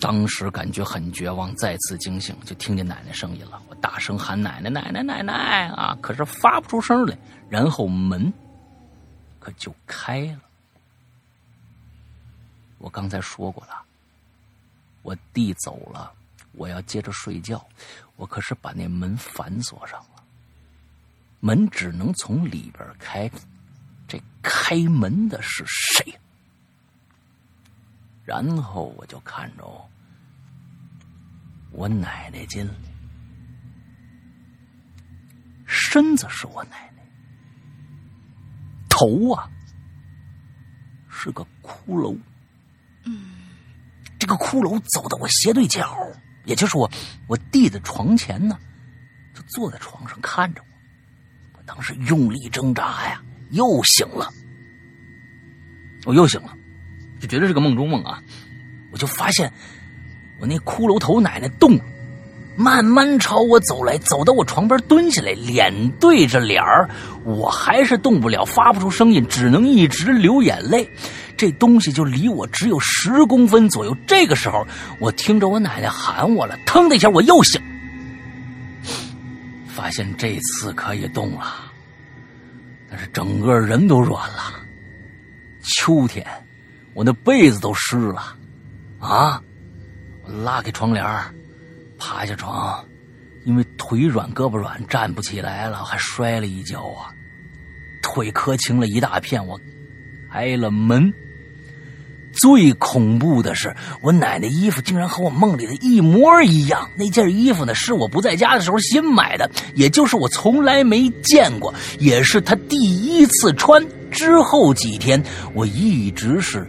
[0.00, 3.60] 当时感觉很绝望，再次惊醒，就听见奶奶声音了。
[3.68, 5.98] 我大声喊奶奶，奶奶，奶奶啊！
[6.00, 7.18] 可是发不出声来。
[7.48, 8.32] 然后门
[9.40, 10.40] 可就开了。
[12.78, 13.82] 我刚才说过了，
[15.02, 16.12] 我弟走了，
[16.52, 17.66] 我要接着睡觉，
[18.14, 20.22] 我可是把那门反锁上了。
[21.40, 23.28] 门只能从里边开。
[24.08, 26.18] 这开门的是谁？
[28.24, 29.64] 然后我就看着
[31.70, 32.74] 我奶奶进来，
[35.66, 37.02] 身子是我奶奶，
[38.88, 39.48] 头啊
[41.08, 42.18] 是个骷髅，
[43.04, 43.30] 嗯，
[44.18, 45.96] 这个骷髅走到我斜对角，
[46.44, 46.90] 也就是我
[47.28, 48.58] 我弟的床前呢，
[49.34, 51.58] 就坐在床上看着我。
[51.58, 54.28] 我当时用力挣扎呀，又醒了。
[56.04, 56.56] 我又醒了，
[57.20, 58.22] 就觉得是个梦中梦啊。
[58.90, 59.52] 我就发现
[60.40, 61.84] 我那骷髅头奶奶动了。
[62.56, 66.90] 慢慢朝我走来，走到我床边蹲下来，脸对着脸儿，
[67.24, 70.90] 我还是动不了，发不出声音，只能一直流眼泪。
[71.36, 73.96] 这东西就离我只有十公分左右。
[74.08, 74.66] 这个时候，
[74.98, 77.62] 我听着我奶奶喊我了，腾的一下我又醒，
[79.68, 81.67] 发现这次可以动了，
[82.90, 84.54] 但是整个人都软了。
[85.62, 86.26] 秋天，
[86.94, 88.36] 我那被子都湿了，
[88.98, 89.42] 啊！
[90.22, 91.04] 我拉开窗帘
[91.98, 92.84] 爬下床，
[93.44, 97.12] 因为腿软胳膊软，站不起来了，还摔了一跤啊，
[98.02, 99.46] 腿磕青了一大片。
[99.46, 99.60] 我
[100.30, 101.12] 挨了门，
[102.40, 106.88] 最恐怖的是，我奶奶衣服竟然和我梦里的一模一样。
[106.96, 113.84] 那件衣服呢，是我不在家的时候新买的，也就是我从来没见过，也是她第一次穿。
[114.10, 116.66] 之后几天，我一直是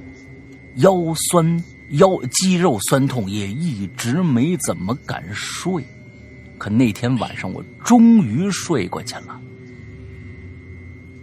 [0.76, 1.64] 腰酸。
[1.94, 5.84] 腰肌肉酸痛，也一直没怎么敢睡。
[6.60, 9.42] 可那天晚上，我终于睡过去了。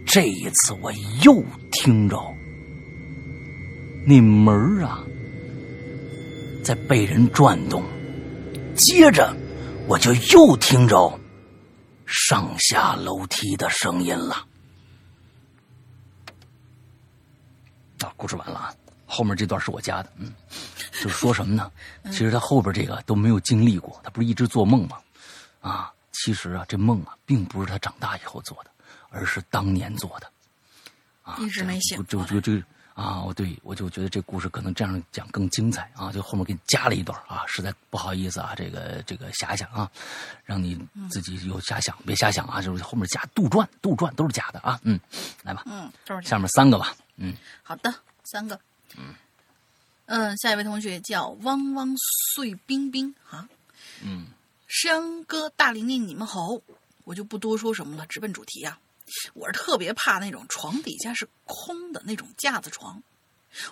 [0.05, 0.91] 这一次，我
[1.23, 1.41] 又
[1.71, 2.35] 听着
[4.09, 5.03] 那门啊
[6.63, 7.83] 在被人转动，
[8.73, 9.35] 接着
[9.85, 11.19] 我就又听着
[12.05, 14.47] 上下楼梯的声音了。
[17.99, 18.73] 啊，故事完了啊。
[19.05, 20.33] 后面这段是我加的，嗯，
[20.93, 21.69] 就是说什么呢？
[22.09, 24.97] 其实他后边这个都没有经历过，他不是一直做梦吗？
[25.59, 28.71] 啊，其实啊，这梦啊，并不是他长大以后做的，
[29.09, 30.31] 而是当年做的。
[31.23, 32.01] 啊，一直没醒。
[32.07, 32.63] 就就这
[32.97, 39.87] 啊，我对我就觉得这故事可能这样讲更精彩啊，就后面给你加了一段啊，实在不好意思啊，这个这个遐想啊，
[40.43, 40.75] 让你
[41.07, 44.99] 自己有遐想，别瞎想啊，就是后面加杜撰，杜撰都是假的啊，嗯，
[45.43, 45.91] 来吧，嗯，
[46.23, 47.93] 下面三个吧，嗯，好的，
[48.23, 48.59] 三个。
[48.97, 49.13] 嗯，
[50.07, 51.93] 嗯，下一位同学叫汪汪
[52.33, 53.47] 碎冰冰啊，
[54.01, 54.25] 嗯，
[54.67, 56.59] 山哥大玲玲，你们好，
[57.03, 58.79] 我就不多说什么了，直奔主题啊。
[59.33, 63.01] 我是特别怕那种床底下是空的那种架子床，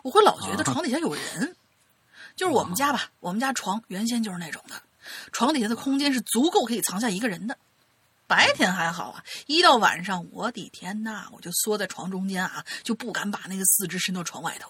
[0.03, 1.56] 我会老觉得床底下有人。
[2.36, 4.82] 就是我们家吧，我们家床原先就是那种的，
[5.32, 7.57] 床底下的空间是足够可以藏下一个人的。
[8.28, 14.70] 白天还好啊，一到晚上，我的天呐，我就缩在床中间啊，就不敢把那个四肢伸到床外头。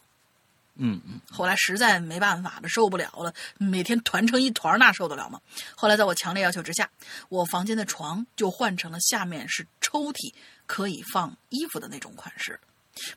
[0.76, 5.40] 嗯嗯，后来实在没办法了，受不了了，每天团成一团，那受得了吗？
[5.74, 6.90] 后来在我强烈要求之下，
[7.30, 10.34] 我房间的床就换成了下面是抽屉，
[10.66, 12.60] 可以放衣服的那种款式。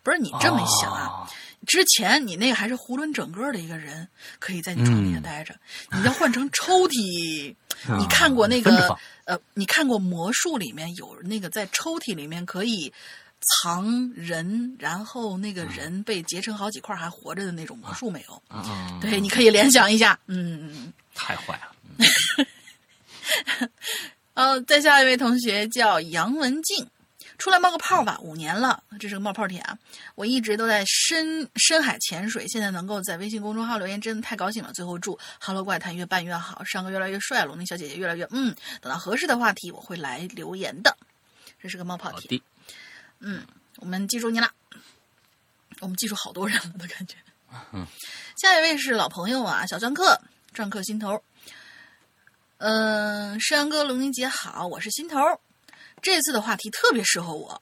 [0.03, 1.29] 不是你这么想啊？
[1.65, 4.07] 之前你那个还是囫囵整个的一个人，
[4.39, 5.55] 可以在你床底下待着。
[5.91, 7.55] 你要换成抽屉，
[7.97, 9.39] 你看过那个呃？
[9.53, 12.93] 你看过魔术里面有那个在抽屉里面可以。
[13.63, 18.43] 藏人，然后那个人被截成好几块还活着的那种魔术没有？
[18.99, 20.19] 对，你可以联想一下。
[20.27, 21.71] 嗯，太坏了。
[24.33, 26.85] 呃，再下一位同学叫杨文静，
[27.39, 28.19] 出来冒个泡吧。
[28.21, 29.75] 五年了，这是个冒泡帖啊。
[30.13, 34.71] 我一直都在深深海潜水，现在能够在微信公众号留言，真的太高兴了。
[34.73, 38.55] 最后祝《哈喽怪谈》越办越好，上个越来越帅，龙宁小姐姐越来越嗯。
[38.81, 40.95] 等到合适的话题，我会来留言的。
[41.61, 42.41] 这是个冒泡帖。
[43.19, 43.45] 嗯，
[43.77, 44.51] 我们记住你了，
[45.79, 47.15] 我们记住好多人了的感觉。
[47.73, 47.87] 嗯，
[48.41, 50.21] 下一位是老朋友啊，小篆客，
[50.53, 51.23] 篆刻心头。
[52.57, 55.17] 嗯，诗阳哥，龙宁姐好，我是心头。
[56.01, 57.61] 这次的话题特别适合我，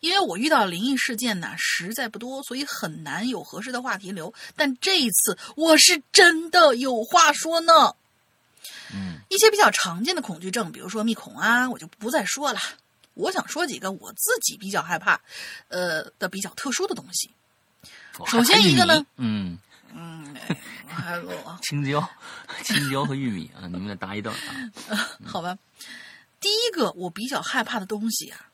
[0.00, 4.32] 因为我遇到灵异事件呢实在不多，所以很难有合适的话题留。
[4.56, 7.94] 但这一次我是真的有话说呢。
[8.92, 12.60] 嗯，一些比较常见的恐惧症，比如说密恐啊，我就不再说了。
[13.14, 15.20] 我想说几个我自己比较害怕，
[15.68, 17.30] 呃的比较特殊的东西。
[18.26, 19.58] 首先一个呢，嗯
[19.92, 20.36] 嗯，
[20.86, 21.30] 还有
[21.62, 22.06] 青椒、
[22.62, 24.34] 青椒和玉米啊，你们俩搭一段
[24.88, 25.10] 啊。
[25.26, 25.56] 好吧，
[26.46, 28.52] 第一个我比较害怕的东西啊，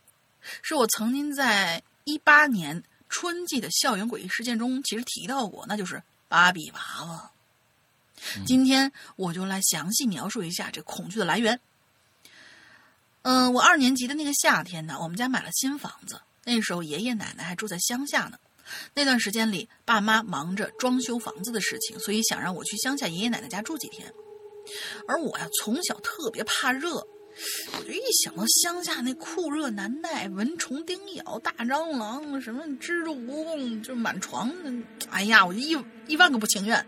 [0.62, 7.30] 是我曾经在一八年春季的校园诡异事件中其实提到过，那就是芭比娃娃。
[8.46, 11.60] 今天我就来详细描述一下这恐惧的来源。
[13.20, 16.18] 嗯，我二年级的那个夏天呢，我们家买了新房子。
[16.44, 18.38] 那时候爷爷奶奶还住在乡下呢。
[18.94, 24.10] 那段时间里，爸妈忙着装修房子的事情，所以想让我去乡下爷爷奶奶家住几天。
[25.06, 27.06] 而我呀，从小特别怕热，
[27.76, 34.52] 我就一想到乡下那酷热难耐，蚊虫叮咬、大蟑螂、什么蜘蛛蜈蚣就满床，
[35.10, 36.86] 哎呀，我就一一万个不情愿。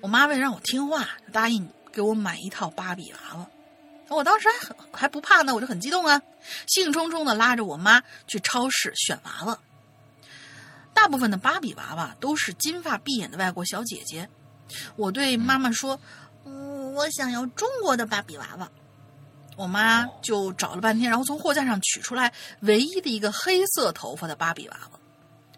[0.00, 3.50] 我妈为了让我听话，答应给我买一套芭比娃娃。
[4.08, 6.22] 我当时还很还不怕呢，我就很激动啊，
[6.66, 9.58] 兴冲冲的拉着我妈去超市选娃娃。
[10.94, 14.28] 大部分的芭比娃娃都是金发碧眼的外国小姐姐。
[14.96, 16.00] 我对妈妈说
[16.46, 18.70] ：“嗯，我想要中国的芭比娃娃。”
[19.58, 25.00] 我妈就找了半天，然后从货架上取出来唯一的一个黑色头发的芭比娃娃。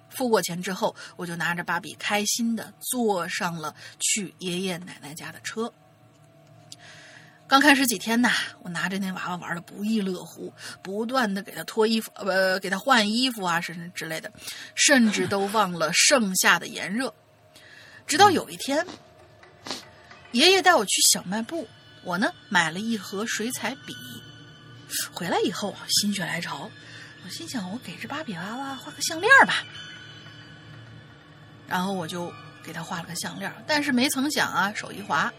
[0.08, 5.70] 付过钱之后，我就拿着芭比开心的坐上了去爷爷奶奶家的车。
[7.46, 8.30] 刚开始几天呐，
[8.62, 10.50] 我拿着那娃娃玩的不亦乐乎，
[10.82, 14.32] 不断的给他脱衣服，呃，给他换衣服啊，什么之类的，
[14.74, 17.12] 甚至都忘了盛夏的炎热。
[18.06, 18.86] 直到有一天，
[20.32, 21.68] 爷爷带我去小卖部，
[22.02, 23.94] 我呢买了一盒水彩笔。
[25.12, 26.70] 回来以后啊心血来潮，
[27.24, 29.64] 我心想，我给这芭比娃娃画个项链吧。
[31.68, 32.32] 然后我就
[32.64, 35.32] 给他画了个项链，但是没曾想啊，手一滑，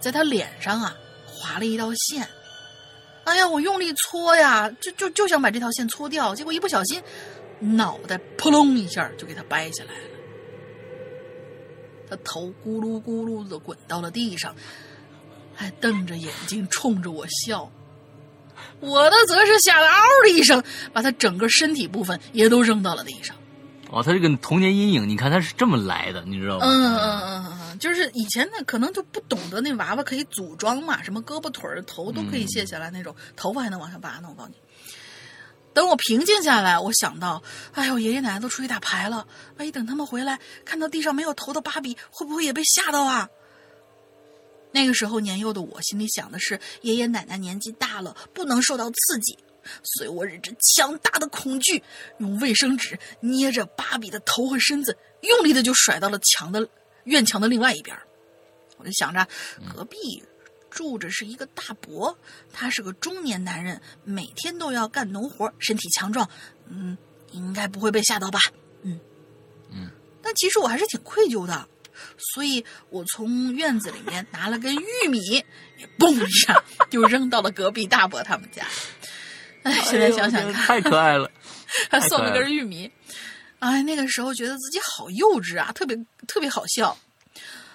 [0.00, 0.94] 在他脸上啊。
[1.36, 2.26] 划了一道线，
[3.24, 7.02] 哎呀，我用力搓呀，就就就想把这条线搓掉，结果一不小心，
[7.58, 10.08] 脑袋扑隆一下就给他掰下来了。
[12.08, 14.54] 他头咕噜咕噜的滚到了地上，
[15.54, 17.70] 还瞪着眼睛冲着我笑。
[18.80, 20.62] 我的则是吓得嗷的一声，
[20.92, 23.34] 把他整个身体部分也都扔到了地上。
[23.90, 26.66] 哦，他这个童年阴影，你看他是这么来的，你知道吗？
[26.66, 34.28] 嗯嗯嗯嗯，就是以前呢，可能就不懂得那娃娃可以组装嘛，什么胳膊腿儿、头都可以卸下来那种，头发还能往上拔呢。
[34.28, 34.56] 我告诉你，
[35.72, 39.26] 等我平静下来，我想到，哎呦，爷爷奶奶都出去打牌了，
[39.58, 43.28] 万一等他们回来，看到地上没有头的芭比，会不会也被吓到啊？
[44.74, 49.38] 那个时候年幼的我心里想的是，爷爷奶奶年纪大了，不能受到刺激。
[49.84, 51.80] 所以我忍着强大的恐惧，
[52.18, 56.68] 用卫生纸捏着芭比的头和身子，用力的就甩到了墙的
[57.04, 57.96] 院墙的另外一边。
[58.76, 59.24] 我就想着，
[59.72, 59.96] 隔壁
[60.70, 62.18] 住着是一个大伯，
[62.52, 66.28] 他是个中年男人，每天都要干农活，身体强壮，
[66.66, 66.98] 嗯，
[67.30, 68.40] 应该不会被吓到吧？
[68.82, 68.98] 嗯
[69.70, 69.88] 嗯。
[70.20, 71.68] 但其实我还是挺愧疚的，
[72.34, 75.20] 所以我从院子里面拿了根玉米，
[75.78, 78.66] 也嘣一下 就扔到了隔壁大伯他们家。
[79.62, 81.30] 哎，现在想想看，太可爱了，
[81.90, 82.90] 还送了根玉米。
[83.58, 85.96] 哎，那个时候觉得自己好幼稚啊，特别
[86.26, 86.96] 特别好笑。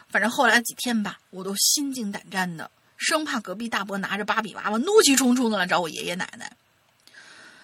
[0.10, 6.52] 反正后来几天吧，我都心惊胆战的，生怕隔壁大伯拿着芭比娃娃怒气冲冲的来找我爷爷奶奶。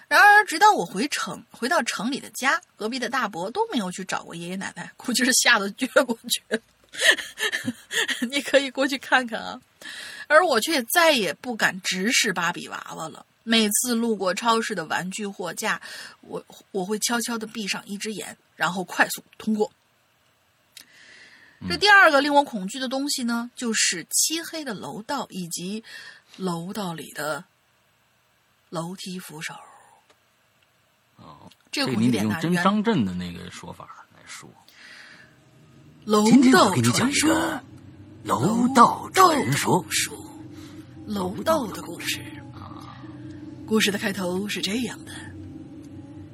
[0.08, 6.58] 然而，直到我回城，回到城里的家，隔壁的大伯都没有去找过爷爷奶奶，估计是吓得撅过去了。
[8.30, 9.60] 你可以过去看看啊。
[10.28, 13.26] 而我却再也不敢直视芭比娃娃了。
[13.42, 15.80] 每次路过超市的玩具货架，
[16.20, 19.70] 我我会悄悄的闭上一只眼，然后快速通过。
[21.68, 25.82] 这第二个令我恐惧的东西呢，就是漆黑的楼道以及
[26.36, 27.44] 楼道里的
[28.68, 29.54] 楼梯扶手。
[31.82, 34.48] 哦，这个你得用，真张震的那个说法来说。
[36.04, 37.60] 楼道传说，
[38.24, 40.16] 楼道传说，
[41.06, 42.20] 楼道的故事。
[43.66, 45.10] 故事的开头是这样的：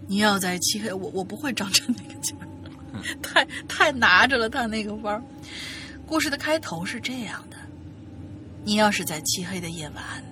[0.06, 2.46] 你要在漆黑，我我不会张震那个劲儿，
[3.22, 5.22] 太太拿着了他那个弯儿。
[6.06, 7.56] 故事的开头是这样的：
[8.64, 10.22] 你要是在漆黑的夜晚，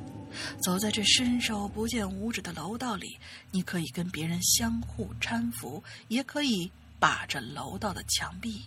[0.62, 3.18] 走在这伸手不见五指的楼道里，
[3.50, 8.62] 你可以跟别人相互搀扶，也可以把着楼道的墙壁，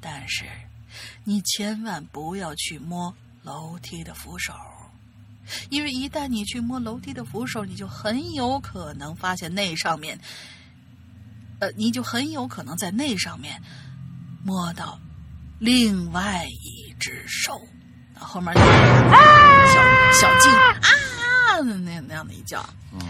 [0.00, 0.44] 但是
[1.24, 4.52] 你千万不要去摸楼梯的扶手。
[5.70, 10.18] 因为一旦你去摸楼梯的扶手，你就很有可能发现那上面，
[11.60, 13.62] 呃，你就很有可能在那上面
[14.42, 14.98] 摸到
[15.60, 17.60] 另外一只手。
[18.18, 18.62] 后面小
[20.12, 20.80] 小静啊，
[21.62, 22.62] 那那样的一觉。
[22.92, 23.00] 嗯，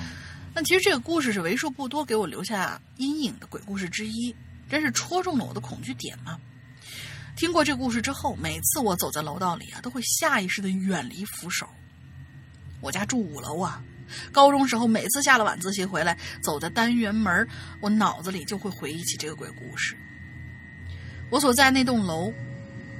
[0.55, 4.35] 那其实这个故事是为数不多给我留下阴影的鬼故事之一，
[4.69, 6.39] 真是戳中了我的恐惧点嘛。
[7.37, 11.69] 听过这个故事之后，每次我走在楼道里啊，都会下意识的远离扶手。
[12.81, 13.83] 我家住五楼啊，
[14.33, 17.47] 高中时候每次下了晚自习回来，走在单元门，
[17.81, 19.97] 我脑子里就会回忆起这个鬼故事。
[21.29, 22.33] 我所在那栋楼，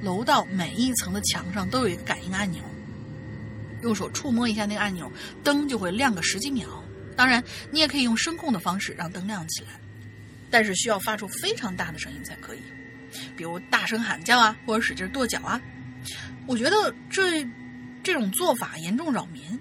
[0.01, 2.61] 楼道每一层的墙上都有一个感应按钮，
[3.81, 5.11] 用手触摸一下那个按钮，
[5.43, 6.83] 灯就会亮个十几秒。
[7.15, 9.69] 当然，你也可以用声控的方式让灯亮起来，
[10.51, 12.61] 但是需要发出非常大的声音才可以，
[13.35, 15.59] 比如大声喊叫啊，或者使劲跺脚啊。
[16.45, 17.45] 我觉得这
[18.03, 19.59] 这种做法严重扰民。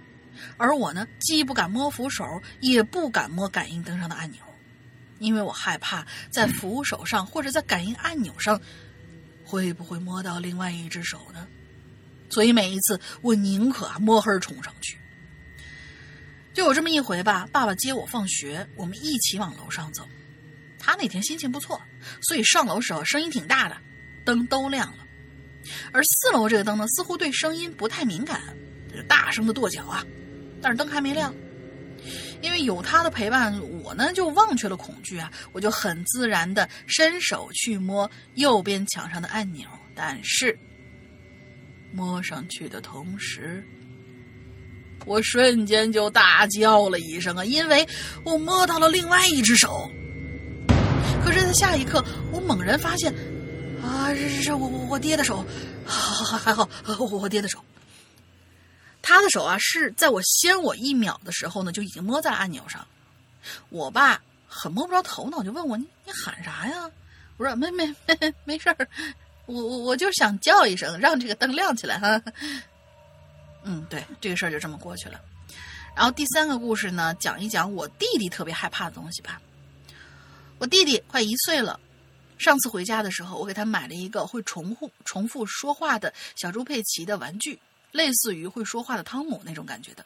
[0.59, 2.25] 而我呢，既不敢摸扶手，
[2.61, 4.41] 也不敢摸感应灯上的按钮，
[5.19, 8.61] 因为我害怕在扶手上或者在感应按钮上
[9.45, 11.49] 会不会摸到另外一只手呢？
[12.31, 14.99] 所以每一次我宁可摸黑冲上去。
[16.53, 20.09] 就有这么一回吧，爸爸接我放学，我们一起往楼上走。
[20.79, 21.81] 他那天心情不错，
[22.23, 23.77] 所以上楼时候声音挺大的，
[24.25, 25.05] 灯都亮了。
[25.93, 28.41] 而四楼这个灯呢，似乎对声音不太敏感，
[28.95, 30.05] 就大声的跺脚啊。
[30.63, 31.35] 但是灯还没亮，
[32.41, 40.57] 因为有他的陪伴，我呢就忘却了恐惧啊，我就很自然的伸手去摸右边墙上的按钮，但是
[41.97, 43.65] 摸上去的同时，
[45.07, 47.89] 我瞬间就大叫了一声啊，因为
[48.23, 49.91] 我摸到了另外一只手。
[51.25, 53.11] 可是，在下一刻，我猛然发现，
[53.83, 55.43] 啊，这是我我我爹的手，
[55.87, 56.69] 好，还好，
[57.11, 57.65] 我爹的手。
[59.01, 62.87] 他的手啊，是在我先我一秒的时候呢，就已经摸在了按钮上。
[63.71, 66.91] 我爸很摸不着头脑，就问我：“你你喊啥呀？”
[67.39, 68.89] 我说：“没没没没事儿，
[69.47, 72.21] 我我我就想叫一声，让这个灯亮起来哈。”
[73.65, 75.21] 嗯，对，这个事儿就这么过去了。
[75.97, 79.41] 然后第三个故事呢，讲一讲我弟弟特别害怕的东西吧。
[80.59, 81.81] 我弟弟快一岁了，
[82.39, 87.59] 上次回家的时候，我给他买了一个会重复重复说话的小猪佩奇的玩具，
[87.93, 90.05] 类似于会说话的汤姆那种感觉的。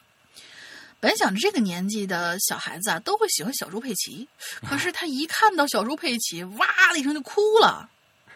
[0.99, 4.27] 本想着这个年纪的小孩子啊都会喜欢小猪佩奇，
[4.67, 7.89] 可是他一看到小猪佩奇，哇的一声就哭了。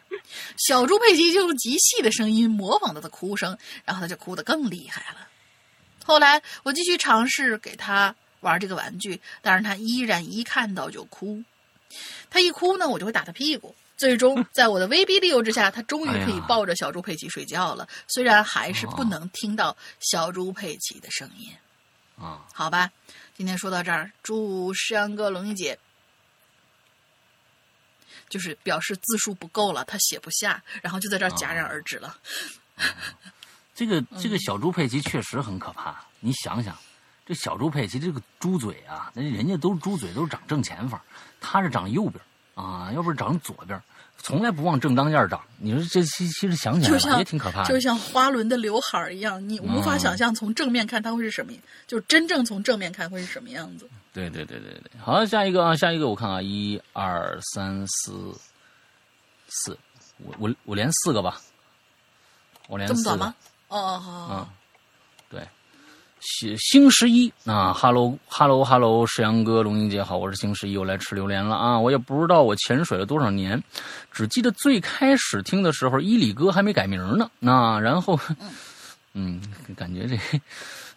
[0.57, 5.27] 小猪佩奇就用极细的声音模仿他的哭声，然后他就哭得更厉害了。
[6.03, 11.43] 后来我继续尝试给他玩这个玩具，但是他依然一看到就哭。
[12.29, 13.75] 他一哭呢，我就会打他屁股。
[13.97, 17.87] 最终，在我的威逼利诱之下，他终于可以抱着小猪佩奇睡觉了。
[18.07, 21.49] 虽然还是不能听到小猪佩奇的声音。
[22.17, 22.91] 啊，好吧，
[23.37, 25.79] 今天说到这儿，祝山哥龙一姐，
[28.29, 32.17] 就是表示字数不够了，他写不下，然后就在这儿戛然而止了。
[33.73, 36.77] 这个这个小猪佩奇确实很可怕，你想想，
[37.25, 41.01] 这小猪佩奇这个猪嘴啊，那人家都是猪嘴，都是长正前方，
[41.41, 42.23] 他是长右边
[42.53, 43.81] 啊，要不是长左边，
[44.17, 45.41] 从来不往正当间长。
[45.57, 51.51] 你说这其其实想起来也挺可怕的，就像花轮的刘海儿一样，你无法想象从正面看它会是什么，
[51.85, 53.89] 就真正从正面看会是什么样子。
[54.15, 58.33] 对对对对对，好，下一个啊，下一个我看啊，一二三四
[59.49, 59.77] 四，
[60.19, 61.41] 我我我连四个吧，
[62.69, 63.03] 我连四个。
[63.03, 63.35] 这么短吗？
[63.67, 64.33] 哦，好好好。
[64.35, 64.49] 啊，
[65.29, 65.45] 对，
[66.21, 67.29] 星星十一。
[67.43, 71.77] 啊哈喽哈喽哈喽，石阳哥，龙英姐好，我是星十一，我来吃榴莲了啊！
[71.77, 73.61] 我也不知道我潜水了多少年，
[74.13, 78.17] 只记得最开始听的时候，伊里哥还没改名呢，那然后，
[79.11, 79.41] 嗯，
[79.75, 80.15] 感觉这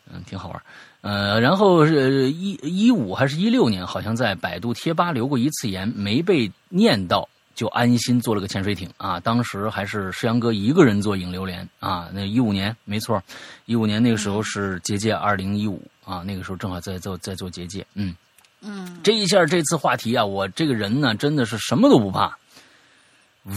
[0.09, 0.63] 嗯挺好玩。
[1.01, 9.21] 呃，然后是一一五还是一六年，好像在百度贴吧留过一次言，没被念到，就安心做了个潜水艇啊。
[9.21, 12.09] 当时还是石阳哥一个人做影流连啊。
[12.13, 13.23] 那一五年没错，
[13.67, 18.15] 一五年那个时候是结界二零一五啊，那个时候正好在做在做结界，嗯
[18.61, 22.37] 嗯，这一下这次话题啊，我这个人呢真的是什么都不怕，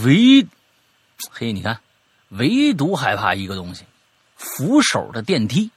[0.04, 0.46] 唯
[1.28, 1.76] 嘿你看，
[2.28, 3.82] 唯独害怕一个东西，
[4.36, 5.68] 扶手的电梯。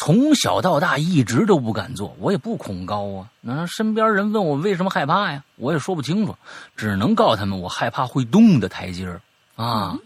[0.00, 3.28] 从小到大一直都不敢坐，我也不恐高啊。
[3.40, 6.36] 那身边人问我为什么害怕呀，我也说不清楚，
[6.76, 9.20] 只能告诉他们我害怕会动的台阶儿
[9.56, 9.98] 啊。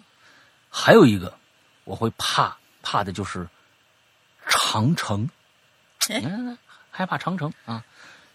[0.70, 1.34] 还有一个，
[1.84, 3.46] 我会怕怕的就是
[4.48, 5.28] 长城，
[6.08, 6.56] 哎嗯，
[6.90, 7.84] 害怕长城啊。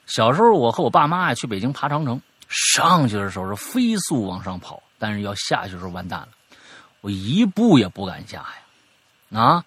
[0.06, 6.30] 小时候我和我爸妈呀去北京爬长城，上去的时候是飞速往上跑，但是要下去的时候完蛋了，
[7.02, 8.46] 我一步也不敢下
[9.32, 9.66] 呀，啊。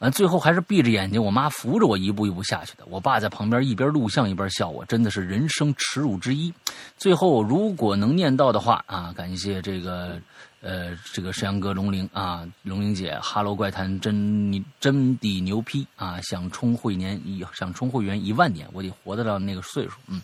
[0.00, 2.84] 完，最后还是闭着眼睛，我妈扶着我一步一步下去的。
[2.86, 6.52] 我爸在旁边一边录像一边笑我，真的是人生耻辱之一。
[6.98, 10.20] 最后如果能念到的话啊，感谢这个
[10.60, 16.20] 呃这个山羊哥龙玲啊，龙玲姐，哈喽怪谈真你真的牛批啊！
[16.22, 19.94] 想充会年一想充会员一万年，我得活得到那个岁数。
[20.08, 20.20] 嗯，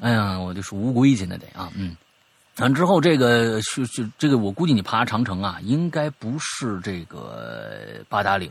[0.00, 1.96] 哎呀，我就是乌龟去那得啊，嗯。
[2.58, 8.48] 完之后，这个是是这个，我估计你爬长城啊，应该不是这个八达岭。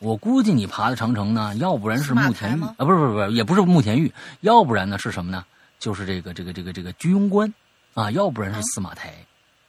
[0.00, 4.10] 我估计你爬的长城呢，要不然是慕田峪啊，不是不是不是，也不是慕田峪，
[4.40, 5.44] 要不然呢是什么呢？
[5.78, 7.52] 就是这个这个这个这个居庸关
[7.92, 9.12] 啊，要不然是司马台。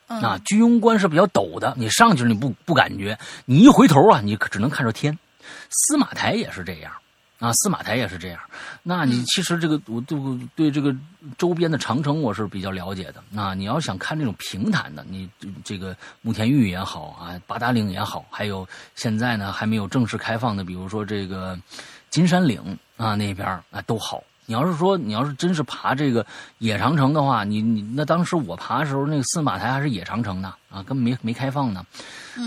[0.08, 5.18] 嗯啊，居庸关是比较陡的，你上去你不不感觉，你一回头啊，你可只能看着天。
[5.70, 6.92] 司马台也是这样。
[7.42, 8.40] 啊，司马台也是这样。
[8.84, 10.20] 那你其实这个我对
[10.56, 10.96] 对这个
[11.40, 13.16] 周边的长城我是比较了解的。
[13.32, 15.28] 那你要想看这种平坦的，你
[15.64, 21.60] 这个慕田峪也好啊，八达岭也好，还有现在呢还没有正式开放的，比如说这个
[22.12, 26.26] 金山岭啊那边啊都好你要是说你要是真是爬这个
[26.60, 31.86] 野长城的话，你你那当时我爬的时候，那个司马台还是野长城呢啊，根本没没开放呢。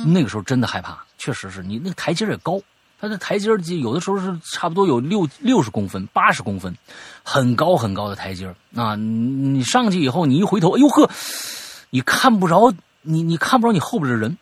[0.07, 2.61] 那个时候真的害怕，确实是你那个台阶也高，
[3.01, 6.75] 它的台阶有的时候是差不多有六六十公分、八十公分，
[7.23, 8.97] 很高很高的台阶啊。
[8.97, 11.11] 你上去以后，你一回头，哎呦呵，
[11.91, 12.73] 你看不着
[13.03, 14.39] 你你看不着你后边的人，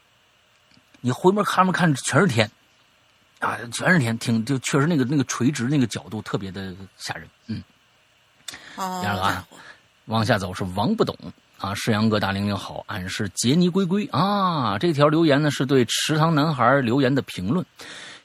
[1.00, 2.48] 你回门看门看全是天。
[3.40, 7.60] 啊，全是天，挺就确实那个那个垂直那个角度特别的吓人，嗯。
[8.76, 9.00] 哦。
[9.02, 9.44] 第二个啊，
[10.04, 11.16] 往下走是王不懂
[11.58, 14.78] 啊，世阳哥大玲玲好，俺是杰尼龟龟啊。
[14.78, 17.66] 这条留言呢是对池塘男孩留言的评论，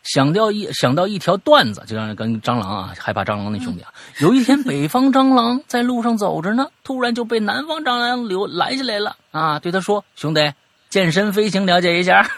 [0.08, 3.92] 想到一想到一条段子，就让跟蟑螂啊，害怕蟑螂那兄弟啊。
[4.20, 9.18] 有一天北方蟑螂在路上走着呢，突然就被南方蟑螂留拦下来了。
[9.32, 10.54] 啊，对他说：“兄弟，
[10.90, 12.26] 健身飞行了解一下。”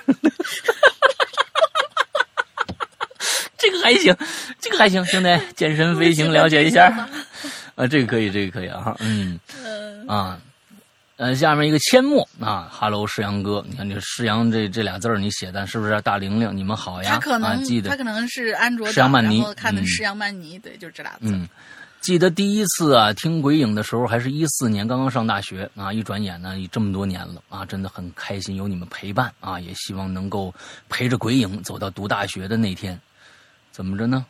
[3.58, 4.16] 这个还行，
[4.60, 7.08] 这个还行，兄弟，健身飞行了解一下，
[7.76, 9.40] 啊，这个可以，这个可以啊，嗯，
[10.08, 10.40] 啊，
[11.20, 16.56] 呃，下面一个阡陌啊，Hello，世阳哥，你看这世阳这这俩字儿你写的是不是大玲玲？
[16.56, 21.20] 你们好呀，他可能记得，他可能是安卓，世阳曼尼，看的世阳曼尼，对，就是这俩字。
[21.24, 21.46] 嗯，
[22.00, 30.56] 记得第一次啊听鬼影的时候，还是一四年，刚刚上大学啊，一转眼呢，这么多年了啊，真的很开心有你们陪伴啊，也希望能够
[30.88, 32.98] 陪着鬼影走到读大学的那天。
[33.74, 34.26] 怎么着呢？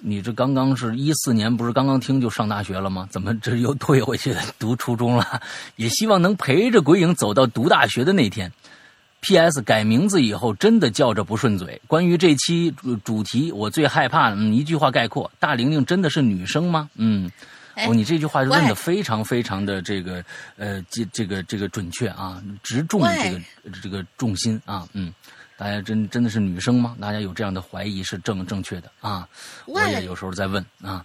[0.00, 3.08] 你这刚刚是一四年，不是刚刚听就上大学了吗？
[3.10, 5.40] 怎么这又退回去读初中了？
[5.76, 8.52] 也希望能陪着鬼影走到读大学的那天。
[9.20, 9.62] P.S.
[9.62, 11.80] 改名字以后真的叫着不顺嘴。
[11.86, 12.70] 关于这期
[13.02, 16.90] 主题，我最害怕嗯，一句话概括：大玲玲真的是女生吗？
[16.96, 17.30] 嗯，
[17.86, 20.22] 哦，你这句话问的非常非常的这个
[20.58, 23.40] 呃，这这个这个准确啊，直中这个
[23.82, 25.10] 这个重心啊，嗯。
[25.56, 26.96] 大家真真的是女生吗？
[27.00, 29.28] 大家有这样的怀疑是正正确的啊！
[29.66, 31.04] 我也有时候在问啊，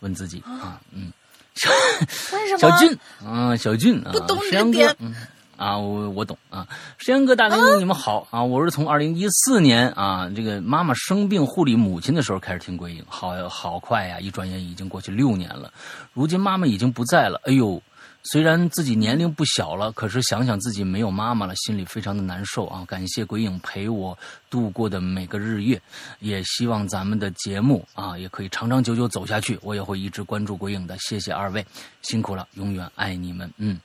[0.00, 1.12] 问自己啊，嗯，
[2.58, 4.12] 小俊啊，小俊啊，
[4.48, 5.14] 石阳哥，嗯
[5.56, 6.66] 啊，我我懂啊，
[6.96, 8.42] 石阳哥大玲玲，你们好啊！
[8.42, 15.72] 我是从二零一四年啊，这个妈妈生病护理母亲的时候开始听鬼影，好好快呀，一转眼已经过去六年了，
[16.12, 17.82] 如今妈妈已经不在了，哎呦。
[18.24, 22.84] 虽然自己年龄不小了，可是想想自己没有妈妈了，心里非常的难受啊！
[22.86, 24.16] 感谢鬼影陪我
[24.50, 25.80] 度过的每个日月，
[26.18, 29.58] 也希望咱们的节目啊也可以长长久久走下去。
[29.62, 31.64] 我也会一直关注鬼影的，谢谢二位，
[32.02, 33.50] 辛苦了，永远爱你们。
[33.56, 33.80] 嗯，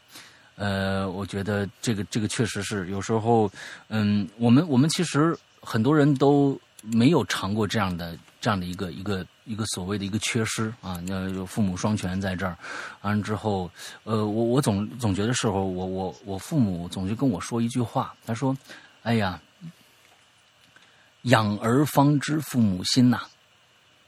[0.55, 3.49] 呃，我觉得这个这个确实是有时候，
[3.87, 9.25] 嗯，我们我们其实很多人都没有尝过这样的这样的一个一个。
[9.45, 12.57] 一个所谓的一个缺失啊，那父母双全在这儿，
[13.01, 13.69] 完了之后，
[14.05, 18.55] 呃，我我总总觉得时候，我我我父母总是跟我说一句话，他说
[19.03, 19.37] ：“哎呀，
[21.23, 23.23] 养儿方知父母心呐，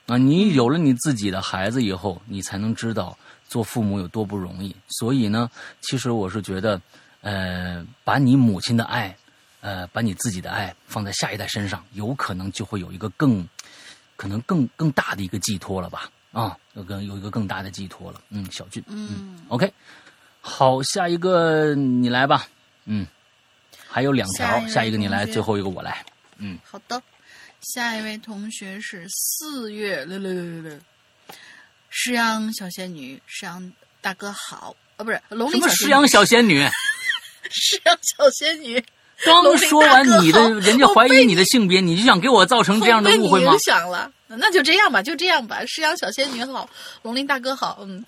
[0.06, 3.18] 啊，你有了你自己的孩子以后，你才能知道
[3.50, 4.74] 做父母有多不容易。
[4.88, 5.52] 所以呢，
[5.82, 6.82] 其实我是觉得，
[7.20, 9.14] 呃，把你母亲的爱，
[9.60, 13.46] 呃，把你自己的爱放在下一代身上，有可能就会有一个更。”
[14.16, 19.72] 可能更更大的一个寄托了吧，啊，有个有一个更大的寄托了，嗯，小俊，嗯，OK，
[20.42, 22.48] 好，下一个你来吧，
[22.86, 23.06] 嗯，
[23.88, 26.06] 还有两条，下一个你来，最后一个我来，
[26.38, 27.02] 嗯，好的，
[27.62, 30.80] 下一位同学是四月六六六六六，
[31.90, 36.66] 诗阳小仙女，诗阳大哥好，啊，不是龙什么诗阳小仙女，
[37.50, 38.84] 诗阳小仙女。
[39.24, 43.54] 刚说完你的，人家怀疑你的性别，你就想给我造成这样的误会吗？
[43.54, 45.66] 影响了，那就这样吧，就这样吧。
[45.66, 46.70] 诗阳小仙女好，
[47.02, 47.80] 龙鳞大哥好。
[47.82, 48.06] 嗯，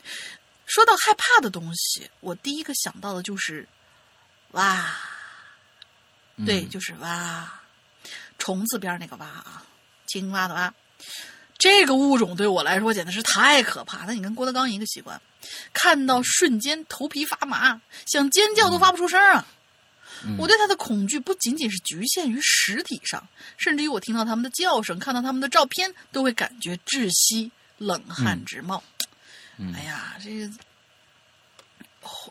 [0.66, 3.66] 说到害怕的东西，我第一个想到的就是
[4.52, 4.86] 蛙，
[6.46, 7.62] 对，就是蛙，
[8.38, 9.64] 虫字边那个蛙啊，
[10.08, 10.74] 青蛙的蛙。
[11.58, 14.06] 这个物种对我来说简直是太可怕。
[14.06, 15.20] 那你跟郭德纲一个习惯，
[15.74, 19.48] 看到瞬间头皮发麻，想尖叫都发不出声啊。
[20.38, 23.28] 我对他的恐惧不仅仅是局限于实体上，
[23.58, 28.84] 甚至于我听到他们的叫声，看到他们的照片，都会感觉窒息、冷汗直冒。
[29.76, 30.48] 哎呀，这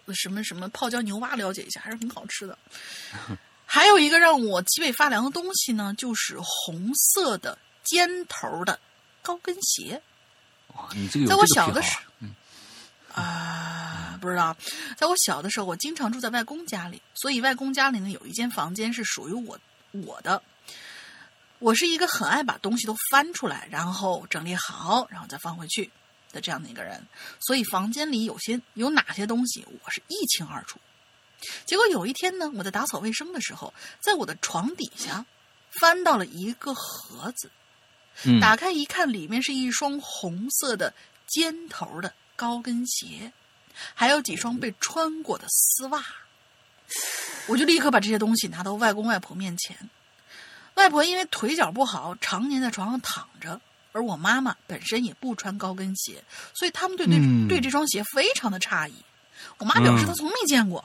[0.04, 2.58] 个什么什么泡椒牛蛙，了解一下，还是很好吃的。
[3.66, 8.78] 还有一个让我脊背发凉的东西呢，就是红色的尖头的
[9.22, 10.00] 高跟鞋。
[10.74, 12.34] 哇，你这个在我小的时，嗯
[13.12, 13.45] 啊。
[14.26, 14.56] 不知道，
[14.96, 19.56] 在我小的时候，我经常住在外公家里，所以外公家里呢有一间房间是属于我
[19.92, 20.42] 我的。
[21.58, 25.90] 我是一个很爱把东西都翻出来，然后整理好，然后再放回去
[26.32, 27.06] 的这样的一个人，
[27.40, 30.78] 所以房间里有些有哪些东西，我是一清二楚。
[31.64, 35.24] 结果有一天呢，我在打扫卫生的时候，在我的床底下
[35.70, 37.50] 翻到了一个盒子，
[38.40, 40.92] 打开一看，里面是一双红色的
[41.26, 43.32] 尖头的高跟鞋，
[43.94, 46.04] 还有几双被穿过的丝袜。
[47.46, 49.76] 我就立刻把这些东西拿到外公外婆面前。
[50.74, 53.60] 外婆因为腿脚不好，常年在床上躺着，
[53.92, 56.22] 而我妈妈本身也不穿高跟鞋，
[56.54, 58.94] 所以他们对对、嗯对这双鞋非常的诧异。
[59.58, 60.84] 我妈表示嗯她从没见过。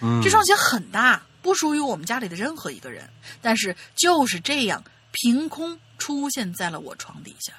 [0.00, 3.08] 嗯这双鞋很大，不属于我们家里的任何一个人，
[3.40, 4.82] 但是就是这样
[5.12, 7.52] 凭空出现在了我床底下。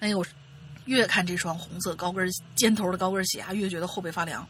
[0.00, 0.24] 哎呦，
[0.90, 4.44] 越看这双红色高跟尖头的高跟鞋啊，越觉得后背发凉，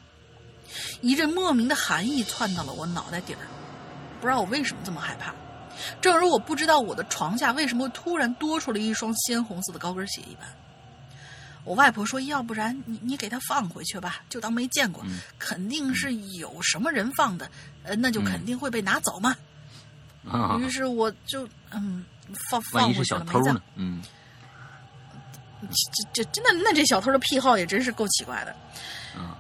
[1.03, 3.41] 一阵莫名的寒意窜到了我脑袋底儿。
[4.23, 5.35] 不知道我为什么这么害怕，
[6.01, 10.49] 正如我不知道我的床下为什么会突然多出了一双鲜红色的高跟鞋一般。
[11.63, 15.05] 我外婆说：“要不然你你给它放回去吧，就当没见过，
[15.39, 17.51] 肯定是有什么人放的，
[17.83, 19.37] 呃，那就肯定会被拿走嘛。
[20.27, 22.03] 啊，于是我就嗯
[22.51, 23.63] 放放回去了，没在小偷呢？
[23.77, 24.03] 嗯
[25.95, 28.53] 这这真的，那这小偷的癖好也真是够奇怪的。
[29.19, 29.37] 啊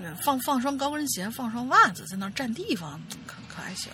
[0.00, 3.90] 嗯，放放双高跟鞋，放双袜子，在那儿占地方，可可还行。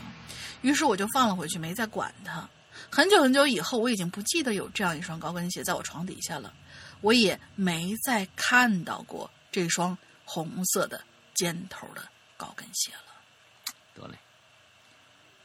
[0.60, 2.46] 于是我就放了回去，没再管它。
[2.90, 6.52] 很久很久以后，我已经不记得有这样一双高跟鞋在我床底下了，
[7.00, 9.96] 我也没再看到过这双
[10.26, 11.00] 红色的
[11.32, 12.02] 尖头的
[12.36, 13.72] 高跟鞋了。
[13.94, 14.18] 得嘞。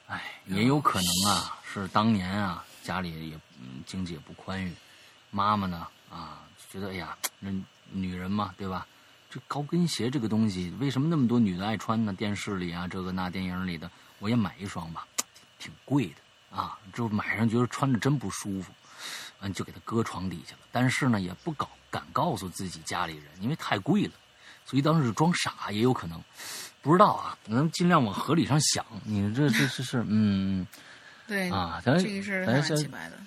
[0.07, 4.73] 哎，也有可能啊，是当年啊家里也嗯经济也不宽裕，
[5.31, 6.41] 妈妈呢啊
[6.71, 7.49] 觉得哎呀， 那
[7.91, 8.85] 女人嘛对吧？
[9.29, 12.13] 这高跟鞋这个东西，为什么那么多女的爱穿呢？
[12.13, 15.07] 电视里啊，这个那电影里的，我也买一双吧，
[15.59, 16.77] 挺贵的啊。
[16.93, 18.71] 就买上觉得穿着真不舒服，
[19.41, 20.59] 嗯，就给它搁床底下了。
[20.71, 24.13] 但是呢，也不搞敢告诉自己家里人，因为太贵了，
[24.65, 26.19] 所以当时是装傻也有可能。
[26.81, 28.85] 不知道啊，能尽量往合理上想。
[29.03, 30.65] 你这这这是嗯
[31.27, 33.19] 对啊，咱这个是还蛮咱先奇怪的。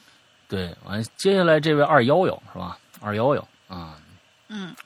[0.53, 2.77] 对，完接下来这位二幺幺是吧？
[3.01, 3.97] 二幺幺啊，
[4.49, 4.77] 嗯，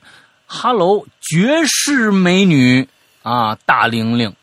[0.45, 2.87] 哈喽，绝世美女
[3.21, 4.33] 啊，大玲玲，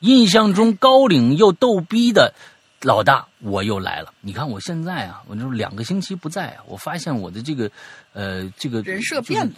[0.00, 2.34] 印象中高领又逗逼的
[2.82, 4.12] 老大，我又来了。
[4.20, 7.70] 你看我现在啊，我就两个星期不在啊，我发现我的这个
[8.12, 9.52] 呃这个人设变了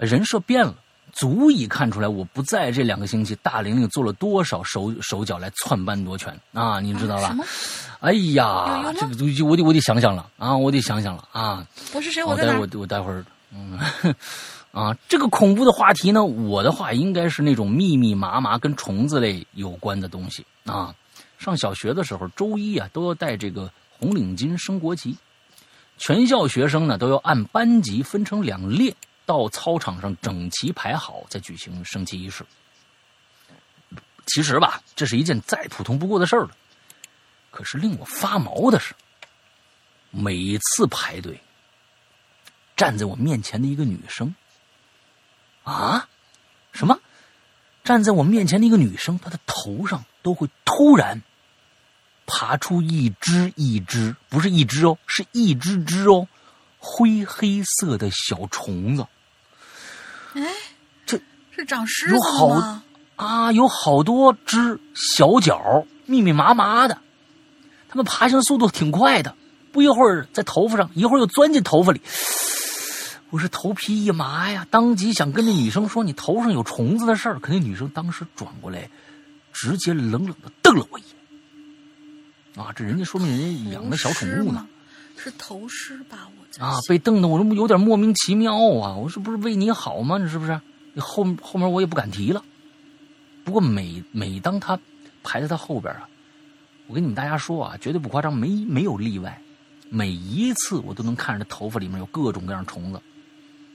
[0.00, 0.74] 人设变了。
[1.12, 6.80] 足以看出来，我不在这两个星期，大玲玲做了多少手手脚来篡班夺权啊！
[6.80, 7.36] 你知道吧？
[8.00, 11.66] 哎呀，这个东西我得我得想想了啊，我得想想了啊。
[11.94, 12.24] 我是谁？
[12.24, 12.58] 我待？
[12.58, 13.24] 我我待会儿，
[13.54, 13.78] 嗯，
[14.72, 20.94] 啊，这个恐怖的话题呢，我的话应该是那种密密麻麻跟虫子类有关的东西啊。
[21.38, 25.16] 上小学的时候，周一啊都要带这个红领巾升国旗，
[25.98, 28.94] 全校学生呢都要按班级分成两列，
[29.32, 32.44] 到操场上整齐排好，再举行升旗仪式。
[34.26, 36.50] 其实吧，这是一件再普通不过的事儿了。
[37.50, 38.94] 可是令我发毛的是，
[40.10, 41.40] 每次排队，
[42.76, 44.34] 站在我面前的一个女生，
[45.64, 46.06] 啊，
[46.72, 47.00] 什么？
[47.82, 51.22] 站在我面前的一个女生，她的头上都会突然
[52.26, 56.28] 爬出一只一只，不是一只哦，是一只只哦，
[56.78, 59.06] 灰黑色的小虫子。
[60.34, 60.42] 哎，
[61.04, 62.82] 这是长虱子有好了吗？
[63.16, 66.98] 啊，有好多只小脚，密密麻麻的，
[67.88, 69.34] 它们爬行速度挺快的，
[69.70, 72.00] 不一会儿在头发上，一会儿又钻进头发里。
[73.30, 78.90] 我是头皮一麻呀，当即想跟那女生说你头上有虫子的事儿，可那女生当时转过来，
[79.52, 82.64] 直接冷冷的瞪了我一眼。
[82.64, 84.66] 啊，这人家说明人家养的小宠物呢。
[85.22, 86.28] 是头虱吧？
[86.36, 88.96] 我在啊，被瞪的我这不有点莫名其妙啊！
[88.96, 90.18] 我这不是为你好吗？
[90.18, 90.60] 你是不是？
[90.94, 92.42] 你后后面我也不敢提了。
[93.44, 94.76] 不过每每当他
[95.22, 96.08] 排在他后边啊，
[96.88, 99.40] 我跟你们大家说啊，绝对不夸张，没没有例外。
[99.88, 103.00] 每一次我都能看着他头发里面有各种各样的虫子。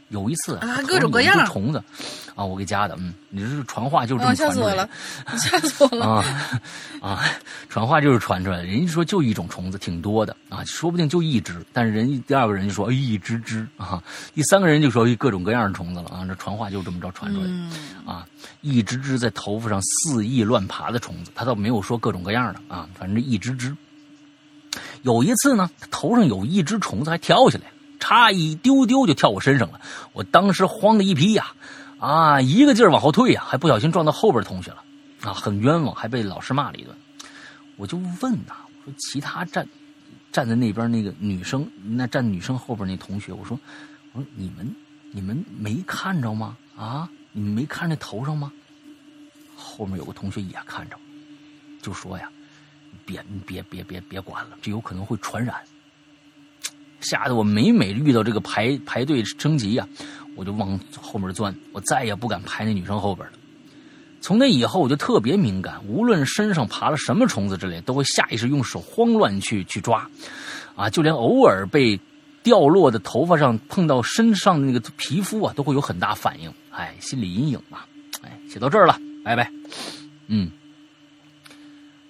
[0.09, 1.83] 有一次啊各种各样虫子
[2.35, 4.89] 啊，我给加的，嗯，你这是传话就是这啊，么传出来的。
[5.37, 5.97] 吓死我了！
[5.97, 6.05] 吓死我了！
[6.05, 6.25] 啊
[7.01, 7.23] 啊，
[7.67, 8.65] 传话就是传出来的。
[8.65, 11.65] 人家说就一种虫子，挺多的啊，说不定就一只。
[11.73, 14.01] 但是人家第二个人就说哎一只只啊，
[14.35, 16.25] 第三个人就说哎各种各样的虫子了啊。
[16.27, 17.71] 这传话就这么着传出来的、嗯，
[18.05, 18.27] 啊，
[18.61, 23.75] 一只只在头发上肆意乱爬的虫子，他倒没有说各种各样的啊，反正一只只。
[25.01, 27.65] 有一次呢，头上有一只虫子还跳下来，
[28.07, 29.81] 差一丢丢就跳我身上了，
[30.13, 31.47] 我当时慌的一批呀、
[31.99, 34.81] 啊，一个劲儿往后退呀、还不小心撞到后边的同学了，
[35.23, 36.95] 啊，很冤枉，还被老师骂了一顿。
[37.75, 38.55] 我就问呐、
[38.85, 39.67] 我说其他站
[40.31, 43.59] 站在那边那个女生，那站女生后边那同学，我说
[44.13, 44.73] 我说你们
[45.11, 46.55] 你们没看着吗？
[46.77, 48.49] 啊，你们没看那头上吗？
[49.53, 50.95] 后面有个同学也看着，
[51.81, 52.29] 就说呀，
[53.05, 55.57] 别别别别别管了，这有可能会传染。
[56.99, 59.87] 吓得我每每遇到这个排排队升级呀，
[60.35, 63.33] 我就往后面钻，我再也不敢排那女生后边了。
[64.19, 70.09] 从那以后，我就特别敏感，无论身上爬了什么虫子之类，都会下意识用手慌乱去去抓，
[70.75, 71.99] 啊，就连偶尔被
[72.43, 76.51] 掉落的头发上碰到身上的那个皮肤啊，都会有很大反应。
[76.71, 77.79] 哎，心理阴影嘛。
[78.23, 79.49] 哎，写到这儿了，拜拜。
[80.25, 80.51] 嗯，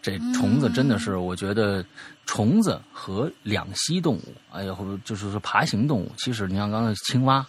[0.01, 1.85] 这虫子真的是，我觉得
[2.27, 7.43] 虫子和两栖动物，哎呀，就是说爬行动物，其实你像刚才青蛙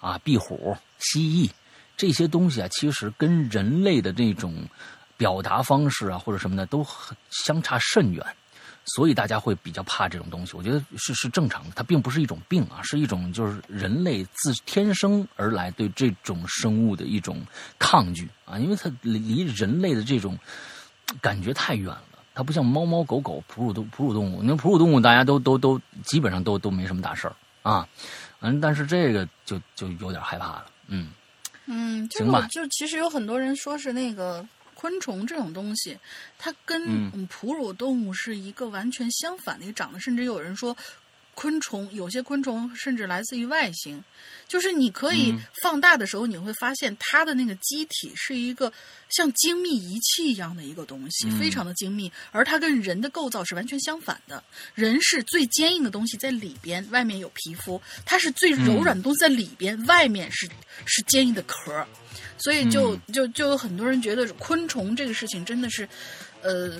[0.00, 1.50] 啊、壁虎、蜥蜴。
[1.96, 4.52] 这些东西啊，其实跟人类的这种
[5.16, 8.26] 表达方式啊，或者什么的，都很相差甚远，
[8.96, 10.56] 所以大家会比较怕这种东西。
[10.56, 17.40] 我觉得是是正常的，它并不是一种病啊，是一种就是人类自天生而来对这种生物的一种
[17.78, 20.36] 抗拒啊，因为它离人类的这种
[21.22, 22.13] 感觉太远了。
[22.34, 27.88] 它不像猫猫狗狗、哺乳动哺乳动物，那哺乳动物大家都都都基本上都都没什么大事儿啊，
[28.40, 31.10] 嗯，但是这个就就有点害怕了，嗯。
[31.66, 35.96] 嗯，这个就其实有很多人说是那个昆虫这种东西，
[36.38, 40.76] 它跟哺乳动物是一个完全相反的一个长得，甚至有人说。
[41.34, 44.02] 昆虫有些昆虫甚至来自于外星，
[44.48, 48.72] 就是你可以放大的时候，你会发现它的那个机体是一个
[49.08, 52.10] 像精密仪器一样的一个东西，非常的精密。
[52.30, 54.42] 而它跟人的构造是完全相反的，
[54.74, 60.48] 人是最坚硬的东西在里边，外面有皮肤；它是最柔软的东西在里边，外面是
[60.86, 61.86] 是坚硬的壳。
[62.36, 65.88] 所以就就就有很多人觉得昆虫这个事情真的是，
[66.42, 66.70] 呃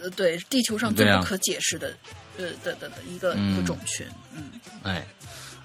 [0.00, 1.94] 呃，对地球上最不可解释的。
[2.38, 4.42] 呃的的的一个一个种群，嗯，
[4.82, 5.04] 哎，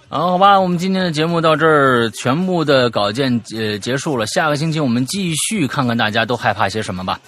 [0.09, 4.25] 好，好吧，我们今天的节目到这儿，全部的稿件呃结束了。
[4.27, 7.19] 下个星期我们继续看看大家都害怕些什么吧。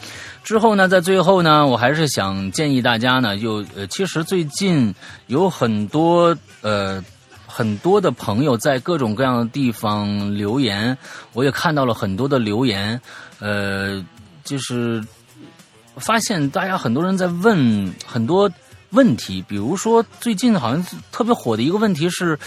[0.44, 4.94] 之后呢，在最后呢，我还是想建议大家呢，就呃，其实最近
[5.28, 7.03] 有很多呃
[7.45, 10.98] 很多的朋友在各种各样的地方留言，
[11.34, 12.99] 我也看到了很多的留言，
[13.40, 14.03] 呃，
[14.44, 15.03] 就是
[15.98, 18.49] 发现大家很多人在问很多。
[18.91, 22.38] 问题，比如说最近好像特别火的一个问题是，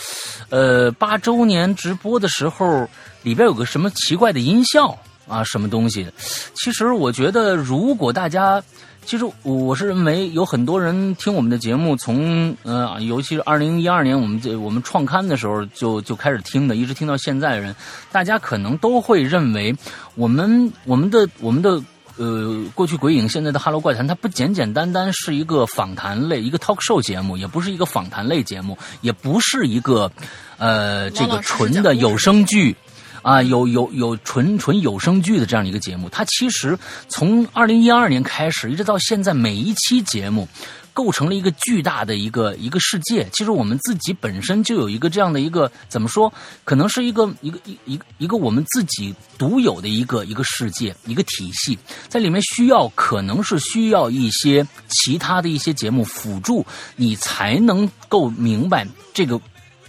[0.51, 2.89] 呃，八周年直播的时候
[3.23, 4.98] 里边有个什么奇怪的音效
[5.28, 6.06] 啊，什么东西？
[6.55, 8.60] 其实我觉得，如果大家，
[9.06, 17.74] 其实我是认为有很多人听我们的节目，从呃，尤其是二零一二年我们这我们创刊的时候就就开始听的，一直听到现在的人，
[18.10, 19.73] 大家可能都会认为
[20.16, 21.81] 我们我们的我们的。
[22.16, 30.10] 呃，过去鬼影，现在的《哈喽怪谈》，它不简简单单是一个访谈类、一个 talk show 节目，也不是一个访谈类节目，也不是一个
[30.59, 32.76] 呃这个纯的有声剧
[33.22, 36.09] 啊，有有有纯纯有声剧的这样一个节目。
[36.09, 36.78] 它其实
[37.09, 40.47] 从二零一二年开始，一直到现在，每一期节目。
[40.93, 43.28] 构成了一个巨大的一个一个世界。
[43.32, 46.32] 其实我们自己本身就有一个这样的一个怎么说？
[46.64, 51.78] 可能是一个一个一一个一个我们自己独有的一个一个世界一个体系，
[52.09, 56.64] 在里面需要可能是需要一些其他的一些节目辅助，
[56.97, 59.40] 你才能够明白这个。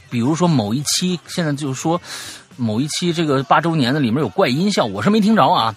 [0.09, 1.99] 比如说某一期，现在就是说
[2.55, 5.73] 某一期这个八周年的里面有怪音效，我是没听着啊，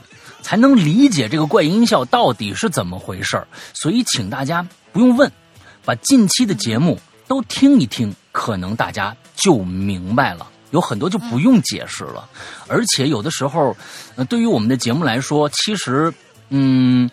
[0.47, 3.44] 才能理解这个怪音效到底是怎么回事
[3.74, 4.64] 所以请大家。
[4.93, 5.28] 不用问，
[5.85, 6.97] 把近期的节目
[7.27, 10.47] 都听一听，可能大家就明白了。
[10.70, 12.28] 有很多就不用解释了。
[12.68, 13.77] 而且有的时候，
[14.14, 16.14] 呃，对于我们的节目来说，其实，
[16.51, 17.10] 嗯，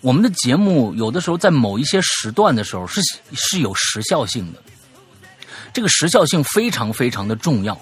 [0.00, 3.00] 我们的节目有的时候在某一些时段的时候是
[3.32, 4.60] 是有时效性的。
[5.72, 7.80] 这个时效性非常非常的重要，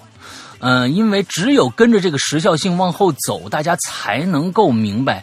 [0.61, 5.21] 嗯，因为只有跟着这个时效性往后走，大家才能够明白。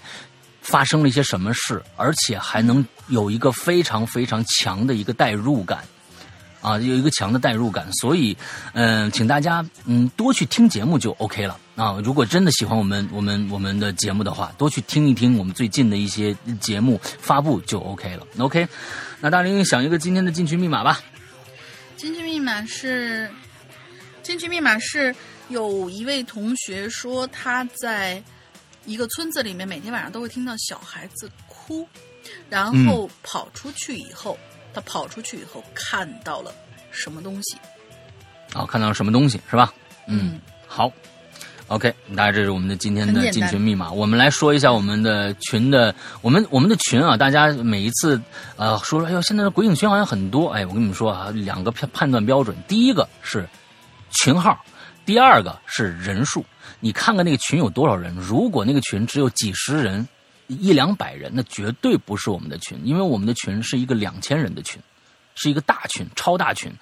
[0.61, 5.83] 发生了一些什么事，而且还能有一个非常非常强的一个代入感，
[6.61, 8.37] 啊，有一个强的代入感，所以，
[8.75, 11.97] 嗯，请大家嗯多去听节目就 OK 了啊。
[12.05, 18.27] 如果真的喜欢我们我们我们的节目的话，多去听一听我们最近的一些节目发布就 OK 了。
[18.37, 18.69] OK，
[19.21, 21.01] 那大玲想一个今天的进群密码吧。
[21.97, 23.31] 进群密码是，
[24.29, 25.15] 进群密码是
[25.49, 28.23] 有一位同学说他在。
[28.85, 31.87] 一个村子里面，每天晚上都会听到小孩子哭，
[32.49, 34.39] 然后跑出去以后，
[34.73, 36.51] 他跑出去以后看到了
[36.91, 37.59] 什么东西？
[38.55, 39.75] 哦，看到了什么东西是吧？
[40.07, 40.91] 嗯，好
[41.67, 43.93] ，OK，大家这是我们的今天的进群密码。
[43.93, 48.19] 我们来说一下我们的群的，我们我们的群啊，大家每一次
[48.57, 50.49] 呃说，哎呦，现在的鬼影群好像很多。
[50.49, 53.47] 哎，我跟你们说啊，两个判判断标准，第一个是
[54.11, 54.59] 群号，
[55.05, 56.45] 第二个是人数。
[56.81, 58.15] 你看看那个群有多少人？
[58.17, 60.07] 如果那个群只有几十人、
[60.47, 64.81] 一两百人，那绝对不是我们的群，因为我们的群是一个两千人的群，
[65.35, 66.73] 是一个大群，超大群，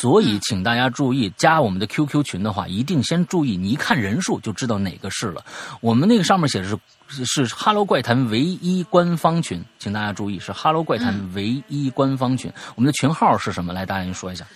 [0.00, 5.44] 所以请大家注意，加我们的 QQ 群的话，一定先注意，你一看人数就知道哪个是了。
[5.80, 6.64] 我们那个上面写的
[7.08, 12.50] 是是《哈喽怪谈》唯一官方群，请大家注意，是《哈喽怪谈》唯一官方群。
[12.74, 13.72] 我们的群号是什么？
[13.72, 14.46] 来，大家您说一下。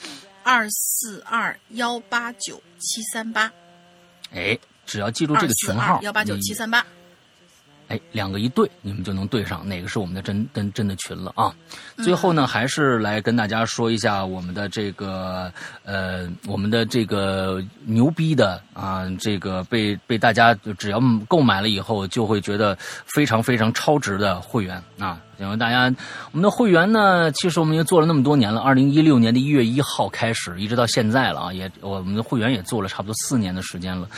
[0.47, 3.51] 二四二幺八九七三八。
[4.33, 4.57] 哎，
[4.87, 6.87] 只要记住这个群号，幺八九七三八。
[7.89, 11.53] 哎，两个一对，你们就能对上哪个是我们的真真真的群了啊！
[11.99, 15.53] 最后呢，还是来跟大家说一下我们的这个
[15.85, 25.21] 呃，我们的这个牛逼的啊，这个被被大家只要购买了以后，就会觉得非常非常超值的会员啊。
[25.39, 25.85] 因为大家，
[26.33, 34.09] 我们的会员呢，其实我们也做了那么多年了，二零一六年的一月一号开始，一直到现在了啊，也我们的会员也做了差不多四年的时间了。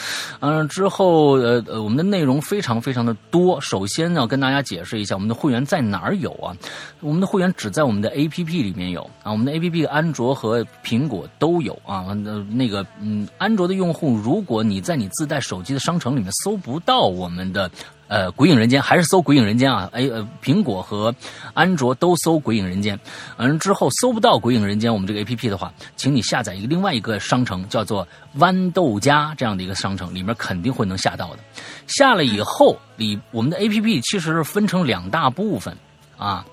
[0.41, 3.61] 嗯，之后呃呃，我们的内容非常非常的多。
[3.61, 6.57] 首先要跟大家解释一下，我们的会员在哪儿有啊？
[7.01, 12.07] 我们的会员只在我们的 A P P 里面有啊，我们的 A P P 安卓和苹果都有啊。
[12.15, 17.69] 那那个嗯，安卓的用户，如果你在你自带手机的商城里面搜不到我们的。
[18.09, 19.89] 呃，鬼影人间还是搜鬼影人间啊？
[19.93, 21.15] 哎，呃，苹果和
[21.53, 22.99] 安卓都搜鬼影人间。
[23.37, 28.09] 完之后搜不到鬼影人间我们这个 A P P 的话，请你下载一个另外一个商城，叫做
[28.39, 31.41] 豌豆荚这样的一个商城，里面肯定会能下到的。
[31.87, 35.77] 下了以后，里我们的 A P P 其实是分成两大部分
[36.17, 36.47] 啊，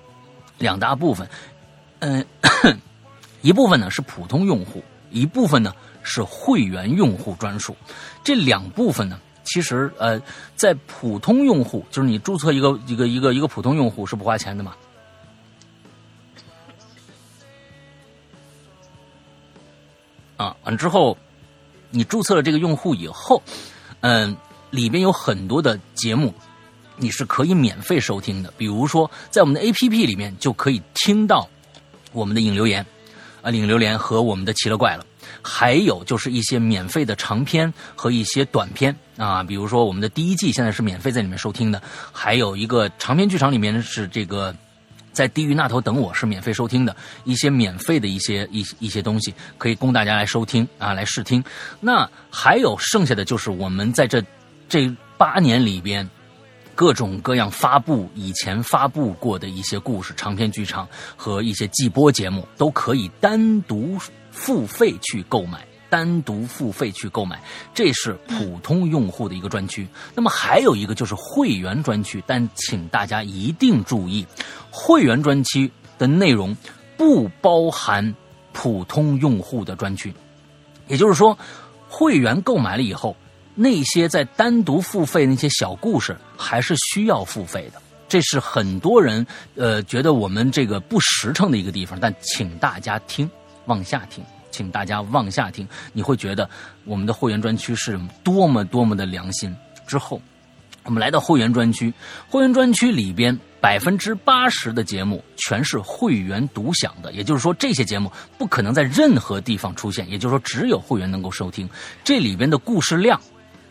[0.58, 1.26] 两大部分。
[2.00, 2.22] 嗯，
[3.40, 5.72] 一部分呢是普通用户，一部分呢
[6.02, 7.74] 是会员用户专属。
[8.22, 9.18] 这两部分呢。
[9.46, 10.20] 其实，呃，
[10.56, 14.74] 在普通用户，就是你注册一个一个一个一个普通用户是不花钱的嘛？
[20.36, 21.16] 啊，完之后，
[21.90, 23.42] 你注册了这个用户以后，
[24.00, 24.36] 嗯，
[24.70, 26.34] 里边有很多的节目，
[26.96, 28.52] 你是可以免费收听的。
[28.58, 31.48] 比如说，在我们的 APP 里面就可以听到
[32.12, 32.84] 我们的影留言，
[33.40, 35.06] 啊，影留言和我们的奇了怪了。
[35.42, 41.82] 还有就是一些免费的长篇和一些短篇啊，比如说我们的第一季现在是免费在里面收听的，
[42.12, 44.54] 还有一个长篇剧场里面是这个
[45.12, 46.94] 在地狱那头等我是免费收听的
[47.24, 51.42] 一些免费的一些一一些东西可以供大家来收听啊来试听。
[51.80, 54.22] 那还有剩下的就是我们在这
[54.68, 56.06] 这八年里边
[56.74, 60.86] 各种各样发布以前发布过的一些故事长篇剧场
[61.16, 63.98] 和一些季播节目都可以单独。
[64.36, 67.40] 付费去购买，单独付费去购买，
[67.74, 69.88] 这是普通用户的一个专区。
[70.14, 74.24] 那么还有一个就是会员专区，但请大家一定注意，
[74.70, 76.54] 会员专区的内容
[76.98, 78.14] 不包含
[78.52, 80.14] 普通用户的专区。
[80.86, 81.36] 也就是说，
[81.88, 83.16] 会员购买了以后，
[83.54, 87.80] 那些在单独付费那些小故事还是需要付费的。
[88.06, 89.26] 这是很多人
[89.56, 93.28] 呃觉得我们这个不实诚的一个地方，但请大家听。
[93.66, 96.48] 往下听，请大家往下听，你会觉得
[96.84, 99.54] 我们的会员专区是多么多么的良心。
[99.86, 100.20] 之后，
[100.82, 101.92] 我们来到会员专区，
[102.28, 111.68] 会员专区里边百分之八十的节目全是会员独享的，也就是说这些节目不可能在任何地方出现，也就是说只有会员能够收听。
[112.02, 113.20] 这里边的故事量，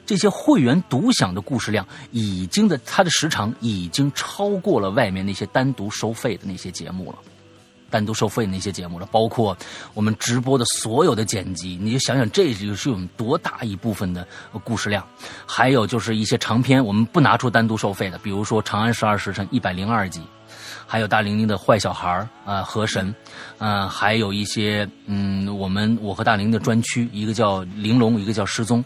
[0.05, 7.17] 这些会员独享的故事量，已经的它的时长已经超过了外面那些单独收费的那些节目了。
[7.95, 9.57] 单独收费的那些节目了，包括
[9.93, 14.27] 我们直播的所有的剪辑，你就想想这就是有多大一部分的
[14.65, 15.01] 故事量。
[15.45, 20.21] 还有就是一些长篇，我们不拿出单独收费的，比如说《长安十二时辰》一百零二集。
[20.85, 23.13] 还有大玲玲的坏小孩啊，河神，
[23.57, 28.85] 嗯，还有一些嗯，我们我和大林的专区，一个叫玲珑，一个叫失踪。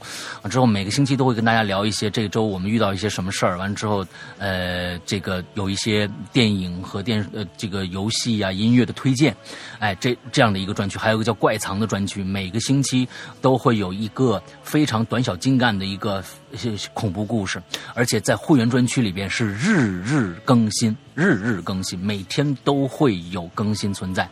[0.49, 3.57] 之后每个星期都会跟大家聊一些这周我们遇到一些什么事儿。
[3.57, 4.05] 完之后，
[4.37, 9.35] 呃，这个有一些电影和电呃这个游戏啊、音乐的推荐，
[9.79, 13.07] 哎，这这样的一个专区，还有一个叫怪藏的专区，每个星期
[13.41, 16.23] 都会有一个非常短小精干的一个
[16.93, 17.61] 恐怖故事，
[17.93, 20.95] 而且在会员专区里边是日日更新。
[21.15, 24.29] 日日更新，每天都会有更新存在。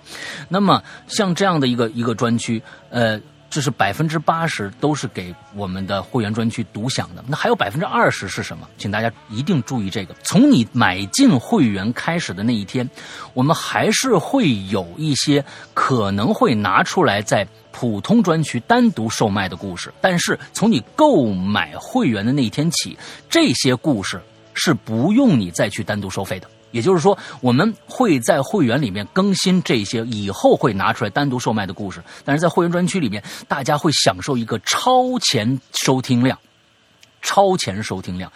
[0.47, 3.19] 那么像这样的一个一个专区，呃，
[3.49, 7.23] 这是百分之八十都是给我们的会员专区独享的。
[7.27, 8.67] 那还有百分之二十是什么？
[8.77, 10.13] 请大家一定注意这个。
[10.23, 12.89] 从你买进会员开始的那一天，
[13.33, 19.93] 我们还是会有一些可能会拿出来在普通专区单独售卖的故事。
[20.01, 22.97] 但是从你购买会员的那一天起，
[23.29, 24.21] 这些故事
[24.53, 26.49] 是不用你再去单独收费的。
[26.77, 36.37] 也就是说，我们会在会员里面更新这些以后会拿出来单独售卖的故事，但是在会员专区里面，大家会享受一个超前收听量，
[37.23, 38.31] 超前收听量。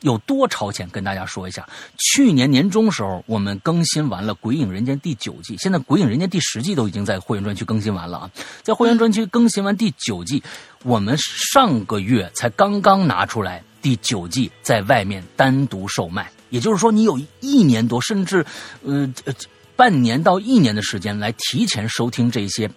[0.00, 1.66] 有多超前，跟大家说一下。
[1.96, 8.30] 去年年中时候，我们更新完了《鬼影人间》第九季，现在《鬼影人间》第十季都已经在会员专区更新完了啊。
[8.62, 10.42] 在会员专区更新完第九季，
[10.82, 16.30] 我们上个月才刚刚拿出来第九季，在外面单独售卖。
[16.54, 18.46] 也就是说，你有一年多，甚至
[18.84, 19.34] 呃呃
[19.74, 22.70] 半年到一年的时间来提前收听这些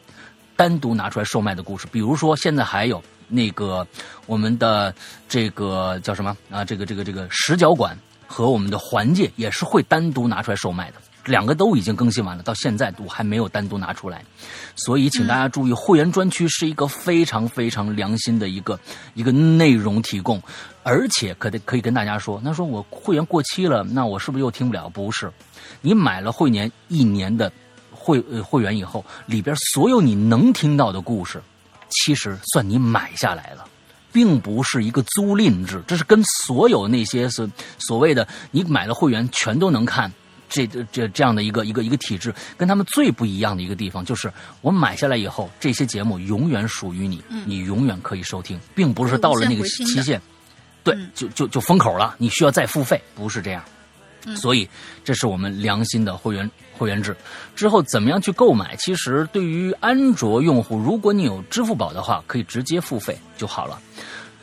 [0.56, 1.86] 单独拿出来售卖的故事。
[1.92, 3.04] 比如说，现在还有。
[3.30, 3.86] 那个
[4.26, 4.96] 我们的
[5.28, 6.64] 这个叫什么啊？
[6.64, 7.94] 这个这个这个石角馆
[8.26, 10.98] 和我们的环界也是会单独拿出来售卖的，
[11.28, 14.24] 两个都已经更新完了，到现在我还没有单独拿出来，
[14.76, 18.80] 所以请大家注意，会员专区是一个非常非常良心的一个
[19.14, 20.42] 一个内容提供，
[20.82, 24.90] 而且可得可以跟大家说，那说我会员过期了，那我是不是又听不了？
[24.90, 25.32] 不是，
[25.82, 27.52] 你买了会员一年的
[27.92, 31.42] 会会员以后，里边所有你能听到的故事。
[31.90, 33.66] 其实算你买下来了，
[34.12, 37.50] 并不是一个租赁制，这是跟所有那些是
[37.80, 40.12] 所谓的你买了会员全都能看，
[40.50, 50.22] 这这这样的一个一个一个体制，跟他们最不一样的一个地方就是，我买下来以后，这些节目永远属于你，你永远可以收听，并不是到了那个期限，
[50.84, 53.64] 对，就就就封口了，你需要再付费，不是这样。
[54.36, 54.68] 所以，
[55.06, 57.16] 这是我们良心的会员会员制。
[57.56, 58.76] 之后怎么样去购买？
[58.76, 63.80] 其实对于安卓用户，如果你有支付宝的话，可以直接付费就好了。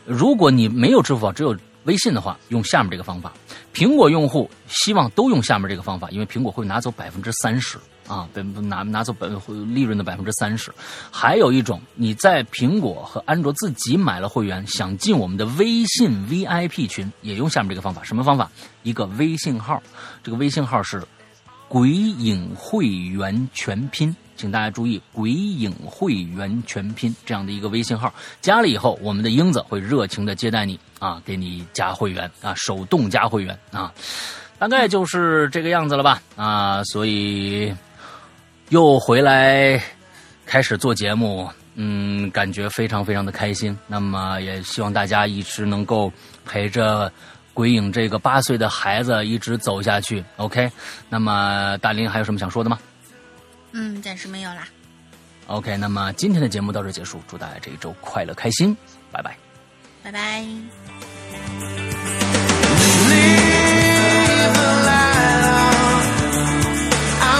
[0.06, 1.54] 如果你没有支付宝，只有
[1.84, 3.32] 微信的话，用下面这个方法。
[3.72, 7.78] 苹果用户希望都用下面这个方法，因为苹果会拿走百分之三十。
[8.06, 9.34] 啊，拿拿走本
[9.74, 10.70] 利润的百分之三十，
[11.10, 18.04] 还有一种，你在苹果和安卓自己买了会员，想进我们的微信 VIP 群，也用下面这个方法。
[18.04, 18.50] 什么方法？
[18.82, 19.82] 一个微信号，
[20.22, 21.02] 这个微信号是
[21.66, 33.92] “鬼影会员全拼”，请大家注意，“鬼影会员全拼”这样的一个微信号，加了以后，我们的英子会热情的接待你啊，给你加会员啊，手动加会员啊，
[34.58, 37.74] 大概就是这个样子了吧啊，所以。
[38.70, 39.80] 又回来
[40.46, 43.76] 开始做节目，嗯，感觉非常非常的开心。
[43.86, 46.10] 那么也希望大家一直能够
[46.46, 47.12] 陪着
[47.52, 50.24] 鬼影这个八岁的孩子一直走下去。
[50.38, 50.68] OK，
[51.10, 52.78] 那么大林还有什么想说的吗？
[53.74, 54.68] 嗯，暂时没有啦。
[55.48, 58.74] OK，那么今天的节目到这结束，祝大家这一周快乐开心，
[59.12, 59.36] 拜拜，
[60.02, 60.46] 拜拜。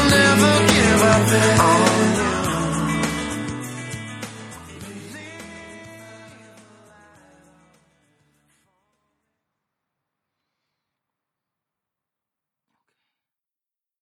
[0.07, 2.04] Never give up